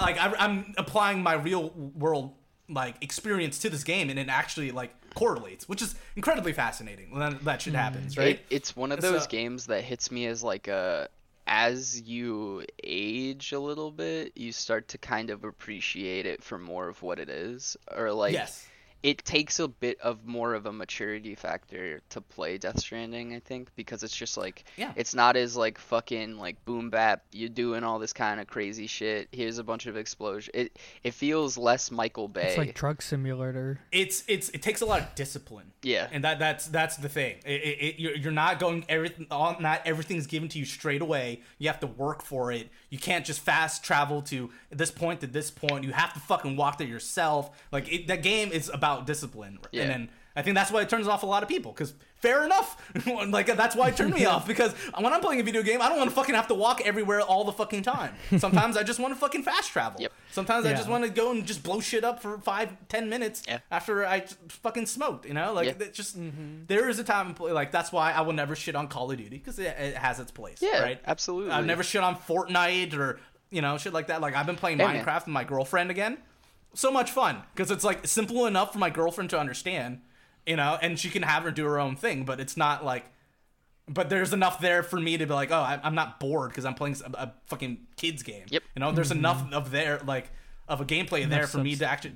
[0.00, 2.32] like I, I'm applying my real world
[2.68, 7.20] like experience to this game, and it actually like correlates, which is incredibly fascinating when
[7.20, 7.76] that, that shit mm.
[7.76, 8.36] happens, right?
[8.36, 11.08] It, it's one of So- those games that hits me as like a
[11.46, 16.88] as you age a little bit, you start to kind of appreciate it for more
[16.88, 18.66] of what it is, or like yes.
[19.04, 23.38] It takes a bit of more of a maturity factor to play Death Stranding, I
[23.38, 24.92] think, because it's just like Yeah.
[24.96, 27.22] it's not as like fucking like boom bap.
[27.30, 29.28] You're doing all this kind of crazy shit.
[29.30, 30.52] Here's a bunch of explosion.
[30.54, 32.48] It it feels less Michael Bay.
[32.48, 33.78] It's like Truck Simulator.
[33.92, 35.72] it's it's it takes a lot of discipline.
[35.82, 36.08] Yeah.
[36.10, 37.36] and that that's that's the thing.
[37.44, 39.26] It, it, it, you're, you're not going everything.
[39.30, 41.42] All, not everything's given to you straight away.
[41.58, 42.70] You have to work for it.
[42.88, 45.84] You can't just fast travel to this point to this point.
[45.84, 47.50] You have to fucking walk there yourself.
[47.70, 49.82] Like it, that game is about discipline, Yeah.
[49.82, 51.70] and then I think that's why it turns off a lot of people.
[51.70, 52.76] Because fair enough,
[53.28, 54.48] like that's why it turned me off.
[54.48, 56.80] Because when I'm playing a video game, I don't want to fucking have to walk
[56.84, 58.14] everywhere all the fucking time.
[58.38, 60.00] Sometimes I just want to fucking fast travel.
[60.00, 60.12] Yep.
[60.32, 63.44] Sometimes I just want to go and just blow shit up for five, ten minutes
[63.46, 63.60] Yeah.
[63.70, 65.24] after I fucking smoked.
[65.26, 65.86] You know, like Yeah.
[65.86, 66.64] it just mm-hmm.
[66.66, 69.38] there is a time like that's why I will never shit on Call of Duty
[69.38, 70.58] because it, it has its place.
[70.60, 71.00] Yeah, right.
[71.06, 71.52] absolutely.
[71.52, 74.20] I've never shit on Fortnite or you know shit like that.
[74.20, 75.04] Like I've been playing Hey, man.
[75.04, 76.18] Minecraft with my girlfriend again.
[76.74, 80.00] So much fun because it's like simple enough for my girlfriend to understand,
[80.46, 82.24] you know, and she can have her do her own thing.
[82.24, 83.04] But it's not like,
[83.88, 86.64] but there's enough there for me to be like, oh, I- I'm not bored because
[86.64, 88.46] I'm playing a, a fucking kids game.
[88.48, 88.62] Yep.
[88.74, 89.18] You know, there's mm-hmm.
[89.20, 90.30] enough of there like
[90.68, 92.14] of a gameplay there for me to actually.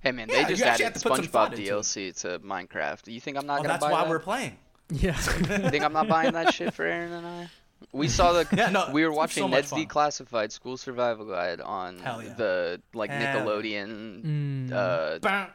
[0.00, 1.66] Hey man, Yeah, they just added have to put some SpongeBob thought it.
[1.68, 3.12] DLC to Minecraft.
[3.12, 4.10] You think I'm not Oh, gonna that's buy why that?
[4.10, 4.56] we're playing.
[4.90, 5.16] Yeah.
[5.16, 7.48] You think I'm not buying that shit for Aaron and I?
[7.92, 9.70] We saw the Yeah, no, we were watching so Ned's.
[9.72, 12.34] Declassified School Survival Guide on yeah.
[12.36, 13.10] the like.
[13.10, 14.68] Nickelodeon.
[14.68, 14.72] Mm.
[14.72, 15.48] Uh, Burn,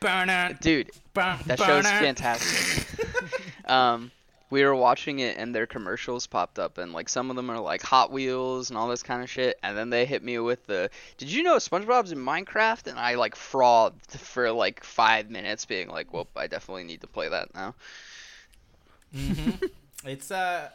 [0.00, 1.88] burn it, dude, burn, that burn show's it.
[1.88, 2.86] fantastic.
[3.66, 4.10] um,
[4.50, 7.60] we were watching it and their commercials popped up and like some of them are
[7.60, 10.66] like Hot Wheels and all this kind of shit and then they hit me with
[10.66, 12.88] the Did you know SpongeBob's in Minecraft?
[12.88, 17.06] And I like frothed for like five minutes being like, Well, I definitely need to
[17.06, 17.74] play that now.
[20.04, 20.70] It's uh,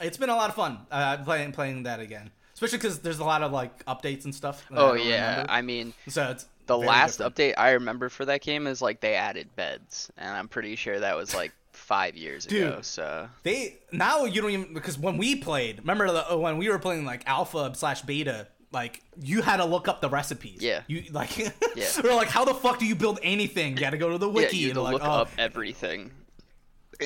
[0.00, 3.24] it's been a lot of fun uh, playing playing that again, especially because there's a
[3.24, 4.66] lot of like updates and stuff.
[4.70, 5.30] that I Oh yeah.
[5.30, 5.52] remember.
[5.52, 7.36] I mean so it's the last different.
[7.36, 11.00] update I remember for that game is like they added beds and I'm pretty sure
[11.00, 12.76] that was like five years ago.
[12.76, 12.84] Dude.
[12.84, 16.78] So They now you don't even because when we played, remember the, when we were
[16.78, 20.58] playing like alpha slash beta, like you had to look up the recipes.
[20.60, 20.82] Yeah.
[20.88, 21.38] You like
[21.76, 21.86] Yeah.
[22.02, 23.74] we're like, how the fuck do you build anything?
[23.76, 25.30] You got to go to the wiki yeah, you and to like, look oh, up
[25.38, 26.10] everything.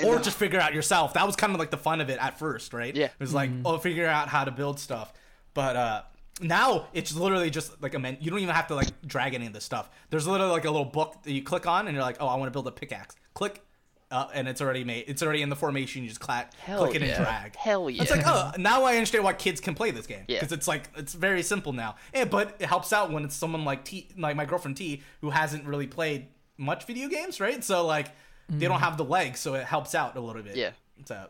[0.04, 1.14] Or just figure out yourself.
[1.14, 2.94] That was kind of like the fun of it at first, right?
[2.94, 3.06] Yeah.
[3.06, 5.12] It was like, oh, figure out how to build stuff.
[5.54, 6.02] But uh
[6.40, 8.16] now it's literally just like a men.
[8.20, 9.90] You don't even have to like drag any of this stuff.
[10.10, 12.36] There's literally like a little book that you click on, and you're like, oh, I
[12.36, 13.16] want to build a pickaxe.
[13.34, 13.62] Click,
[14.10, 15.04] uh, and it's already made.
[15.08, 16.02] It's already in the formation.
[16.02, 17.16] You just clack, Hell click it yeah.
[17.16, 17.56] and drag.
[17.56, 18.02] Hell yeah.
[18.02, 20.24] It's like, oh, now I understand why kids can play this game.
[20.26, 20.40] Yeah.
[20.40, 21.96] Because it's like it's very simple now.
[22.14, 25.30] Yeah, but it helps out when it's someone like T, like my girlfriend T, who
[25.30, 27.62] hasn't really played much video games, right?
[27.62, 28.08] So like
[28.52, 30.56] they don't have the legs, so it helps out a little bit.
[30.56, 30.70] Yeah.
[31.04, 31.26] So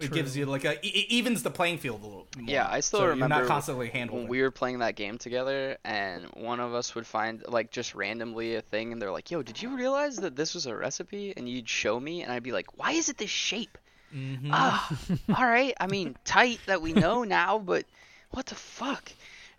[0.00, 2.26] it gives you like a it it evens the playing field a little.
[2.36, 2.48] More.
[2.54, 4.22] Yeah, I still So remember You're not constantly handling.
[4.22, 7.94] when we were playing that game together, and one of us would find like just
[7.94, 11.32] randomly a thing, and they're like, "Yo, did you realize that this was a recipe?"
[11.36, 13.76] And you'd show me, and I'd be like, "Why is it this shape?"
[14.14, 14.50] Mm-hmm.
[14.52, 14.98] Ah,
[15.36, 15.74] all right.
[15.80, 17.84] I mean, tight that we know now, but
[18.30, 19.10] what the fuck?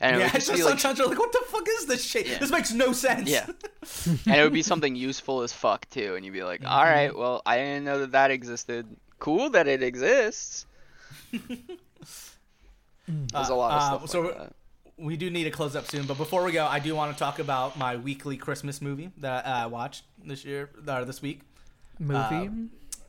[0.01, 1.85] And it yeah, would it's just just be like, you're like, what the fuck is
[1.87, 2.25] this shit?
[2.27, 2.37] Yeah.
[2.37, 3.29] This makes no sense.
[3.29, 3.45] yeah,
[4.05, 6.71] and it would be something useful as fuck too, and you'd be like, Mm-hmm.
[6.71, 8.87] "All right, well, I didn't know that that existed.
[9.19, 10.65] Cool that it exists."
[13.07, 14.53] There's a lot of Uh, stuff so like that.
[14.97, 17.19] we do need to close up soon, but before we go, I do want to
[17.19, 21.41] talk about my weekly Christmas movie that I watched this year or this week.
[21.97, 22.49] Movie.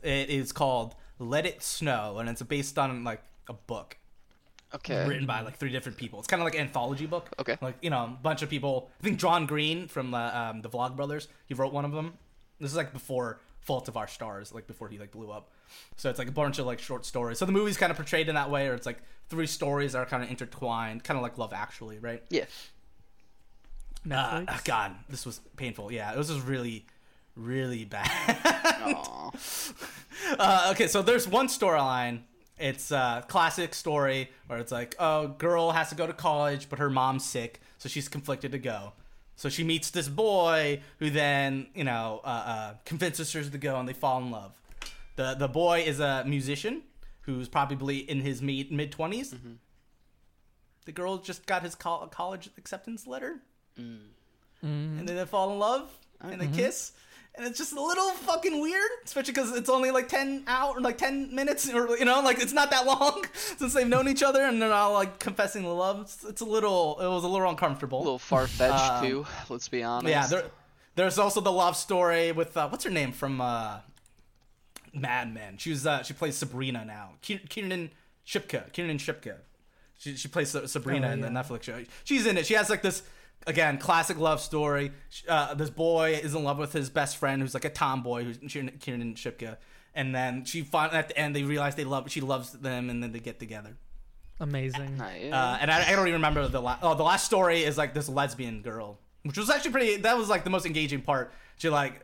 [0.03, 3.97] It is called Let It Snow, and it's based on like a book
[4.73, 5.07] Okay.
[5.07, 6.19] written by like three different people.
[6.19, 7.29] It's kind of like an anthology book.
[7.39, 7.57] Okay.
[7.61, 8.89] Like you know, a bunch of people.
[9.01, 11.27] I think John Green from the um, the Vlog Brothers.
[11.45, 12.13] He wrote one of them.
[12.59, 15.51] This is like before Fault of Our Stars, like before he like blew up.
[15.95, 17.37] So it's like a bunch of like short stories.
[17.37, 18.99] So the movie's kind of portrayed in that way, or it's like
[19.29, 22.23] three stories that are kind of intertwined, kind of like Love Actually, right?
[22.29, 22.45] Yeah.
[24.05, 24.65] Uh, Netflix.
[24.65, 25.91] God, this was painful.
[25.91, 26.85] Yeah, it was just really,
[27.35, 28.09] really bad.
[28.45, 29.31] Aw.
[30.37, 32.21] Uh, okay, so there's one storyline.
[32.61, 36.79] It's a classic story where it's like, oh, girl has to go to college, but
[36.79, 38.93] her mom's sick, so she's conflicted to go.
[39.35, 43.79] So she meets this boy who then, you know, uh, uh, convinces her to go,
[43.79, 44.53] and they fall in love.
[45.15, 46.83] the The boy is a musician
[47.21, 49.33] who's probably in his mid 20s
[50.85, 53.39] The girl just got his col- college acceptance letter,
[53.77, 55.89] and then they fall in love
[56.19, 56.91] and they kiss.
[57.35, 60.97] And it's just a little fucking weird, especially because it's only like ten hour, like
[60.97, 64.41] ten minutes, or you know, like it's not that long since they've known each other,
[64.43, 66.01] and they're all like confessing the love.
[66.01, 67.99] It's, it's a little, it was a little uncomfortable.
[67.99, 69.25] A little far fetched Um, too.
[69.49, 70.09] Let's be honest.
[70.09, 70.43] Yeah, there,
[70.95, 73.77] there's also the love story with uh, what's her name from uh,
[74.93, 75.57] Mad Men.
[75.57, 77.11] She was uh, she plays Sabrina now.
[77.21, 77.91] Ki- Kiernan
[78.27, 78.71] Shipka.
[78.73, 79.35] Kiernan Shipka.
[79.97, 81.27] She she plays Sabrina Oh, in the.
[81.29, 81.81] Netflix show.
[82.03, 82.45] She's in it.
[82.45, 83.03] She has like this
[83.47, 84.91] again classic love story.
[85.27, 88.37] Uh, this boy is in love with his best friend who's like a tomboy who's
[88.37, 89.57] Kiernan Kiernan Shipka.
[89.93, 93.03] And then she find at the end they realize they love she loves them and
[93.03, 93.77] then they get together.
[94.39, 94.99] Amazing.
[94.99, 96.79] Uh, and I, I don't even remember the last.
[96.81, 99.97] Oh, the last story is like this lesbian girl, which was actually pretty.
[99.97, 101.31] That was like the most engaging part.
[101.57, 102.03] She like,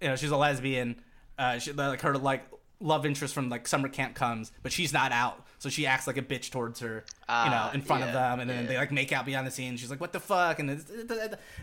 [0.00, 1.00] you know, she's a lesbian.
[1.38, 2.44] Uh, she like her like
[2.80, 6.16] love interest from like summer camp comes, but she's not out, so she acts like
[6.16, 8.68] a bitch towards her, you know, Ah, in front of them, and then yeah.
[8.70, 9.80] they like make out behind the scenes.
[9.80, 10.90] She's like, "What the fuck?" And it's,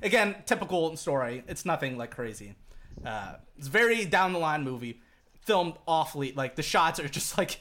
[0.01, 1.43] again, typical story.
[1.47, 2.55] It's nothing like crazy.
[3.05, 5.01] Uh, it's very down the line movie,
[5.41, 6.33] filmed awfully.
[6.33, 7.59] Like the shots are just like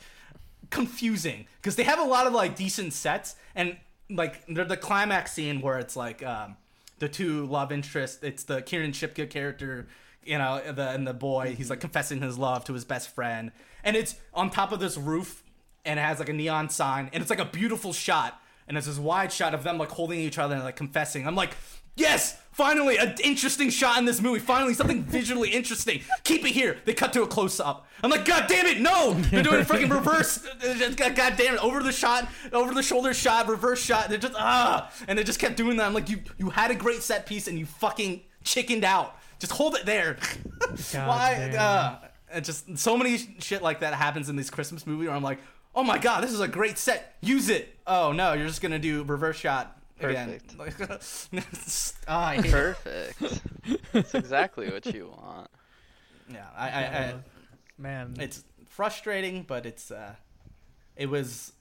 [0.70, 3.76] confusing because they have a lot of like decent sets and
[4.10, 6.56] like they're the climax scene where it's like um,
[6.98, 8.22] the two love interests.
[8.22, 9.86] It's the Kiernan Shipka character,
[10.24, 11.54] you know, the and the boy.
[11.56, 13.52] He's like confessing his love to his best friend,
[13.84, 15.43] and it's on top of this roof,
[15.84, 18.86] and it has like a neon sign, and it's like a beautiful shot, and it's
[18.86, 21.26] this wide shot of them like holding each other and like confessing.
[21.26, 21.56] I'm like,
[21.96, 22.38] yes.
[22.52, 24.38] Finally, an interesting shot in this movie.
[24.38, 26.00] Finally, something visually interesting.
[26.22, 26.76] Keep it here.
[26.84, 27.88] They cut to a close up.
[28.00, 29.14] I'm like, God damn it, no!
[29.14, 30.38] They're doing a freaking reverse.
[30.96, 34.08] God damn it, over the shot, over the shoulder shot, reverse shot.
[34.08, 35.86] They're just ah, and they just kept doing that.
[35.86, 39.16] I'm like, you you had a great set piece and you fucking chickened out.
[39.40, 40.16] Just hold it there.
[40.92, 41.50] Why?
[41.58, 45.24] Uh, and just so many shit like that happens in these Christmas movies where I'm
[45.24, 45.40] like,
[45.74, 47.16] oh my god, this is a great set.
[47.20, 47.76] Use it.
[47.86, 50.40] Oh no, you're just gonna do reverse shot again.
[52.08, 52.50] Ah, I hate it.
[52.50, 53.40] Perfect.
[53.92, 55.48] That's exactly what you want.
[56.30, 57.12] Yeah, I, I, I Uh,
[57.76, 60.14] Man, it's frustrating, but it's uh,
[60.96, 61.52] it was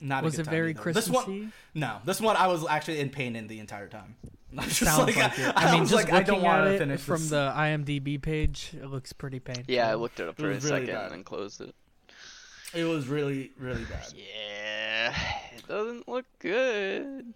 [0.00, 0.24] not.
[0.24, 0.80] was a good it time very either.
[0.80, 1.10] Christmassy?
[1.12, 4.16] This one, no, this one I was actually in pain in the entire time.
[4.58, 5.52] I just Sounds like, like, I, it.
[5.56, 7.30] I mean, just like, I don't want at to it finish from this.
[7.30, 9.64] the IMDb page, it looks pretty painful.
[9.68, 11.12] Yeah, I looked it up It for a really second bad.
[11.12, 11.74] and closed it.
[12.76, 14.12] It was really, really bad.
[14.14, 15.14] Yeah,
[15.56, 17.32] it doesn't look good.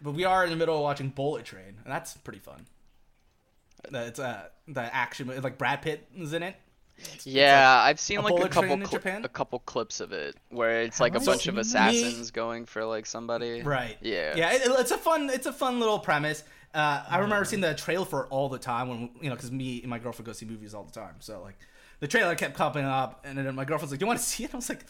[0.00, 2.66] But we are in the middle of watching Bullet Train, and that's pretty fun.
[3.90, 6.56] That's uh, the action, like Brad Pitt is in it.
[7.24, 9.24] Yeah, I've seen a like a couple train in cli- Japan?
[9.24, 12.66] a couple clips of it where it's Have like a I bunch of assassins going
[12.66, 13.62] for like somebody.
[13.62, 13.96] Right.
[14.00, 14.34] Yeah.
[14.36, 14.52] Yeah.
[14.52, 15.28] It, it's a fun.
[15.30, 16.44] It's a fun little premise.
[16.72, 19.50] Uh, I remember seeing the trailer for it all the time when you know because
[19.52, 21.16] me and my girlfriend go see movies all the time.
[21.18, 21.58] So like
[22.04, 24.44] the trailer kept popping up, and then my girlfriend's like, "Do you want to see
[24.44, 24.84] it?" I was like,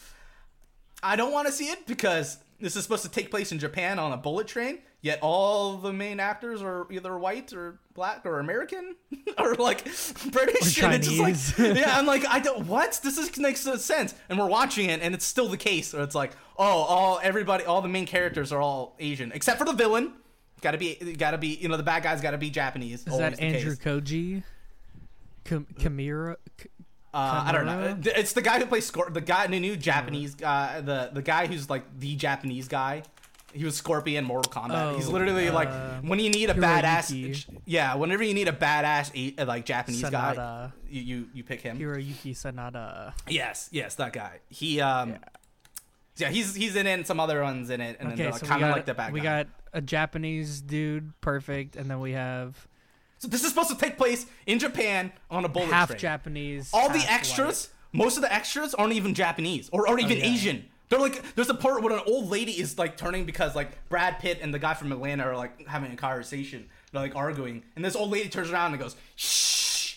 [1.01, 3.99] "I don't want to see it because this is supposed to take place in Japan
[3.99, 4.79] on a bullet train.
[4.99, 8.97] Yet all the main actors are either white or black or American
[9.37, 9.85] or like
[10.29, 10.81] British.
[10.83, 11.57] Or and it's just like, Chinese.
[11.77, 12.67] yeah, I'm like, I don't.
[12.67, 12.99] What?
[13.01, 14.13] This is makes no sense.
[14.27, 15.93] And we're watching it, and it's still the case.
[15.93, 19.63] Or it's like, oh, all everybody, all the main characters are all Asian except for
[19.63, 20.11] the villain.
[20.59, 21.55] Got to be, got to be.
[21.61, 23.07] You know, the bad guy's got to be Japanese.
[23.07, 23.79] Is that Andrew case.
[23.79, 24.43] Koji?
[25.45, 26.37] Kam- Kamira?
[27.15, 27.97] Uh, I don't know.
[28.15, 31.47] It's the guy who plays Scor- the guy, the new Japanese, uh, the the guy
[31.47, 33.03] who's like the Japanese guy.
[33.53, 34.97] He was Scorpion, Mortal Kombat.
[34.97, 36.81] He's Oh, literally like uh, when you need a Hiroyuki.
[36.81, 37.95] badass, yeah.
[37.95, 40.71] Whenever you need a badass, uh, like Japanese guy, Sanada.
[40.89, 41.79] you, you you pick him.
[41.79, 43.13] Hiroyuki Sanada.
[43.29, 44.41] Yes, yes, that guy.
[44.49, 45.17] He um, Yeah.
[46.17, 48.39] yeah, he's he's in it, and some other ones in it, and Okay, they're so
[48.41, 52.11] we kind of like the bad we got a Japanese dude, perfect, and then we
[52.11, 52.67] have
[53.17, 55.99] So this is supposed to take place in Japan on a bullet half train.
[55.99, 56.69] Japanese.
[56.73, 60.17] All the half extras, most of the extras aren't even Japanese or aren't oh, even
[60.17, 60.25] yeah.
[60.25, 60.65] Asian.
[60.89, 64.19] They're like, there's a part where an old lady is like turning because like Brad
[64.19, 67.83] Pitt and the guy from Atlanta are like having a conversation, they're like arguing, and
[67.83, 69.95] this old lady turns around and goes, "Shh."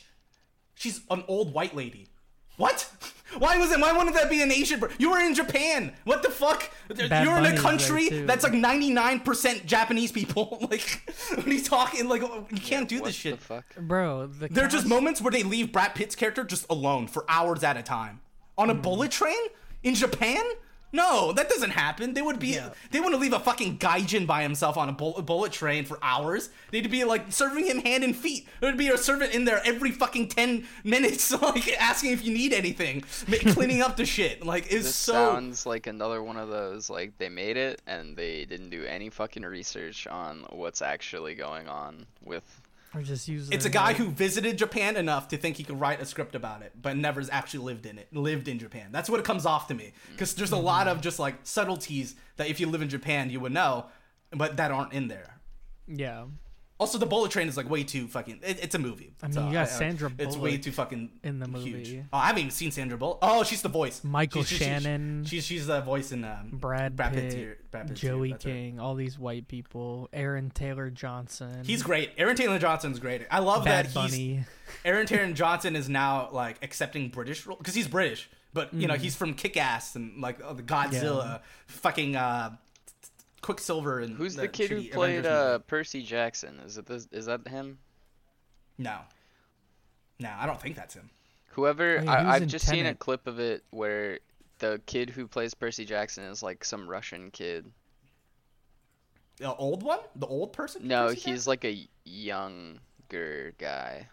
[0.75, 2.09] She's an old white lady.
[2.57, 2.91] What?
[3.37, 3.79] Why was it?
[3.81, 4.81] Why wouldn't that be an Asian?
[4.81, 5.93] per- You were in Japan.
[6.05, 6.71] What the fuck?
[6.89, 10.59] Bad You're in a country that's like 99% Japanese people.
[10.71, 13.39] like, when he's talking, like, you can't do what this shit.
[13.39, 13.65] The fuck?
[13.77, 17.25] Bro, the There are just moments where they leave Brad Pitt's character just alone for
[17.29, 18.21] hours at a time
[18.57, 18.81] on a Hmm.
[18.81, 19.37] bullet train
[19.83, 20.43] in Japan.
[20.93, 22.15] No, that doesn't happen.
[22.15, 22.71] They would be Yeah.
[22.91, 26.49] they wouldn't leave a fucking gaijin by himself on a bullet, bullet train for hours.
[26.71, 28.49] They'd be like serving him hand and feet.
[28.61, 32.53] There'd be a servant in there every fucking ten minutes, like asking if you need
[32.53, 33.03] anything,
[33.53, 34.45] cleaning up the shit.
[34.47, 35.13] Like it's This so.
[35.13, 39.11] sounds like another one of those like they made it and they didn't do any
[39.11, 42.45] fucking research on what's actually going on with
[42.95, 43.51] Or just use.
[43.51, 46.63] It's a guy who visited Japan enough to think he could write a script about
[46.63, 48.15] it, but never has actually lived in it.
[48.15, 48.89] Lived in Japan.
[48.93, 49.93] That's what it comes off to me.
[50.11, 50.65] Because there's a mm-hmm.
[50.65, 53.87] lot of just like subtleties that if you live in Japan you would know,
[54.31, 55.39] but that aren't in there.
[55.87, 56.25] Yeah,
[56.81, 58.39] Also, the bullet train is like way too fucking.
[58.43, 59.13] It, it's a movie.
[59.21, 61.83] I mean, So, you got Sandra Bullock It's way too fucking in the movie.
[61.85, 62.05] huge.
[62.13, 63.19] Oh, I haven't even seen Sandra Bullock.
[63.21, 64.05] Oh, she's the voice.
[64.05, 65.25] Michael She's- she's- she's- Shannon.
[65.25, 67.59] She's she's the voice in um, Brad, Brad Pitt, Pitt's here.
[67.73, 68.41] Brad Pitt's here, Joey right.
[68.41, 70.09] King, all these white people.
[70.13, 71.65] Aaron Taylor Johnson.
[71.65, 72.13] He's great.
[72.17, 73.23] Aaron Taylor Johnson's great.
[73.29, 74.45] I love Bad that he's
[74.85, 78.95] Aaron Taylor Johnson is now like accepting British role because he's British, but you know
[78.95, 78.99] Mm.
[79.01, 82.51] he's from Kick Ass and like uh, the Godzilla, fucking uh,
[83.49, 86.61] Quicksilver and who's the, kid who played uh Percy Jackson?
[86.67, 87.79] Is it this is that him?
[88.77, 88.99] No,
[90.21, 91.09] no, I don't think that's him.
[91.53, 94.19] Whoever Oh, yeah, I, I've in just seen a clip of it where
[94.59, 97.65] the kid who plays Percy Jackson is like some Russian kid.
[99.39, 100.87] The old one, the old person.
[100.87, 104.09] No, Percy he's like a younger guy.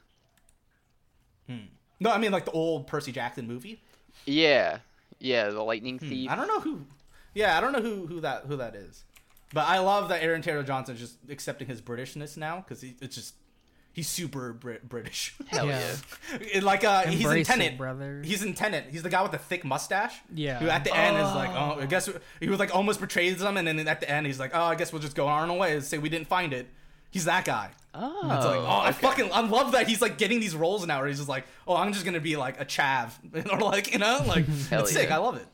[1.50, 1.68] Jackson?
[2.00, 3.82] no, I mean like the old Percy Jackson movie.
[4.26, 4.78] Yeah,
[5.20, 6.30] yeah, the Lightning Hmm, Thief.
[6.32, 6.86] I don't know who.
[7.34, 9.04] Yeah, I don't know who who that who that is.
[9.54, 13.36] But I love that Aaron Taylor Johnson's just accepting his Britishness now because it's just
[13.94, 15.36] he's super Brit- British.
[15.48, 15.80] Hell Yeah.
[16.32, 16.38] yeah.
[16.54, 18.22] It- like uh, he's in Embrace it, Tenet, brother.
[18.26, 18.88] He's in Tenet.
[18.92, 20.20] He's the guy with the thick mustache.
[20.34, 20.60] Yeah.
[20.60, 22.10] Who at the end is like, oh, I guess
[22.40, 24.76] he was like almost betrays them, and then at the end he's like, oh, I
[24.76, 26.68] guess we'll just go on our own way and say we didn't find it.
[27.12, 27.70] He's that guy.
[27.94, 31.00] Oh, It's like, oh, I fucking, I love that he's like getting these roles now
[31.00, 33.12] where he's just like, oh, I'm just gonna be like a chav,
[33.54, 35.12] or like, you know, like, Hell it's sick.
[35.12, 35.48] I love it.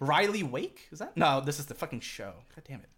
[0.00, 1.14] Riley Wake is that?
[1.16, 2.32] No, this is the fucking show.
[2.54, 2.88] God damn it.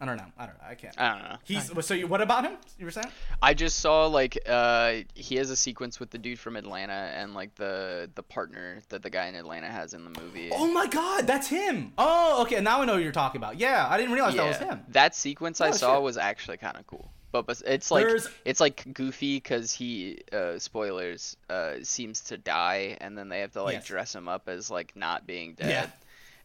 [0.00, 0.24] I don't know.
[0.38, 0.64] I don't know.
[0.66, 0.98] I can't.
[0.98, 1.36] I don't know.
[1.44, 1.92] He's so.
[1.94, 2.54] You, what about him?
[2.78, 3.08] You were saying?
[3.42, 7.34] I just saw like uh he has a sequence with the dude from Atlanta and
[7.34, 10.50] like the the partner that the guy in Atlanta has in the movie.
[10.54, 11.92] Oh my god, that's him.
[11.98, 12.60] Oh, okay.
[12.60, 13.58] Now I know who you're talking about.
[13.58, 14.80] Yeah, I didn't realize that was him.
[14.88, 16.02] That sequence I Oh, saw shit.
[16.02, 17.10] was actually kind of cool.
[17.32, 22.38] But, but it's like There's- it's like goofy because he uh, spoilers uh, seems to
[22.38, 23.84] die and then they have to like Yes.
[23.86, 25.68] dress him up as like not being dead.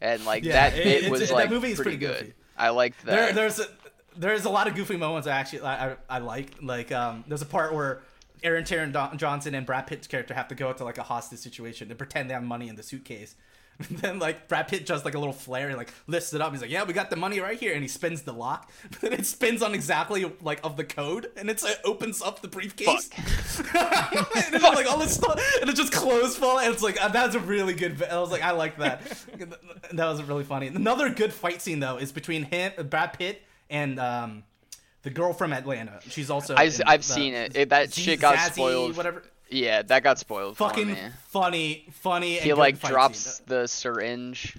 [0.02, 0.10] Yeah.
[0.12, 2.26] And like Yeah, that it- bit it's- was that like movie is pretty, pretty good.
[2.28, 2.34] goofy.
[2.58, 3.36] I liked There, that.
[3.36, 3.66] there's a,
[4.18, 6.52] there's a lot of goofy moments I actually I, I, I like.
[6.62, 8.02] Like um, there's a part where
[8.44, 11.90] Aaron Taron Johnson and Brad Pitt's character have to go to like a hostage situation
[11.90, 13.36] and pretend they have money in the suitcase.
[13.78, 16.52] And then like Brad Pitt does like a little flare, he like lifts it up.
[16.54, 18.72] He's like, "Yeah, we got the money right here," and he spins the lock.
[18.90, 22.42] But then it spins on exactly like of the code, and it's it opens up
[22.42, 23.10] the briefcase.
[23.74, 26.60] and it's like all this stuff, and it just closed full.
[26.60, 28.02] And it's like uh, that's a really good.
[28.04, 29.02] I was like, I like that.
[29.94, 30.68] that was really funny.
[30.68, 34.44] Another good fight scene though is between him, Brad Pitt, and um,
[35.04, 36.00] the girl from Atlanta.
[36.10, 36.56] She's also.
[36.56, 37.56] I've the- seen it.
[37.56, 38.98] it that Z- shit got Zazie, spoiled.
[38.98, 39.24] Whatever.
[39.50, 40.96] Yeah, that got spoiled Fucking
[41.28, 42.36] funny, funny.
[42.40, 43.46] He and like drops scene.
[43.48, 44.58] the syringe.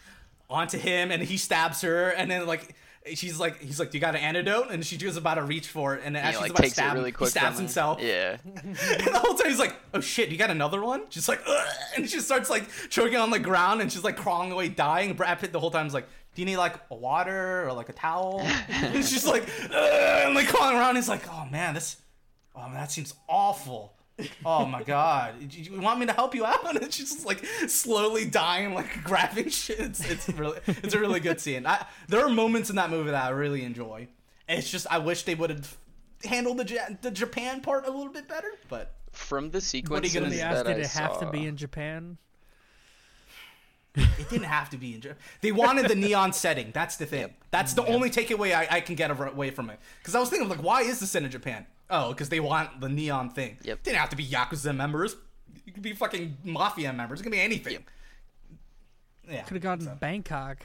[0.49, 2.75] onto him and he stabs her and then like
[3.15, 5.69] she's like he's like do you got an antidote and she was about to reach
[5.69, 8.01] for it and then as he she's like about to stab really he stabs himself
[8.01, 8.37] Yeah.
[8.65, 11.67] and the whole time he's like oh shit you got another one she's like Ugh!
[11.97, 15.39] and she starts like choking on the ground and she's like crawling away dying Brad
[15.41, 16.07] Pitt the whole time is like
[16.37, 20.27] do you need like a water or like a towel and she's like Ugh!
[20.27, 21.97] and like crawling around he's like oh man this
[22.55, 23.96] oh man that seems awful
[24.45, 25.35] oh my god.
[25.41, 26.65] You you want me to help you out?
[26.83, 29.79] And she's just like slowly dying like grabbing shit.
[29.81, 31.67] It's, it's really it's a really good scene.
[31.67, 34.09] I, there are moments in that movie that i really enjoy.
[34.49, 35.77] It's just i wish they would have
[36.25, 40.07] handled the, Ja- the japan part a little bit better but From the What are
[40.07, 42.19] you gonna They asked, did it have saw, to be in Japan?
[43.95, 47.35] it didn't have to be in japan they wanted the neon setting that's the thing.
[47.51, 49.79] That's the only takeaway I, I can get away from it.
[49.99, 52.89] Because i was thinking like why is this in japan oh because they want the
[52.89, 53.83] neon thing Yep.
[53.83, 55.17] didn't have to be yakuza members
[55.67, 57.83] it could be fucking mafia members it could be anything Yep.
[59.31, 60.59] yeah Could have gone to Bangkok.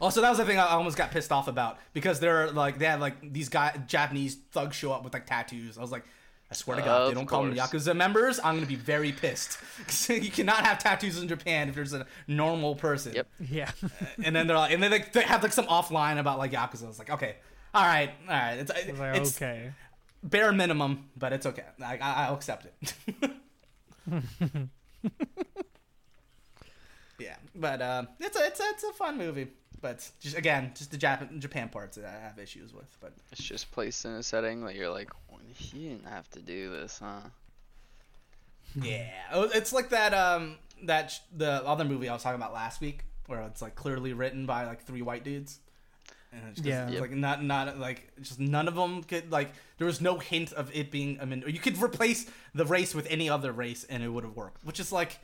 [0.00, 2.84] Also, that was the thing I almost got pissed off about because they're like they
[2.84, 5.76] had like these guy Japanese thugs show up with like tattoos.
[5.76, 6.04] I was like,
[6.52, 7.70] I swear to God, if they don't call them course.
[7.72, 8.38] yakuza members.
[8.44, 9.58] I'm gonna be very pissed.
[9.86, 13.12] 'Cause you cannot have tattoos in Japan if there's a normal person.
[13.14, 13.26] Yep.
[13.50, 13.70] Yeah.
[13.82, 13.88] Uh,
[14.22, 16.84] and then they're like, and then like, they have like some offline about like yakuza.
[16.84, 17.34] I was like, okay,
[17.74, 18.54] all right, all right.
[18.58, 19.72] It's, I was like, it's okay.
[20.22, 21.64] Bare minimum, but it's okay.
[21.84, 23.30] I, I, I'll accept it.
[27.18, 29.48] yeah, but uh, it's a it's a, it's a fun movie.
[29.80, 32.96] But just again, just the Japan Japan parts that I have issues with.
[33.00, 35.10] But It's just placed in a setting that you're like,
[35.54, 37.20] he didn't have to do this, huh?
[38.82, 42.52] yeah, Oh, it's like that um that sh- the other movie I was talking about
[42.52, 45.60] last week, where it's like clearly written by like three white dudes.
[46.32, 46.88] And it's just, Yeah.
[46.90, 50.52] it's like not not like just none of them could like there was no hint
[50.52, 54.02] of it being I mean you could replace the race with any other race and
[54.02, 55.18] it would have worked, which is like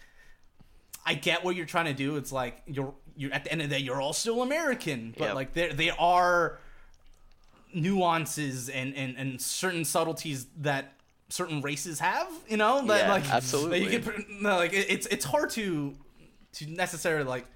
[1.07, 2.17] I get what you're trying to do.
[2.17, 5.27] It's like you're you're at the end of the day you're all still American, but
[5.27, 5.35] Yep.
[5.35, 6.59] like there there are
[7.75, 10.93] nuances and, and and certain subtleties that
[11.29, 12.29] certain races have.
[12.49, 13.81] You know, that Yeah, like absolutely.
[13.81, 15.95] that you can put- no, like it, it's it's hard to
[16.55, 17.47] to necessarily like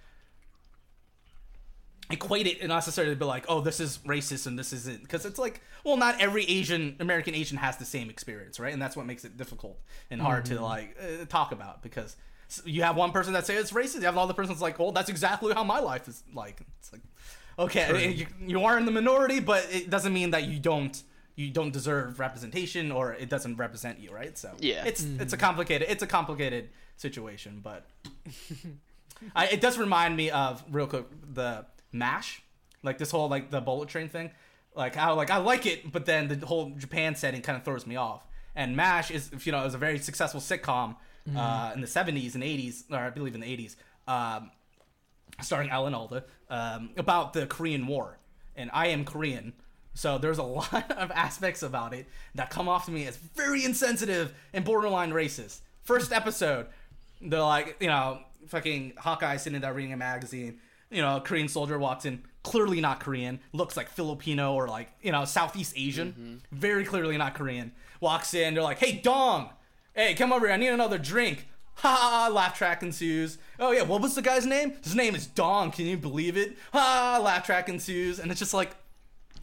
[2.10, 5.24] equate it and not necessarily be like, oh, this is racist and this isn't, because
[5.26, 8.72] it's like, well, not every Asian American Asian has the same experience, right?
[8.72, 9.78] And that's what makes it difficult
[10.10, 12.16] and hard to like uh, talk about because
[12.64, 14.92] you have one person that says it's racist, you have another person that's like, well,
[14.92, 16.60] that's exactly how my life is like.
[16.78, 17.02] It's like,
[17.58, 21.02] okay, you, you are in the minority, but it doesn't mean that you don't
[21.36, 24.36] you don't deserve representation or it doesn't represent you, right?
[24.36, 24.84] So Yeah.
[24.86, 27.86] it's it's a complicated it's a complicated situation, but
[29.36, 31.04] I, it does remind me of real quick
[31.34, 32.42] the Mash,
[32.82, 34.30] like this whole like the bullet train thing,
[34.74, 37.86] like how like I like it, but then the whole Japan setting kind of throws
[37.86, 38.26] me off.
[38.54, 40.96] And Mash is you know it was a very successful sitcom
[41.36, 44.50] uh, in the '70s and '80s, or I believe in the '80s, um,
[45.40, 48.18] starring Alan Alda um, about the Korean War.
[48.56, 49.52] And I am Korean,
[49.94, 53.64] so there's a lot of aspects about it that come off to me as very
[53.64, 55.60] insensitive and borderline racist.
[55.82, 56.66] First episode,
[57.20, 60.60] they're like, you know, fucking Hawkeye sitting there reading a magazine,
[60.90, 64.88] you know, a Korean soldier walks in, clearly not Korean, looks like Filipino or like,
[65.02, 66.34] you know, Southeast Asian, mm-hmm.
[66.52, 67.72] very clearly not Korean.
[68.00, 69.50] Walks in, they're like, hey, Dong,
[69.94, 71.46] hey, come over here, I need another drink.
[71.78, 73.38] Ha ha, ha, laugh track ensues.
[73.60, 74.72] Oh yeah, what was the guy's name?
[74.82, 76.58] His name is Dong, can you believe it?
[76.72, 78.18] Ha, ha, laugh track ensues.
[78.18, 78.74] And it's just like,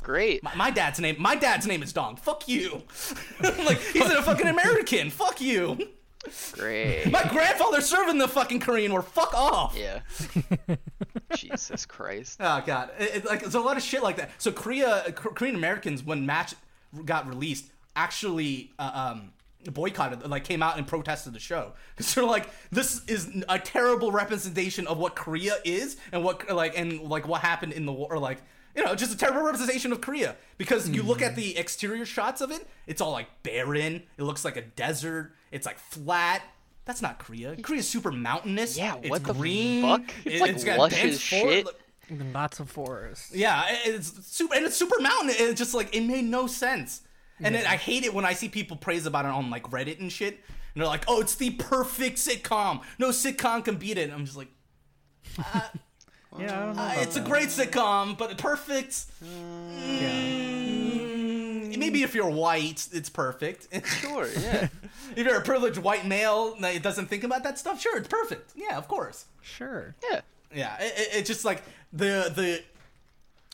[0.04, 0.44] Great.
[0.44, 2.18] my, my dad's name, my dad's name is Dong.
[2.18, 2.84] Fuck you.
[3.42, 5.12] like, he's a fucking American.
[5.12, 5.78] Fuck you.
[6.54, 7.10] Great.
[7.12, 9.02] My grandfather serving the fucking Korean War.
[9.02, 9.78] Fuck off.
[9.78, 10.00] Yeah.
[11.36, 12.38] Jesus Christ.
[12.40, 14.32] Oh god, it, it- like there's a lot of shit like that.
[14.38, 16.54] So Korea, K- Korean Americans, when Mash
[17.06, 17.66] got released,
[17.96, 19.32] actually uh, um,
[19.72, 24.12] boycotted, like came out and protested the show because they're like, this is a terrible
[24.12, 28.08] representation of what Korea is and what like and like what happened in the war,
[28.12, 28.40] or like.
[28.76, 31.40] You know, just a terrible representation of Korea because you look at hmm.
[31.40, 34.04] the exterior shots of it, it's all like barren.
[34.18, 35.34] It looks like a desert.
[35.52, 36.42] It's like flat.
[36.84, 37.56] That's not Korea.
[37.56, 38.78] Korea's super mountainous.
[38.78, 39.82] Yeah, it's what the green.
[39.82, 40.02] fuck?
[40.24, 41.68] It, It's like has got lush dense as for- shit.
[42.36, 43.34] Lots of forests.
[43.34, 45.32] yeah, it's super, and it's super mountain.
[45.32, 47.02] It's just like it made no sense.
[47.42, 50.00] And then I hate it when I see people praise about it on like Reddit
[50.00, 52.82] and shit, and they're like, "Oh, it's the perfect sitcom.
[53.00, 54.50] No sitcom can beat it." And I'm just like,
[55.40, 55.62] uh,
[56.40, 56.82] Yeah, I don't know.
[56.82, 59.06] uh, about "It's a great sitcom, but perfect.
[59.22, 60.10] Yeah.
[60.12, 63.68] Mm, maybe if you're white, it's perfect.
[63.86, 64.68] Sure, yeah.
[65.16, 68.52] if you're a privileged white male that doesn't think about that stuff, sure, it's perfect.
[68.56, 69.26] Yeah, of course.
[69.42, 69.96] Sure.
[70.10, 70.22] Yeah.
[70.54, 72.64] Yeah, it, it, it's just like the the.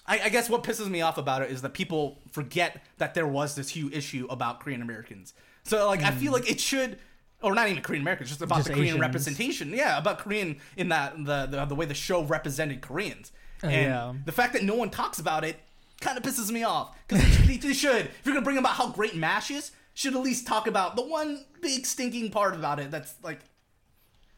[0.07, 3.27] I, I guess what pisses me off about it is that people forget that there
[3.27, 5.33] was this huge issue about Korean Americans.
[5.63, 6.97] So like, I feel like it should,
[7.41, 9.01] or not even Korean Americans, just about Just the Korean Asians.
[9.01, 9.69] representation.
[9.69, 13.31] Yeah, about Korean in that the the, the way the show represented Koreans,
[13.63, 14.13] oh, and yeah.
[14.25, 15.57] the fact that no one talks about it
[15.99, 18.05] kind of pisses me off because they, they should.
[18.05, 21.03] If you're gonna bring about how great Mash is, should at least talk about the
[21.03, 23.39] one big stinking part about it that's like.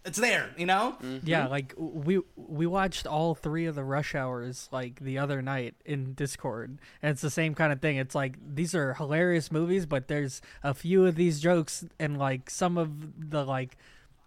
[0.05, 0.97] It's there, you know.
[1.01, 1.25] Mm-hmm.
[1.25, 5.75] Yeah, like we we watched all three of the rush hours like the other night
[5.85, 7.95] in Discord, and it's the same kind of thing.
[7.95, 12.49] It's like these are hilarious movies, but there's a few of these jokes and like
[12.49, 13.77] some of the like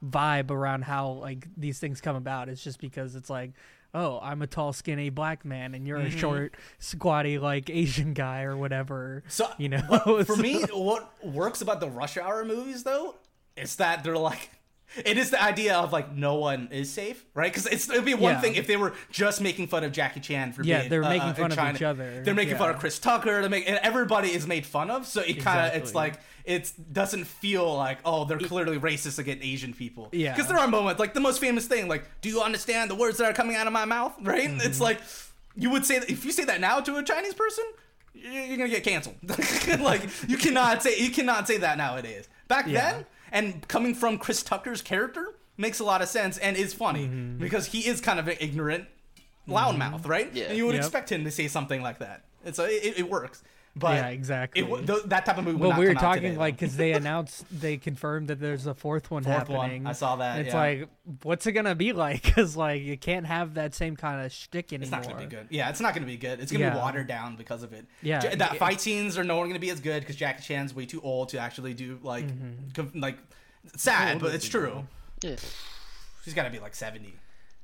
[0.05, 2.49] vibe around how like these things come about.
[2.49, 3.53] It's just because it's like,
[3.95, 6.19] oh, I'm a tall, skinny black man, and you're a mm-hmm.
[6.19, 9.25] short, squatty like Asian guy or whatever.
[9.29, 13.17] So you know, for So- me, what works about the Rush Hour movies though
[13.57, 14.51] is that they're like.
[15.05, 17.53] It is the idea of like no one is safe, right?
[17.53, 18.41] Because it's it'd be one Yeah.
[18.41, 21.09] thing if they were just making fun of Jackie Chan for Yeah, being they're uh,
[21.09, 22.23] making uh, fun of each other.
[22.23, 23.43] They're making fun of Chris Tucker.
[23.43, 25.07] They make and everybody is made fun of.
[25.07, 29.45] So it kind of it's like it doesn't feel like oh they're clearly racist against
[29.45, 30.09] Asian people.
[30.13, 30.33] Yeah.
[30.35, 33.19] because there are moments like the most famous thing like do you understand the words
[33.19, 34.15] that are coming out of my mouth?
[34.23, 34.49] Right?
[34.49, 34.61] Mm-hmm.
[34.63, 35.01] It's like
[35.57, 37.65] you would say that if you say that now to a Chinese person,
[38.15, 39.17] you're you're gonna get canceled.
[39.81, 42.29] like you cannot say you cannot say that nowadays.
[42.49, 42.93] Back Yeah.
[42.93, 47.07] then, and coming from Chris Tucker's character makes a lot of sense and is funny
[47.07, 47.39] Mm-hmm.
[47.39, 48.87] because he is kind of an ignorant
[49.49, 50.31] loudmouth, right?
[50.35, 50.47] Yeah.
[50.47, 50.85] And you would Yep.
[50.85, 52.25] expect him to say something like that.
[52.45, 53.43] It's a, it, it works.
[53.79, 54.63] But Yeah, exactly.
[54.63, 55.59] It, th- that type of movie.
[55.59, 58.73] Would Well, we were talking today, like because they announced they confirmed that there's a
[58.73, 59.61] fourth one Fourth one.
[59.61, 59.87] happening.
[59.87, 60.59] I saw that, It's yeah.
[60.59, 60.89] like,
[61.23, 62.23] what's it gonna be like?
[62.37, 64.99] Because like you can't have that same kind of shtick anymore.
[65.01, 65.47] It's not gonna be good.
[65.51, 66.41] Yeah, it's not gonna be good.
[66.41, 67.87] It's gonna be watered down because of it.
[68.03, 70.43] Yeah, Ja- the it- fight scenes are no longer gonna be as good because Jackie
[70.43, 72.71] Chan's way too old to actually do like, Mm-hmm.
[72.75, 73.19] com- like,
[73.77, 74.87] sad, old but it's true.
[75.23, 75.37] Yeah.
[76.25, 77.15] She's got to be like seventy.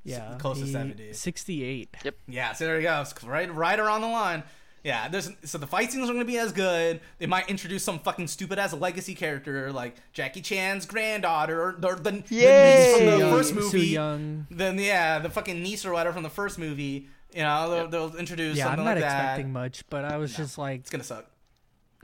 [0.04, 1.12] Yeah, close to 70.
[1.12, 1.96] Sixty-eight.
[2.04, 2.16] Yep.
[2.28, 3.00] Yeah, so there you go.
[3.02, 4.42] It's right, right around the line.
[4.84, 7.00] Yeah, there's so the fight scenes are gonna be as good.
[7.18, 11.94] They might introduce some fucking stupid ass legacy character like Jackie Chan's granddaughter or, or
[11.96, 13.86] the, the niece from the Young- first movie.
[13.86, 14.46] Young.
[14.50, 17.08] Then yeah, the fucking niece or whatever from the first movie.
[17.34, 17.90] You know, they'll, Yep.
[17.92, 19.52] they'll introduce Yeah, I'm not like expecting that.
[19.52, 21.26] much, but I was just like, It's gonna suck.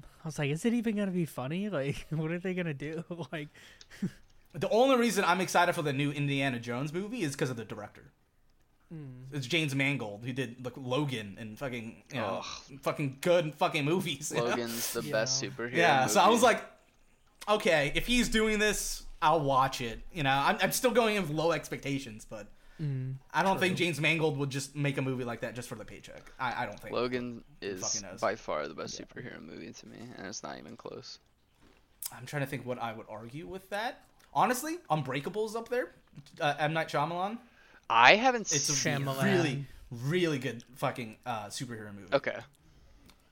[0.01, 1.69] I was like, is it even gonna be funny?
[1.71, 3.05] Like, what are they gonna do?
[3.33, 3.49] like,
[4.55, 7.65] The only reason I'm excited for the new Indiana Jones movie is because of the
[7.65, 8.05] director.
[8.93, 9.25] Hmm.
[9.33, 12.43] It's James Mangold who did like Logan and fucking you know
[12.81, 14.33] fucking good fucking movies.
[14.35, 14.49] you know?
[14.49, 15.75] Logan's the best superhero.
[15.75, 16.63] Yeah, so I was like,
[17.49, 20.01] okay, if he's doing this, I'll watch it.
[20.13, 22.47] You know, I'm, I'm still going in with low expectations, but
[22.81, 25.75] mm, I don't think James Mangold would just make a movie like that just for
[25.75, 26.33] the paycheck.
[26.41, 26.95] I, I don't think.
[26.95, 31.19] Logan is by far the best superhero movie to me, and it's not even close.
[32.17, 34.05] I'm trying to think what I would argue with that.
[34.33, 35.91] Honestly, Unbreakable's up there.
[36.41, 37.39] Uh, M Night Shyamalan.
[37.91, 39.01] I haven't It's a seen.
[39.01, 39.23] Shyamalan.
[39.25, 42.13] really, really good fucking uh, superhero movie.
[42.13, 42.37] Okay.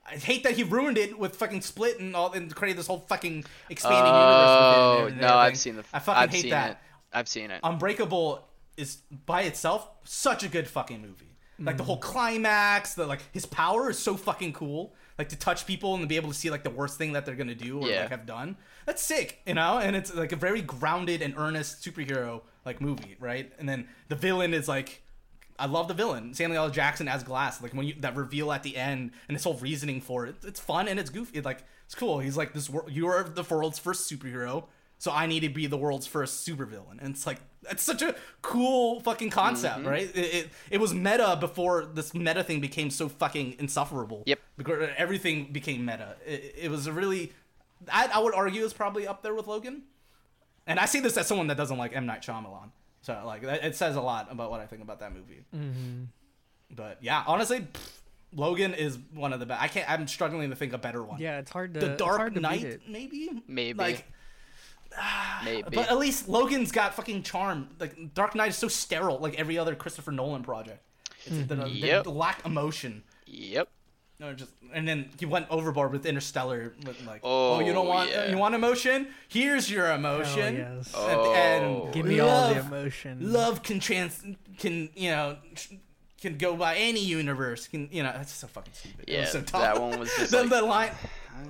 [0.09, 3.01] I hate that he ruined it with fucking Split and all and created this whole
[3.01, 5.13] fucking expanding Oh universe.
[5.13, 5.85] and no, I've seen the.
[5.93, 6.71] I fucking I've hate that.
[6.73, 6.77] it.
[7.13, 7.61] I've seen it.
[7.65, 8.47] Unbreakable
[8.77, 11.25] is by itself such a good fucking movie.
[11.59, 14.95] Like the whole climax, the like his power is so fucking cool.
[15.19, 17.25] Like to touch people and to be able to see like the worst thing that
[17.27, 18.03] they're gonna do or Yeah.
[18.03, 18.57] like have done.
[18.85, 19.79] That's sick, you know.
[19.79, 23.53] And it's like a very grounded and earnest superhero like movie, right?
[23.59, 25.03] And then the villain is like
[25.59, 26.71] I love the villain Samuel L.
[26.71, 27.63] Jackson as Glass.
[27.63, 30.61] Like when you that reveal at the end and his whole reasoning for it, it's
[30.61, 31.41] fun and it's goofy.
[31.41, 32.19] Like it's cool.
[32.19, 32.69] He's like this.
[32.69, 34.65] wor- You are the world's first superhero,
[34.99, 36.99] so I need to be the world's first supervillain.
[37.01, 37.39] And it's like
[37.71, 39.89] it's such a cool fucking concept, mm-hmm.
[39.89, 40.11] right?
[40.15, 44.25] It, it it was meta before this meta thing became so fucking insufferable.
[44.27, 44.41] Yep.
[44.57, 46.17] Because everything became meta.
[46.27, 47.33] It, it was a really,
[47.93, 49.83] I, I would argue, is probably up there with Logan.
[50.67, 52.71] And I see this as someone that doesn't like M Night Shyamalan.
[53.03, 55.45] So like it says a lot about what I think about that movie.
[55.55, 56.05] Mm-hmm.
[56.75, 57.91] But yeah, honestly, pff,
[58.35, 59.63] Logan is one of the best.
[59.63, 59.89] I can't.
[59.89, 61.21] I'm struggling to think a better one.
[61.21, 61.81] Yeah, it's hard to.
[61.81, 62.83] the it's Dark hard Knight, it.
[62.89, 63.31] maybe.
[63.47, 63.79] Maybe.
[63.79, 64.05] Like,
[65.45, 65.63] Maybe.
[65.73, 67.69] but at least Logan's got fucking charm.
[67.79, 70.83] Like Dark Knight is so sterile, like every other Christopher Nolan project.
[71.27, 72.05] It's the, the, Yep.
[72.05, 73.03] the lack emotion.
[73.27, 73.69] yep.
[74.19, 76.73] No, just and then he went overboard with Interstellar.
[76.87, 78.31] With like, oh, you don't Oh, want yeah.
[78.31, 79.09] you want emotion?
[79.29, 80.57] Here's your emotion.
[80.57, 80.95] yes.
[80.95, 81.91] At the end, Oh.
[81.93, 83.33] Give me all the emotion.
[83.33, 84.23] Love can trans
[84.59, 85.37] can you know
[86.21, 87.69] can go by any universe.
[87.69, 89.05] Can you know that's so fucking stupid.
[89.09, 89.61] It Yeah, was so dumb.
[89.61, 90.91] that one was just the, like- the line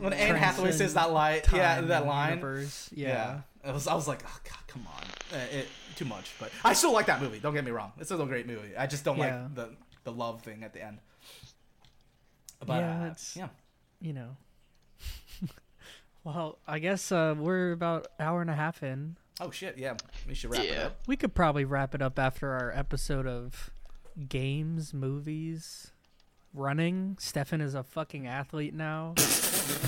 [0.00, 1.42] when Anne Hathaway says that line.
[1.54, 2.30] Yeah, that line.
[2.30, 3.08] universe, Yeah.
[3.08, 3.40] Yeah.
[3.64, 5.02] I was, I was like, oh god, come on,
[5.38, 6.32] uh, it, too much.
[6.40, 7.38] But I still like that movie.
[7.38, 8.76] Don't get me wrong, it's still a great movie.
[8.76, 9.42] I just don't Yeah.
[9.42, 9.68] like the
[10.04, 10.98] the love thing at the end.
[12.66, 13.48] But Yeah, uh, it's- yeah.
[14.00, 14.36] You know.
[16.24, 19.16] well, I guess uh, we're about hour and a half in.
[19.40, 19.94] Oh shit, yeah.
[20.26, 20.96] We should wrap it up.
[21.06, 23.70] We could probably wrap it up after our episode of
[24.28, 25.92] games, movies,
[26.56, 27.16] running.
[27.20, 29.14] Stefan is a fucking athlete now.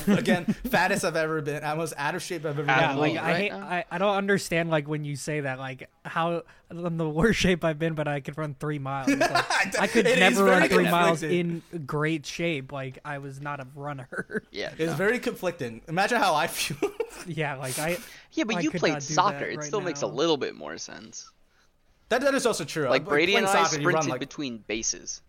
[0.08, 1.62] Again, fattest I've ever been.
[1.62, 2.68] I was out of shape I've ever been.
[2.68, 3.52] Yeah, Athlete, like I right hate.
[3.52, 7.64] I, I don't understand like when you say that like how I'm the worst shape
[7.64, 9.08] I've been, but I could run three miles.
[9.08, 9.30] Like,
[9.80, 12.72] I could It is never run three miles in great shape.
[12.72, 14.42] Like I was not a runner.
[14.50, 14.70] Yeah.
[14.78, 14.94] It's no.
[14.96, 15.82] very conflicting.
[15.88, 16.90] Imagine how I feel.
[17.26, 17.98] yeah, like I.
[18.32, 19.38] yeah, but I you played soccer.
[19.40, 21.30] that It right still makes a little bit more sense.
[22.08, 22.88] that that is also true.
[22.88, 25.20] Like Brady playing and I soccer, you run, sprinted like- between bases.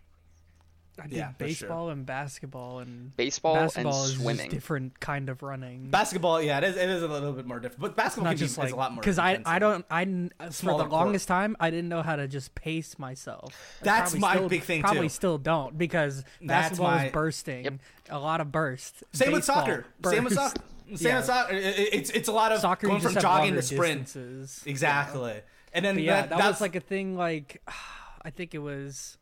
[1.01, 1.47] I did Yeah, for sure.
[1.47, 4.37] baseball and basketball and Baseball, basketball and is swimming.
[4.37, 5.89] just different kind of running.
[5.89, 6.41] basketball.
[6.41, 6.75] Yeah, it is.
[6.77, 7.81] It is a little bit more different.
[7.81, 9.01] But basketball can just be, like is a lot more.
[9.01, 11.05] because I I don't I n- for Smaller the court.
[11.05, 13.53] longest time I didn't know how to just pace myself.
[13.81, 15.09] That's my still- big thing, Probably too.
[15.09, 17.63] still don't because That's basketball my- is bursting.
[17.65, 17.73] Yep.
[18.09, 19.03] A lot of burst.
[19.13, 19.85] Same with Baseball, soccer.
[20.05, 20.61] Same with soccer.
[20.95, 21.15] Same Yeah.
[21.17, 21.53] with soccer.
[21.53, 24.05] It- it- it's it's a lot of Soccer, going from jogging longer to sprint.
[24.05, 24.63] distances.
[24.65, 25.41] Exactly.
[25.71, 27.15] And then But yeah, that, that, that's was like a thing.
[27.15, 27.61] Like
[28.23, 29.17] I think it was.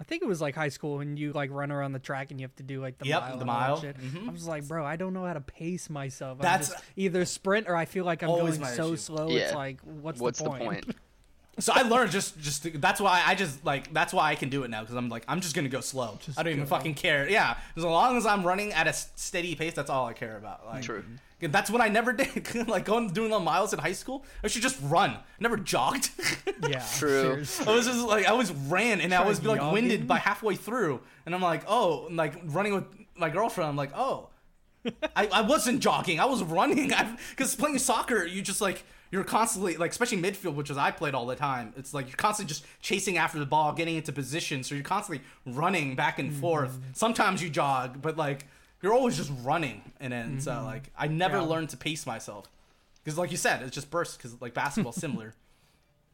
[0.00, 2.40] I think it was like high school when you like run around the track and
[2.40, 3.36] you have to do like the Yep, mile.
[3.36, 3.80] the and all that mile.
[3.82, 3.96] shit.
[4.00, 4.28] Mhm.
[4.28, 6.38] I was like, bro, I don't know how to pace myself.
[6.38, 8.96] I'm That's- just either sprint or I feel like I'm going so issue.
[8.96, 9.28] slow.
[9.28, 10.86] It's like, what's, What's the point?
[11.60, 14.48] So I learned just just to, that's why I just like that's why I can
[14.48, 16.18] do it now because I'm like I'm just gonna go slow.
[16.24, 16.68] Just I don't even go.
[16.70, 17.28] fucking care.
[17.28, 20.66] Yeah, as long as I'm running at a steady pace, that's all I care about.
[20.66, 21.04] Like, True.
[21.40, 22.68] That's what I never did.
[22.68, 25.16] like going doing the miles in high school, I should just run.
[25.38, 26.10] Never jogged.
[26.68, 27.42] Yeah, True.
[27.42, 27.66] seriously.
[27.66, 29.72] I was just like I always ran and I was like jogging.
[29.72, 32.84] winded by halfway through, and I'm like oh like running with
[33.16, 33.68] my girlfriend.
[33.70, 34.28] I'm like oh.
[35.16, 36.20] I, I wasn't jogging.
[36.20, 36.92] I was running.
[37.30, 41.14] Because playing soccer, you just like you're constantly like, especially midfield, which is I played
[41.14, 41.72] all the time.
[41.76, 44.62] It's like you're constantly just chasing after the ball, getting into position.
[44.62, 46.70] So you're constantly running back and forth.
[46.72, 46.92] Mm-hmm.
[46.94, 48.46] Sometimes you jog, but like
[48.82, 49.82] you're always just running.
[50.00, 51.44] And then so like I never Mm-hmm.
[51.44, 51.50] Yeah.
[51.54, 52.46] learned to pace myself
[53.02, 54.16] because like you said, it's just bursts.
[54.16, 55.34] Because like basketball similar.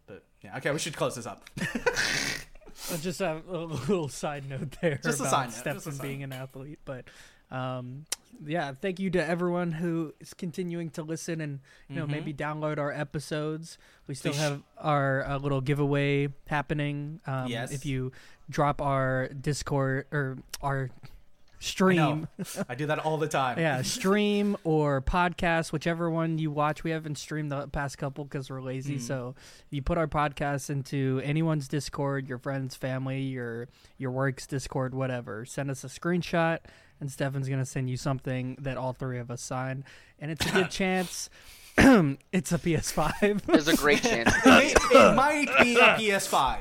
[0.06, 1.48] But yeah, okay, we should close this up.
[3.00, 6.02] Just have a little side note there Just a side note, Stefan just a side
[6.02, 6.78] being an athlete.
[6.84, 7.04] But
[7.50, 8.04] um,
[8.44, 12.78] yeah, thank you to everyone who is continuing to listen and you know maybe download
[12.78, 13.78] our episodes.
[14.06, 14.40] We still Mm-hmm.
[14.42, 17.20] Have our uh, little giveaway happening.
[17.26, 17.72] Um, Yes.
[17.72, 18.12] If you
[18.50, 21.08] drop our Discord or our I
[21.58, 22.28] stream.
[22.68, 23.58] I do that all the time.
[23.58, 26.84] Yeah, stream or podcast, whichever one you watch.
[26.84, 28.96] We haven't streamed the past couple because we're lazy.
[28.96, 29.00] Mm.
[29.00, 29.34] So
[29.70, 33.68] you put our podcast into anyone's Discord, your friends, family, your
[33.98, 35.44] your work's Discord, whatever.
[35.44, 36.58] Send us a screenshot,
[37.00, 39.84] and Stefan's gonna send you something that all three of us sign,
[40.18, 41.28] and it's a good chance.
[41.78, 43.42] it's a PS5.
[43.42, 44.32] There's a great chance.
[44.46, 46.58] It, it might be a PS5.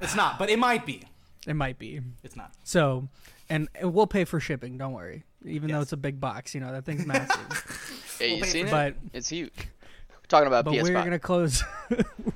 [0.00, 1.02] It's not, but it might be.
[1.46, 2.00] it might be.
[2.22, 2.52] It's not.
[2.62, 3.08] So,
[3.50, 4.78] and we'll pay for shipping.
[4.78, 5.24] Don't worry.
[5.44, 8.14] Even though it's a big box, you know that thing's massive.
[8.18, 8.96] Hey, you We'll pay seen for it?
[9.02, 9.52] but It's huge.
[9.56, 10.82] We're talking about but PS5.
[10.84, 11.64] we're gonna close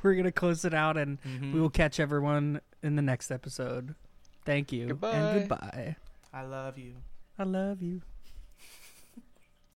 [0.02, 1.52] we're gonna close it out and Mm-hmm.
[1.52, 3.94] we will catch everyone in the next episode
[4.46, 5.10] thank you Goodbye.
[5.10, 5.96] and goodbye
[6.32, 6.94] I love you.
[7.38, 8.11] I love you